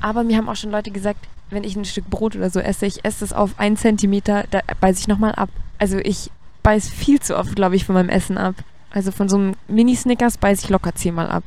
Aber 0.01 0.23
mir 0.23 0.37
haben 0.37 0.49
auch 0.49 0.55
schon 0.55 0.71
Leute 0.71 0.91
gesagt, 0.91 1.19
wenn 1.49 1.63
ich 1.63 1.75
ein 1.75 1.85
Stück 1.85 2.09
Brot 2.09 2.35
oder 2.35 2.49
so 2.49 2.59
esse, 2.59 2.85
ich 2.85 3.03
esse 3.05 3.21
das 3.21 3.33
auf 3.33 3.57
einen 3.57 3.77
Zentimeter, 3.77 4.43
da 4.51 4.59
beiße 4.79 4.99
ich 4.99 5.07
nochmal 5.07 5.33
ab. 5.33 5.49
Also 5.79 5.97
ich 5.97 6.29
beiß 6.61 6.89
viel 6.89 7.19
zu 7.19 7.37
oft, 7.37 7.55
glaube 7.55 7.75
ich, 7.75 7.85
von 7.85 7.95
meinem 7.95 8.09
Essen 8.09 8.37
ab. 8.37 8.55
Also 8.91 9.11
von 9.11 9.29
so 9.29 9.37
einem 9.37 9.55
Mini-Snickers 9.67 10.37
beiße 10.37 10.65
ich 10.65 10.69
locker 10.69 10.93
zehnmal 10.93 11.29
ab. 11.29 11.43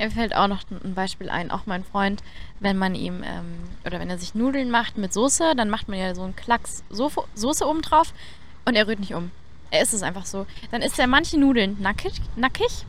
Mir 0.00 0.10
fällt 0.10 0.34
auch 0.34 0.48
noch 0.48 0.62
ein 0.82 0.94
Beispiel 0.94 1.28
ein, 1.28 1.50
auch 1.50 1.66
mein 1.66 1.84
Freund, 1.84 2.22
wenn 2.58 2.78
man 2.78 2.94
ihm, 2.94 3.22
ähm, 3.22 3.58
oder 3.84 4.00
wenn 4.00 4.08
er 4.08 4.16
sich 4.16 4.34
Nudeln 4.34 4.70
macht 4.70 4.96
mit 4.96 5.12
Soße, 5.12 5.54
dann 5.54 5.68
macht 5.68 5.88
man 5.88 5.98
ja 5.98 6.14
so 6.14 6.22
einen 6.22 6.34
Klacks 6.34 6.82
Soße 6.88 7.68
oben 7.68 7.82
drauf 7.82 8.14
und 8.64 8.76
er 8.76 8.86
rührt 8.86 9.00
nicht 9.00 9.12
um. 9.12 9.30
Er 9.70 9.82
isst 9.82 9.92
es 9.92 10.02
einfach 10.02 10.24
so. 10.24 10.46
Dann 10.70 10.80
isst 10.80 10.98
er 10.98 11.06
manche 11.06 11.38
Nudeln 11.38 11.76
nackig, 11.80 12.14
nackig, 12.34 12.86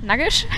nackig 0.00 0.48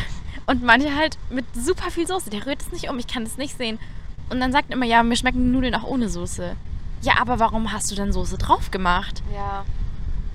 und 0.46 0.62
manche 0.62 0.94
halt 0.94 1.18
mit 1.28 1.44
super 1.56 1.90
viel 1.90 2.06
Soße. 2.06 2.30
Der 2.30 2.46
rührt 2.46 2.62
es 2.62 2.70
nicht 2.70 2.88
um, 2.88 2.96
ich 3.00 3.08
kann 3.08 3.24
es 3.24 3.36
nicht 3.36 3.56
sehen. 3.56 3.80
Und 4.28 4.38
dann 4.38 4.52
sagt 4.52 4.70
er 4.70 4.76
immer, 4.76 4.86
ja, 4.86 5.02
mir 5.02 5.16
schmecken 5.16 5.42
die 5.42 5.50
Nudeln 5.50 5.74
auch 5.74 5.82
ohne 5.82 6.08
Soße. 6.08 6.54
Ja, 7.02 7.14
aber 7.20 7.40
warum 7.40 7.72
hast 7.72 7.90
du 7.90 7.96
dann 7.96 8.12
Soße 8.12 8.38
drauf 8.38 8.70
gemacht? 8.70 9.24
Ja. 9.34 9.64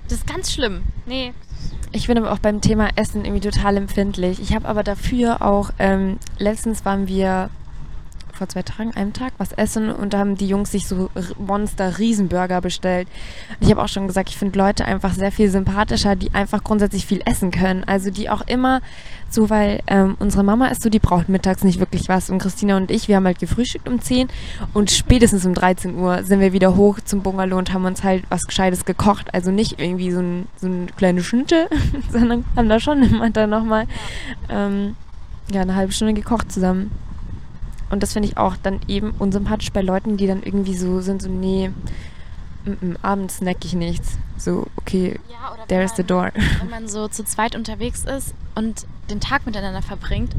Das 0.08 0.18
ist 0.18 0.26
ganz 0.26 0.52
schlimm. 0.52 0.82
Nee. 1.06 1.32
Ich 1.92 2.08
bin 2.08 2.18
aber 2.18 2.32
auch 2.32 2.38
beim 2.38 2.60
Thema 2.60 2.88
Essen 2.96 3.24
irgendwie 3.24 3.48
total 3.48 3.76
empfindlich. 3.76 4.40
Ich 4.40 4.54
habe 4.54 4.68
aber 4.68 4.82
dafür 4.82 5.42
auch, 5.42 5.70
ähm, 5.78 6.18
letztens 6.38 6.84
waren 6.84 7.08
wir 7.08 7.50
vor 8.36 8.48
zwei 8.48 8.62
Tagen, 8.62 8.94
einem 8.94 9.12
Tag, 9.12 9.32
was 9.38 9.52
essen 9.52 9.90
und 9.90 10.12
da 10.12 10.18
haben 10.18 10.36
die 10.36 10.48
Jungs 10.48 10.70
sich 10.70 10.86
so 10.86 11.10
Monster-Riesenburger 11.38 12.60
bestellt. 12.60 13.08
Und 13.58 13.66
ich 13.66 13.70
habe 13.70 13.82
auch 13.82 13.88
schon 13.88 14.06
gesagt, 14.06 14.28
ich 14.28 14.36
finde 14.36 14.58
Leute 14.58 14.84
einfach 14.84 15.12
sehr 15.12 15.32
viel 15.32 15.50
sympathischer, 15.50 16.16
die 16.16 16.34
einfach 16.34 16.62
grundsätzlich 16.62 17.06
viel 17.06 17.22
essen 17.24 17.50
können. 17.50 17.84
Also 17.84 18.10
die 18.10 18.30
auch 18.30 18.46
immer 18.46 18.80
so, 19.28 19.50
weil 19.50 19.80
ähm, 19.86 20.16
unsere 20.20 20.44
Mama 20.44 20.68
ist 20.68 20.82
so, 20.82 20.88
die 20.88 20.98
braucht 20.98 21.28
mittags 21.28 21.64
nicht 21.64 21.80
wirklich 21.80 22.08
was. 22.08 22.30
Und 22.30 22.38
Christina 22.38 22.76
und 22.76 22.90
ich, 22.90 23.08
wir 23.08 23.16
haben 23.16 23.26
halt 23.26 23.38
gefrühstückt 23.38 23.88
um 23.88 24.00
10 24.00 24.28
und 24.72 24.90
spätestens 24.90 25.44
um 25.44 25.54
13 25.54 25.96
Uhr 25.96 26.22
sind 26.22 26.40
wir 26.40 26.52
wieder 26.52 26.76
hoch 26.76 27.00
zum 27.04 27.22
Bungalow 27.22 27.58
und 27.58 27.72
haben 27.72 27.84
uns 27.84 28.04
halt 28.04 28.24
was 28.28 28.46
Gescheites 28.46 28.84
gekocht. 28.84 29.34
Also 29.34 29.50
nicht 29.50 29.80
irgendwie 29.80 30.12
so 30.12 30.20
ein, 30.20 30.46
so 30.60 30.66
eine 30.66 30.86
kleine 30.96 31.22
Schnitte, 31.22 31.68
sondern 32.10 32.44
haben 32.56 32.68
da 32.68 32.78
schon 32.78 33.02
immer 33.02 33.30
dann 33.30 33.50
nochmal 33.50 33.86
ähm, 34.48 34.94
ja, 35.50 35.62
eine 35.62 35.74
halbe 35.74 35.92
Stunde 35.92 36.14
gekocht 36.14 36.52
zusammen. 36.52 36.90
Und 37.90 38.02
das 38.02 38.12
finde 38.12 38.28
ich 38.28 38.36
auch 38.36 38.56
dann 38.62 38.80
eben 38.88 39.12
unsympathisch 39.18 39.72
bei 39.72 39.80
Leuten, 39.82 40.16
die 40.16 40.26
dann 40.26 40.42
irgendwie 40.42 40.74
so 40.76 41.00
sind, 41.00 41.22
so, 41.22 41.28
nee, 41.28 41.70
mm, 42.64 42.70
mm, 42.70 42.96
abends 43.02 43.36
snack 43.38 43.64
ich 43.64 43.74
nichts. 43.74 44.18
So, 44.36 44.66
okay, 44.76 45.18
Ja, 45.30 45.52
oder 45.54 45.66
there's 45.68 45.94
the 45.96 46.02
door. 46.04 46.30
wenn 46.60 46.70
man 46.70 46.88
so 46.88 47.08
zu 47.08 47.24
zweit 47.24 47.54
unterwegs 47.54 48.04
ist 48.04 48.34
und 48.54 48.86
den 49.08 49.20
Tag 49.20 49.46
miteinander 49.46 49.82
verbringt 49.82 50.32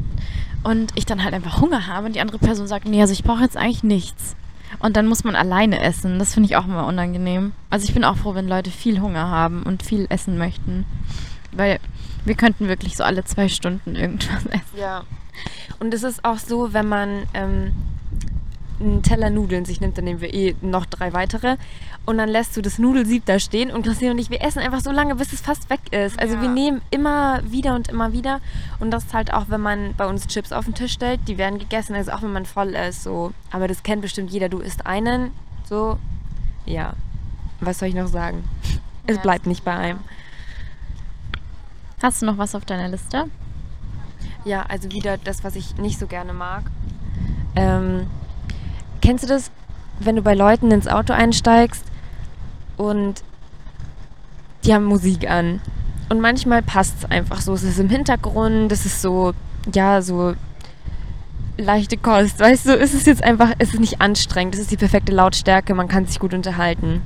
und 0.62 0.92
ich 0.94 1.06
dann 1.06 1.24
halt 1.24 1.32
einfach 1.34 1.60
Hunger 1.60 1.86
habe 1.86 2.06
und 2.06 2.14
die 2.14 2.20
andere 2.20 2.38
Person 2.38 2.66
sagt, 2.66 2.86
nee, 2.86 3.00
also 3.00 3.12
ich 3.12 3.24
brauche 3.24 3.42
jetzt 3.42 3.56
eigentlich 3.56 3.82
nichts. 3.82 4.36
Und 4.80 4.96
dann 4.98 5.06
muss 5.06 5.24
man 5.24 5.34
alleine 5.34 5.80
essen. 5.80 6.18
Das 6.18 6.34
finde 6.34 6.50
ich 6.50 6.56
auch 6.56 6.66
immer 6.66 6.86
unangenehm. 6.86 7.52
Also 7.70 7.86
ich 7.88 7.94
bin 7.94 8.04
auch 8.04 8.16
froh, 8.18 8.34
wenn 8.34 8.46
Leute 8.46 8.70
viel 8.70 9.00
Hunger 9.00 9.26
haben 9.28 9.62
und 9.62 9.82
viel 9.82 10.06
essen 10.10 10.36
möchten. 10.36 10.84
Weil 11.52 11.78
wir 12.24 12.34
könnten 12.34 12.68
wirklich 12.68 12.96
so 12.96 13.04
alle 13.04 13.24
zwei 13.24 13.48
Stunden 13.48 13.94
irgendwas 13.96 14.44
essen. 14.50 14.78
Ja. 14.78 15.02
Und 15.80 15.94
es 15.94 16.02
ist 16.02 16.24
auch 16.24 16.38
so, 16.38 16.72
wenn 16.72 16.88
man 16.88 17.22
ähm, 17.34 17.72
einen 18.80 19.02
Teller 19.02 19.30
Nudeln 19.30 19.64
sich 19.64 19.80
nimmt, 19.80 19.96
dann 19.96 20.04
nehmen 20.04 20.20
wir 20.20 20.32
eh 20.32 20.54
noch 20.60 20.86
drei 20.86 21.12
weitere. 21.12 21.56
Und 22.06 22.16
dann 22.18 22.28
lässt 22.28 22.56
du 22.56 22.62
das 22.62 22.78
Nudelsieb 22.78 23.26
da 23.26 23.38
stehen 23.38 23.70
und 23.70 23.82
Christine 23.84 24.12
und 24.12 24.18
ich, 24.18 24.30
wir 24.30 24.40
essen 24.42 24.60
einfach 24.60 24.80
so 24.80 24.90
lange, 24.90 25.14
bis 25.14 25.32
es 25.34 25.40
fast 25.42 25.68
weg 25.68 25.80
ist. 25.90 26.18
Also 26.18 26.36
Ja. 26.36 26.42
wir 26.42 26.48
nehmen 26.48 26.80
immer 26.90 27.40
wieder 27.44 27.74
und 27.74 27.88
immer 27.88 28.12
wieder. 28.14 28.40
Und 28.80 28.90
das 28.90 29.04
ist 29.04 29.14
halt 29.14 29.32
auch, 29.34 29.46
wenn 29.48 29.60
man 29.60 29.94
bei 29.94 30.06
uns 30.06 30.26
Chips 30.26 30.50
auf 30.52 30.64
den 30.64 30.74
Tisch 30.74 30.92
stellt, 30.92 31.20
die 31.28 31.36
werden 31.38 31.58
gegessen, 31.58 31.94
also 31.94 32.12
auch 32.12 32.22
wenn 32.22 32.32
man 32.32 32.46
voll 32.46 32.68
ist. 32.74 33.02
So. 33.02 33.32
Aber 33.50 33.68
das 33.68 33.82
kennt 33.82 34.00
bestimmt 34.02 34.30
jeder. 34.30 34.48
Du 34.48 34.58
isst 34.60 34.86
einen, 34.86 35.32
so, 35.68 35.98
ja. 36.64 36.94
Was 37.60 37.78
soll 37.80 37.88
ich 37.88 37.94
noch 37.94 38.06
sagen? 38.08 38.44
Es 39.06 39.16
Ja, 39.16 39.22
bleibt 39.22 39.40
das- 39.40 39.48
nicht 39.48 39.64
bei 39.64 39.76
einem. 39.76 39.98
Hast 42.02 42.22
du 42.22 42.26
noch 42.26 42.38
was 42.38 42.54
auf 42.54 42.64
deiner 42.64 42.88
Liste? 42.88 43.24
Ja, 44.44 44.64
also 44.68 44.90
wieder 44.92 45.18
das, 45.18 45.42
was 45.42 45.56
ich 45.56 45.76
nicht 45.76 45.98
so 45.98 46.06
gerne 46.06 46.32
mag. 46.32 46.64
Ähm, 47.56 48.06
kennst 49.00 49.24
du 49.24 49.28
das, 49.28 49.50
wenn 49.98 50.16
du 50.16 50.22
bei 50.22 50.34
Leuten 50.34 50.70
ins 50.70 50.86
Auto 50.86 51.12
einsteigst 51.12 51.84
und 52.76 53.24
die 54.64 54.72
haben 54.72 54.84
Musik 54.84 55.28
an? 55.28 55.60
Und 56.08 56.20
manchmal 56.20 56.62
passt 56.62 56.98
es 56.98 57.10
einfach 57.10 57.40
so. 57.40 57.52
Es 57.54 57.64
ist 57.64 57.78
im 57.78 57.90
Hintergrund, 57.90 58.70
es 58.70 58.86
ist 58.86 59.02
so, 59.02 59.34
ja, 59.74 60.00
so 60.00 60.34
leichte 61.58 61.96
Kost. 61.96 62.40
Weißt 62.40 62.66
du, 62.66 62.78
es 62.78 62.94
ist 62.94 63.06
jetzt 63.06 63.22
einfach, 63.22 63.52
es 63.58 63.74
ist 63.74 63.80
nicht 63.80 64.00
anstrengend, 64.00 64.54
es 64.54 64.62
ist 64.62 64.70
die 64.70 64.76
perfekte 64.76 65.12
Lautstärke, 65.12 65.74
man 65.74 65.88
kann 65.88 66.06
sich 66.06 66.18
gut 66.18 66.32
unterhalten. 66.32 67.02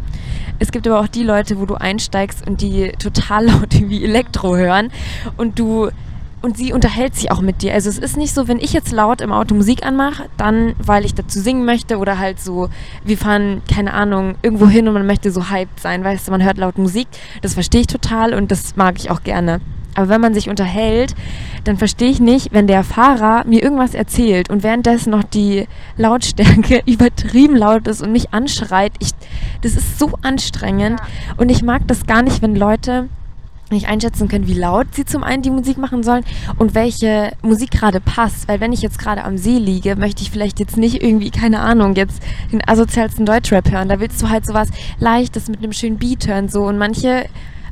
Es 0.58 0.70
gibt 0.70 0.86
aber 0.86 1.00
auch 1.00 1.08
die 1.08 1.24
Leute, 1.24 1.58
wo 1.58 1.66
du 1.66 1.74
einsteigst 1.74 2.46
und 2.46 2.60
die 2.60 2.92
total 2.98 3.46
laut 3.50 3.74
irgendwie 3.74 4.04
Elektro 4.04 4.56
hören 4.56 4.92
und 5.36 5.58
du 5.58 5.90
und 6.42 6.56
sie 6.56 6.72
unterhält 6.72 7.14
sich 7.14 7.30
auch 7.30 7.40
mit 7.40 7.62
dir. 7.62 7.72
Also 7.72 7.88
es 7.88 7.98
ist 7.98 8.16
nicht 8.16 8.34
so, 8.34 8.48
wenn 8.48 8.58
ich 8.58 8.72
jetzt 8.72 8.90
laut 8.90 9.20
im 9.20 9.30
Auto 9.30 9.54
Musik 9.54 9.86
anmache, 9.86 10.24
dann 10.36 10.74
weil 10.78 11.04
ich 11.04 11.14
dazu 11.14 11.40
singen 11.40 11.64
möchte 11.64 11.98
oder 11.98 12.18
halt 12.18 12.40
so, 12.40 12.68
wir 13.04 13.16
fahren, 13.16 13.62
keine 13.72 13.94
Ahnung, 13.94 14.34
irgendwo 14.42 14.66
hin 14.66 14.88
und 14.88 14.94
man 14.94 15.06
möchte 15.06 15.30
so 15.30 15.50
hyped 15.50 15.78
sein, 15.78 16.02
weißt 16.02 16.26
du, 16.26 16.32
man 16.32 16.42
hört 16.42 16.58
laut 16.58 16.78
Musik. 16.78 17.06
Das 17.42 17.54
verstehe 17.54 17.82
ich 17.82 17.86
total 17.86 18.34
und 18.34 18.50
das 18.50 18.74
mag 18.74 18.96
ich 18.98 19.08
auch 19.10 19.22
gerne. 19.22 19.60
Aber 19.94 20.08
wenn 20.08 20.20
man 20.20 20.34
sich 20.34 20.48
unterhält, 20.48 21.14
dann 21.64 21.76
verstehe 21.76 22.10
ich 22.10 22.20
nicht, 22.20 22.52
wenn 22.52 22.66
der 22.66 22.82
Fahrer 22.82 23.44
mir 23.46 23.62
irgendwas 23.62 23.94
erzählt 23.94 24.50
und 24.50 24.62
währenddessen 24.62 25.10
noch 25.10 25.22
die 25.22 25.66
Lautstärke 25.96 26.82
übertrieben 26.86 27.56
laut 27.56 27.86
ist 27.86 28.02
und 28.02 28.12
mich 28.12 28.32
anschreit. 28.32 28.92
Ich, 28.98 29.10
das 29.60 29.76
ist 29.76 29.98
so 29.98 30.12
anstrengend 30.22 31.00
und 31.36 31.50
ich 31.50 31.62
mag 31.62 31.82
das 31.86 32.06
gar 32.06 32.22
nicht, 32.22 32.42
wenn 32.42 32.56
Leute 32.56 33.08
nicht 33.72 33.88
einschätzen 33.88 34.28
können, 34.28 34.46
wie 34.46 34.54
laut 34.54 34.88
sie 34.92 35.04
zum 35.04 35.24
einen 35.24 35.42
die 35.42 35.50
Musik 35.50 35.78
machen 35.78 36.02
sollen 36.02 36.24
und 36.58 36.74
welche 36.74 37.32
Musik 37.42 37.70
gerade 37.70 38.00
passt. 38.00 38.46
Weil 38.46 38.60
wenn 38.60 38.72
ich 38.72 38.82
jetzt 38.82 38.98
gerade 38.98 39.24
am 39.24 39.38
See 39.38 39.58
liege, 39.58 39.96
möchte 39.96 40.22
ich 40.22 40.30
vielleicht 40.30 40.60
jetzt 40.60 40.76
nicht 40.76 41.02
irgendwie, 41.02 41.30
keine 41.30 41.60
Ahnung, 41.60 41.94
jetzt 41.94 42.22
den 42.52 42.66
asozialsten 42.66 43.26
Deutschrap 43.26 43.70
hören. 43.70 43.88
Da 43.88 43.98
willst 43.98 44.22
du 44.22 44.28
halt 44.28 44.46
sowas 44.46 44.68
Leichtes 44.98 45.48
mit 45.48 45.58
einem 45.58 45.72
schönen 45.72 45.98
Beat 45.98 46.28
hören. 46.28 46.48
So. 46.48 46.64
Und 46.64 46.78
manche 46.78 47.26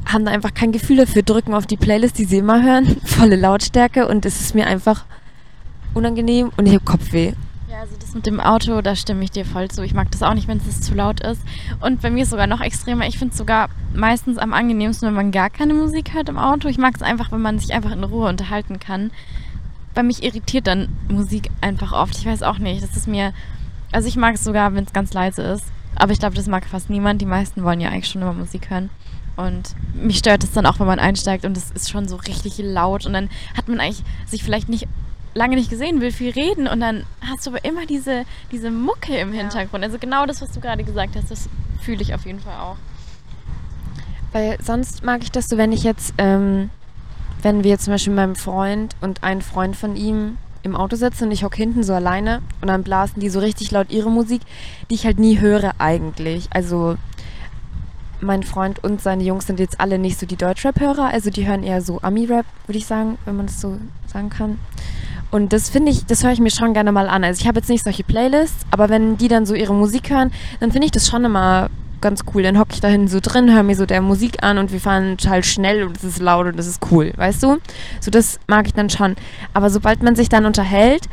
haben 0.06 0.24
da 0.24 0.32
einfach 0.32 0.54
kein 0.54 0.72
Gefühl 0.72 0.96
dafür, 0.96 1.22
drücken 1.22 1.54
auf 1.54 1.66
die 1.66 1.76
Playlist, 1.76 2.18
die 2.18 2.24
sie 2.24 2.38
immer 2.38 2.62
hören, 2.62 2.96
volle 3.04 3.36
Lautstärke 3.36 4.08
und 4.08 4.26
es 4.26 4.40
ist 4.40 4.54
mir 4.54 4.66
einfach 4.66 5.04
unangenehm 5.94 6.50
und 6.56 6.66
ich 6.66 6.74
habe 6.74 6.84
Kopfweh. 6.84 7.32
Ja, 7.70 7.80
also 7.82 7.94
das 8.00 8.14
mit 8.14 8.26
dem 8.26 8.40
Auto, 8.40 8.80
da 8.82 8.96
stimme 8.96 9.22
ich 9.22 9.30
dir 9.30 9.44
voll 9.44 9.68
zu. 9.68 9.84
Ich 9.84 9.94
mag 9.94 10.10
das 10.10 10.24
auch 10.24 10.34
nicht, 10.34 10.48
wenn 10.48 10.58
es 10.58 10.80
zu 10.80 10.92
laut 10.94 11.20
ist. 11.20 11.40
Und 11.80 12.02
bei 12.02 12.10
mir 12.10 12.24
ist 12.24 12.30
sogar 12.30 12.48
noch 12.48 12.60
extremer. 12.60 13.06
Ich 13.06 13.16
finde 13.16 13.30
es 13.30 13.38
sogar 13.38 13.68
meistens 13.94 14.38
am 14.38 14.52
angenehmsten, 14.52 15.06
wenn 15.06 15.14
man 15.14 15.30
gar 15.30 15.50
keine 15.50 15.74
Musik 15.74 16.12
hört 16.12 16.28
im 16.28 16.36
Auto. 16.36 16.66
Ich 16.66 16.78
mag 16.78 16.96
es 16.96 17.02
einfach, 17.02 17.30
wenn 17.30 17.40
man 17.40 17.60
sich 17.60 17.72
einfach 17.72 17.92
in 17.92 18.02
Ruhe 18.02 18.28
unterhalten 18.28 18.80
kann. 18.80 19.12
Bei 19.94 20.02
mich 20.02 20.24
irritiert 20.24 20.66
dann 20.66 20.88
Musik 21.08 21.48
einfach 21.60 21.92
oft. 21.92 22.18
Ich 22.18 22.26
weiß 22.26 22.42
auch 22.42 22.58
nicht. 22.58 22.82
Das 22.82 22.96
ist 22.96 23.06
mir. 23.06 23.32
Also 23.92 24.08
ich 24.08 24.16
mag 24.16 24.34
es 24.34 24.42
sogar, 24.42 24.74
wenn 24.74 24.84
es 24.84 24.92
ganz 24.92 25.12
leise 25.12 25.42
ist. 25.42 25.66
Aber 25.94 26.10
ich 26.10 26.18
glaube, 26.18 26.34
das 26.34 26.48
mag 26.48 26.64
fast 26.64 26.90
niemand. 26.90 27.20
Die 27.20 27.26
meisten 27.26 27.62
wollen 27.62 27.80
ja 27.80 27.90
eigentlich 27.90 28.08
schon 28.08 28.22
immer 28.22 28.32
Musik 28.32 28.68
hören. 28.70 28.90
Und 29.46 29.74
mich 29.94 30.18
stört 30.18 30.44
es 30.44 30.52
dann 30.52 30.66
auch, 30.66 30.80
wenn 30.80 30.86
man 30.86 30.98
einsteigt 30.98 31.44
und 31.44 31.56
es 31.56 31.70
ist 31.70 31.90
schon 31.90 32.08
so 32.08 32.16
richtig 32.16 32.58
laut. 32.58 33.06
Und 33.06 33.12
dann 33.12 33.28
hat 33.56 33.68
man 33.68 33.80
eigentlich 33.80 34.02
sich 34.26 34.42
vielleicht 34.42 34.68
nicht 34.68 34.86
lange 35.34 35.56
nicht 35.56 35.70
gesehen, 35.70 36.00
will 36.00 36.12
viel 36.12 36.30
reden 36.30 36.66
und 36.66 36.80
dann 36.80 37.04
hast 37.20 37.46
du 37.46 37.50
aber 37.50 37.64
immer 37.64 37.86
diese, 37.86 38.24
diese 38.50 38.70
Mucke 38.70 39.16
im 39.16 39.32
Hintergrund. 39.32 39.84
Also 39.84 39.98
genau 39.98 40.26
das, 40.26 40.42
was 40.42 40.50
du 40.50 40.60
gerade 40.60 40.82
gesagt 40.84 41.14
hast, 41.16 41.30
das 41.30 41.48
fühle 41.80 42.02
ich 42.02 42.14
auf 42.14 42.26
jeden 42.26 42.40
Fall 42.40 42.58
auch. 42.58 42.76
Weil 44.32 44.58
sonst 44.62 45.04
mag 45.04 45.22
ich 45.22 45.30
das 45.30 45.48
so, 45.48 45.56
wenn 45.56 45.72
ich 45.72 45.82
jetzt, 45.82 46.14
ähm, 46.18 46.70
wenn 47.42 47.64
wir 47.64 47.78
zum 47.78 47.94
Beispiel 47.94 48.12
mit 48.12 48.18
meinem 48.18 48.36
Freund 48.36 48.94
und 49.00 49.22
ein 49.22 49.42
Freund 49.42 49.76
von 49.76 49.96
ihm 49.96 50.36
im 50.62 50.76
Auto 50.76 50.96
sitzen 50.96 51.24
und 51.24 51.30
ich 51.30 51.42
hocke 51.42 51.56
hinten 51.56 51.82
so 51.82 51.94
alleine 51.94 52.42
und 52.60 52.68
dann 52.68 52.82
blasen 52.82 53.20
die 53.20 53.30
so 53.30 53.40
richtig 53.40 53.70
laut 53.70 53.90
ihre 53.90 54.10
Musik, 54.10 54.42
die 54.90 54.94
ich 54.94 55.06
halt 55.06 55.18
nie 55.18 55.40
höre 55.40 55.72
eigentlich. 55.78 56.48
Also 56.50 56.96
mein 58.22 58.42
Freund 58.42 58.82
und 58.82 59.00
seine 59.00 59.22
Jungs 59.24 59.46
sind 59.46 59.60
jetzt 59.60 59.80
alle 59.80 59.98
nicht 59.98 60.18
so 60.18 60.26
die 60.26 60.36
Deutschrap-Hörer, 60.36 61.06
also 61.06 61.30
die 61.30 61.46
hören 61.46 61.62
eher 61.62 61.82
so 61.82 62.00
Ami-Rap, 62.02 62.46
würde 62.66 62.78
ich 62.78 62.86
sagen, 62.86 63.18
wenn 63.24 63.36
man 63.36 63.46
das 63.46 63.60
so 63.60 63.78
sagen 64.06 64.30
kann. 64.30 64.58
Und 65.30 65.52
das 65.52 65.70
finde 65.70 65.92
ich, 65.92 66.06
das 66.06 66.24
höre 66.24 66.32
ich 66.32 66.40
mir 66.40 66.50
schon 66.50 66.74
gerne 66.74 66.90
mal 66.92 67.08
an. 67.08 67.22
Also 67.22 67.40
ich 67.40 67.46
habe 67.46 67.58
jetzt 67.60 67.68
nicht 67.68 67.84
solche 67.84 68.02
Playlists, 68.02 68.66
aber 68.70 68.88
wenn 68.88 69.16
die 69.16 69.28
dann 69.28 69.46
so 69.46 69.54
ihre 69.54 69.74
Musik 69.74 70.10
hören, 70.10 70.32
dann 70.58 70.72
finde 70.72 70.86
ich 70.86 70.92
das 70.92 71.08
schon 71.08 71.24
immer 71.24 71.70
ganz 72.00 72.22
cool. 72.34 72.42
Dann 72.42 72.58
hocke 72.58 72.72
ich 72.72 72.80
da 72.80 72.88
hinten 72.88 73.08
so 73.08 73.20
drin, 73.20 73.52
höre 73.52 73.62
mir 73.62 73.76
so 73.76 73.86
der 73.86 74.00
Musik 74.00 74.42
an 74.42 74.58
und 74.58 74.72
wir 74.72 74.80
fahren 74.80 75.16
total 75.18 75.44
schnell 75.44 75.84
und 75.84 75.96
es 75.96 76.04
ist 76.04 76.18
laut 76.18 76.46
und 76.46 76.58
es 76.58 76.66
ist 76.66 76.80
cool, 76.90 77.12
weißt 77.16 77.42
du? 77.42 77.58
So, 78.00 78.10
das 78.10 78.40
mag 78.48 78.66
ich 78.66 78.74
dann 78.74 78.90
schon. 78.90 79.16
Aber 79.54 79.70
sobald 79.70 80.02
man 80.02 80.16
sich 80.16 80.28
dann 80.28 80.46
unterhält, 80.46 81.08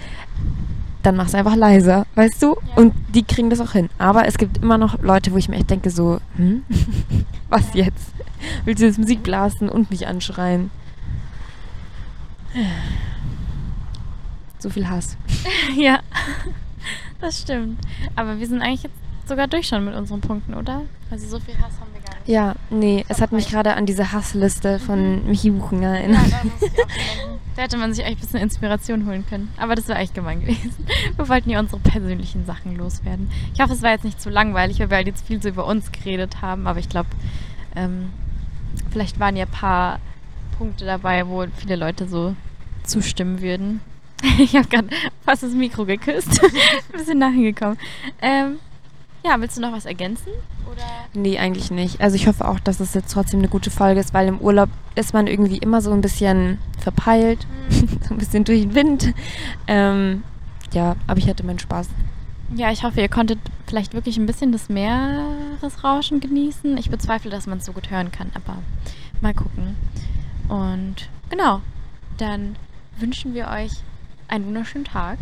dann 1.08 1.16
mach's 1.16 1.34
einfach 1.34 1.55
leiser, 1.55 2.05
weißt 2.16 2.43
du? 2.43 2.58
Ja. 2.68 2.76
Und 2.76 2.93
die 3.16 3.24
kriegen 3.24 3.49
das 3.49 3.62
auch 3.62 3.72
hin. 3.72 3.89
Aber 3.97 4.28
es 4.28 4.38
gibt 4.38 4.58
immer 4.58 4.78
noch 4.78 5.01
Leute, 5.01 5.32
wo 5.32 5.38
ich 5.38 5.47
mir 5.47 5.55
echt 5.55 5.70
denke, 5.70 5.89
so, 5.89 6.20
hm? 6.36 6.64
Was 7.49 7.74
jetzt? 7.74 8.12
Willst 8.66 8.82
du 8.82 8.88
jetzt 8.88 8.99
Musik 8.99 9.24
blasen 9.24 9.70
und 9.70 9.89
mich 9.89 10.05
anschreien? 10.05 10.70
So 14.60 14.70
viel 14.70 14.89
Hass. 14.89 15.16
ja, 15.78 15.99
das 17.22 17.39
stimmt. 17.39 17.80
Aber 18.18 18.38
wir 18.39 18.47
sind 18.47 18.62
eigentlich 18.62 18.84
jetzt 18.84 18.95
sogar 19.28 19.47
durch 19.47 19.68
schon 19.68 19.86
mit 19.86 19.95
unseren 19.95 20.20
Punkten, 20.20 20.55
oder? 20.55 20.82
Also 21.10 21.28
so 21.30 21.39
viel 21.39 21.55
Hass 21.55 21.80
haben 21.80 21.91
wir 21.93 22.01
gar 22.01 22.18
nicht. 22.18 22.28
Ja, 22.28 22.55
nee, 22.70 23.05
es 23.08 23.22
hat 23.22 23.32
mich 23.32 23.47
gerade 23.49 23.76
an 23.76 23.86
diese 23.86 24.12
Hassliste 24.12 24.80
von 24.80 25.26
Michi 25.26 25.51
Buchen 25.51 25.82
Ja, 25.84 25.95
erinnert. 25.95 26.32
da 26.32 26.43
muss 26.43 26.62
ich 26.62 26.72
auch 26.72 26.88
denken. 26.88 27.37
Da 27.58 27.64
hätte 27.64 27.78
man 27.78 27.91
sich 27.91 28.05
eigentlich 28.05 28.20
ein 28.20 28.22
bisschen 28.22 28.39
Inspiration 28.39 29.08
holen 29.08 29.26
können. 29.28 29.51
Aber 29.58 29.74
das 29.74 29.88
wäre 29.88 29.97
eigentlich 29.97 30.14
gemein 30.14 30.41
gewesen. 30.41 30.86
Wir 31.16 31.28
wollten 31.28 31.49
ja 31.49 31.60
unsere 31.60 31.82
persönlichen 31.82 32.45
Sachen 32.45 32.76
loswerden. 32.78 33.32
Ich 33.55 33.60
hoffe, 33.60 33.74
es 33.74 33.82
war 33.82 33.89
jetzt 33.89 34.05
nicht 34.05 34.22
zu 34.22 34.30
langweilig, 34.30 34.80
weil 34.80 34.91
wir 34.91 34.97
halt 34.97 35.08
jetzt 35.08 35.26
viel 35.26 35.41
so 35.41 35.49
über 35.49 35.66
uns 35.66 35.91
geredet 35.91 36.43
haben. 36.43 36.68
Aber 36.68 36.78
ich 36.80 36.88
glaube, 36.88 37.10
ähm, 37.76 38.12
vielleicht 38.91 39.20
waren 39.20 39.36
ja 39.36 39.45
ein 39.45 39.51
paar 39.51 39.99
Punkte 40.60 40.86
dabei, 40.86 41.28
wo 41.28 41.47
viele 41.58 41.76
Leute 41.76 42.08
so 42.08 42.36
zustimmen 42.84 43.41
würden. 43.41 43.82
Ich 44.39 44.55
habe 44.55 44.68
gerade 44.68 44.89
fast 45.26 45.43
das 45.43 45.53
Mikro 45.53 45.86
geküsst. 45.86 46.43
ein 46.43 46.91
bisschen 46.91 47.20
nachgekommen. 47.20 47.78
Ähm, 48.22 48.60
ja, 49.26 49.39
willst 49.39 49.57
du 49.57 49.61
noch 49.61 49.72
was 49.72 49.86
ergänzen? 49.86 50.32
Oder? 50.72 50.84
Nee, 51.13 51.38
eigentlich 51.38 51.72
nicht. 51.72 52.01
Also 52.01 52.15
ich 52.15 52.28
hoffe 52.28 52.47
auch, 52.47 52.59
dass 52.59 52.80
es 52.80 52.93
jetzt 52.93 53.11
trotzdem 53.11 53.39
eine 53.39 53.49
gute 53.49 53.72
Folge 53.72 53.99
ist, 53.99 54.13
weil 54.13 54.28
im 54.28 54.39
Urlaub 54.39 54.70
ist 54.95 55.13
man 55.13 55.28
irgendwie 55.28 55.57
immer 55.57 55.82
so 55.82 55.91
ein 55.91 56.01
bisschen 56.01 56.59
verpeilt, 56.80 57.45
so 57.70 58.13
ein 58.13 58.18
bisschen 58.18 58.43
durch 58.43 58.61
den 58.61 58.76
Wind. 58.76 59.13
Ähm, 59.68 60.24
ja, 60.74 60.95
aber 61.07 61.20
ich 61.20 61.28
hatte 61.28 61.45
meinen 61.45 61.59
Spaß. 61.59 61.89
Ja, 62.55 62.72
ich 62.72 62.84
hoffe, 62.84 63.01
ihr 63.01 63.09
konntet 63.09 63.39
vielleicht 63.65 63.93
wirklich 63.93 64.18
ein 64.18 64.26
bisschen 64.26 64.53
das 64.53 64.70
Meeresrauschen 64.70 66.22
genießen. 66.22 66.78
Ich 66.78 66.89
bezweifle, 66.89 67.30
dass 67.30 67.45
man 67.45 67.57
es 67.57 67.65
so 67.65 67.74
gut 67.74 67.89
hören 67.89 68.11
kann, 68.11 68.32
aber 68.34 68.57
mal 69.20 69.34
gucken. 69.34 69.76
Und 70.47 71.09
genau, 71.30 71.61
dann 72.18 72.55
wünschen 72.97 73.34
wir 73.34 73.49
euch 73.49 73.72
einen 74.30 74.45
wunderschönen 74.45 74.86
Tag 74.86 75.18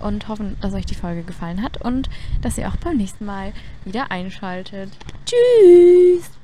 und 0.00 0.28
hoffen, 0.28 0.56
dass 0.60 0.74
euch 0.74 0.86
die 0.86 0.94
Folge 0.94 1.22
gefallen 1.22 1.62
hat 1.62 1.80
und 1.80 2.08
dass 2.42 2.58
ihr 2.58 2.68
auch 2.68 2.76
beim 2.76 2.96
nächsten 2.96 3.24
Mal 3.24 3.52
wieder 3.84 4.10
einschaltet. 4.10 4.90
Tschüss! 5.26 6.37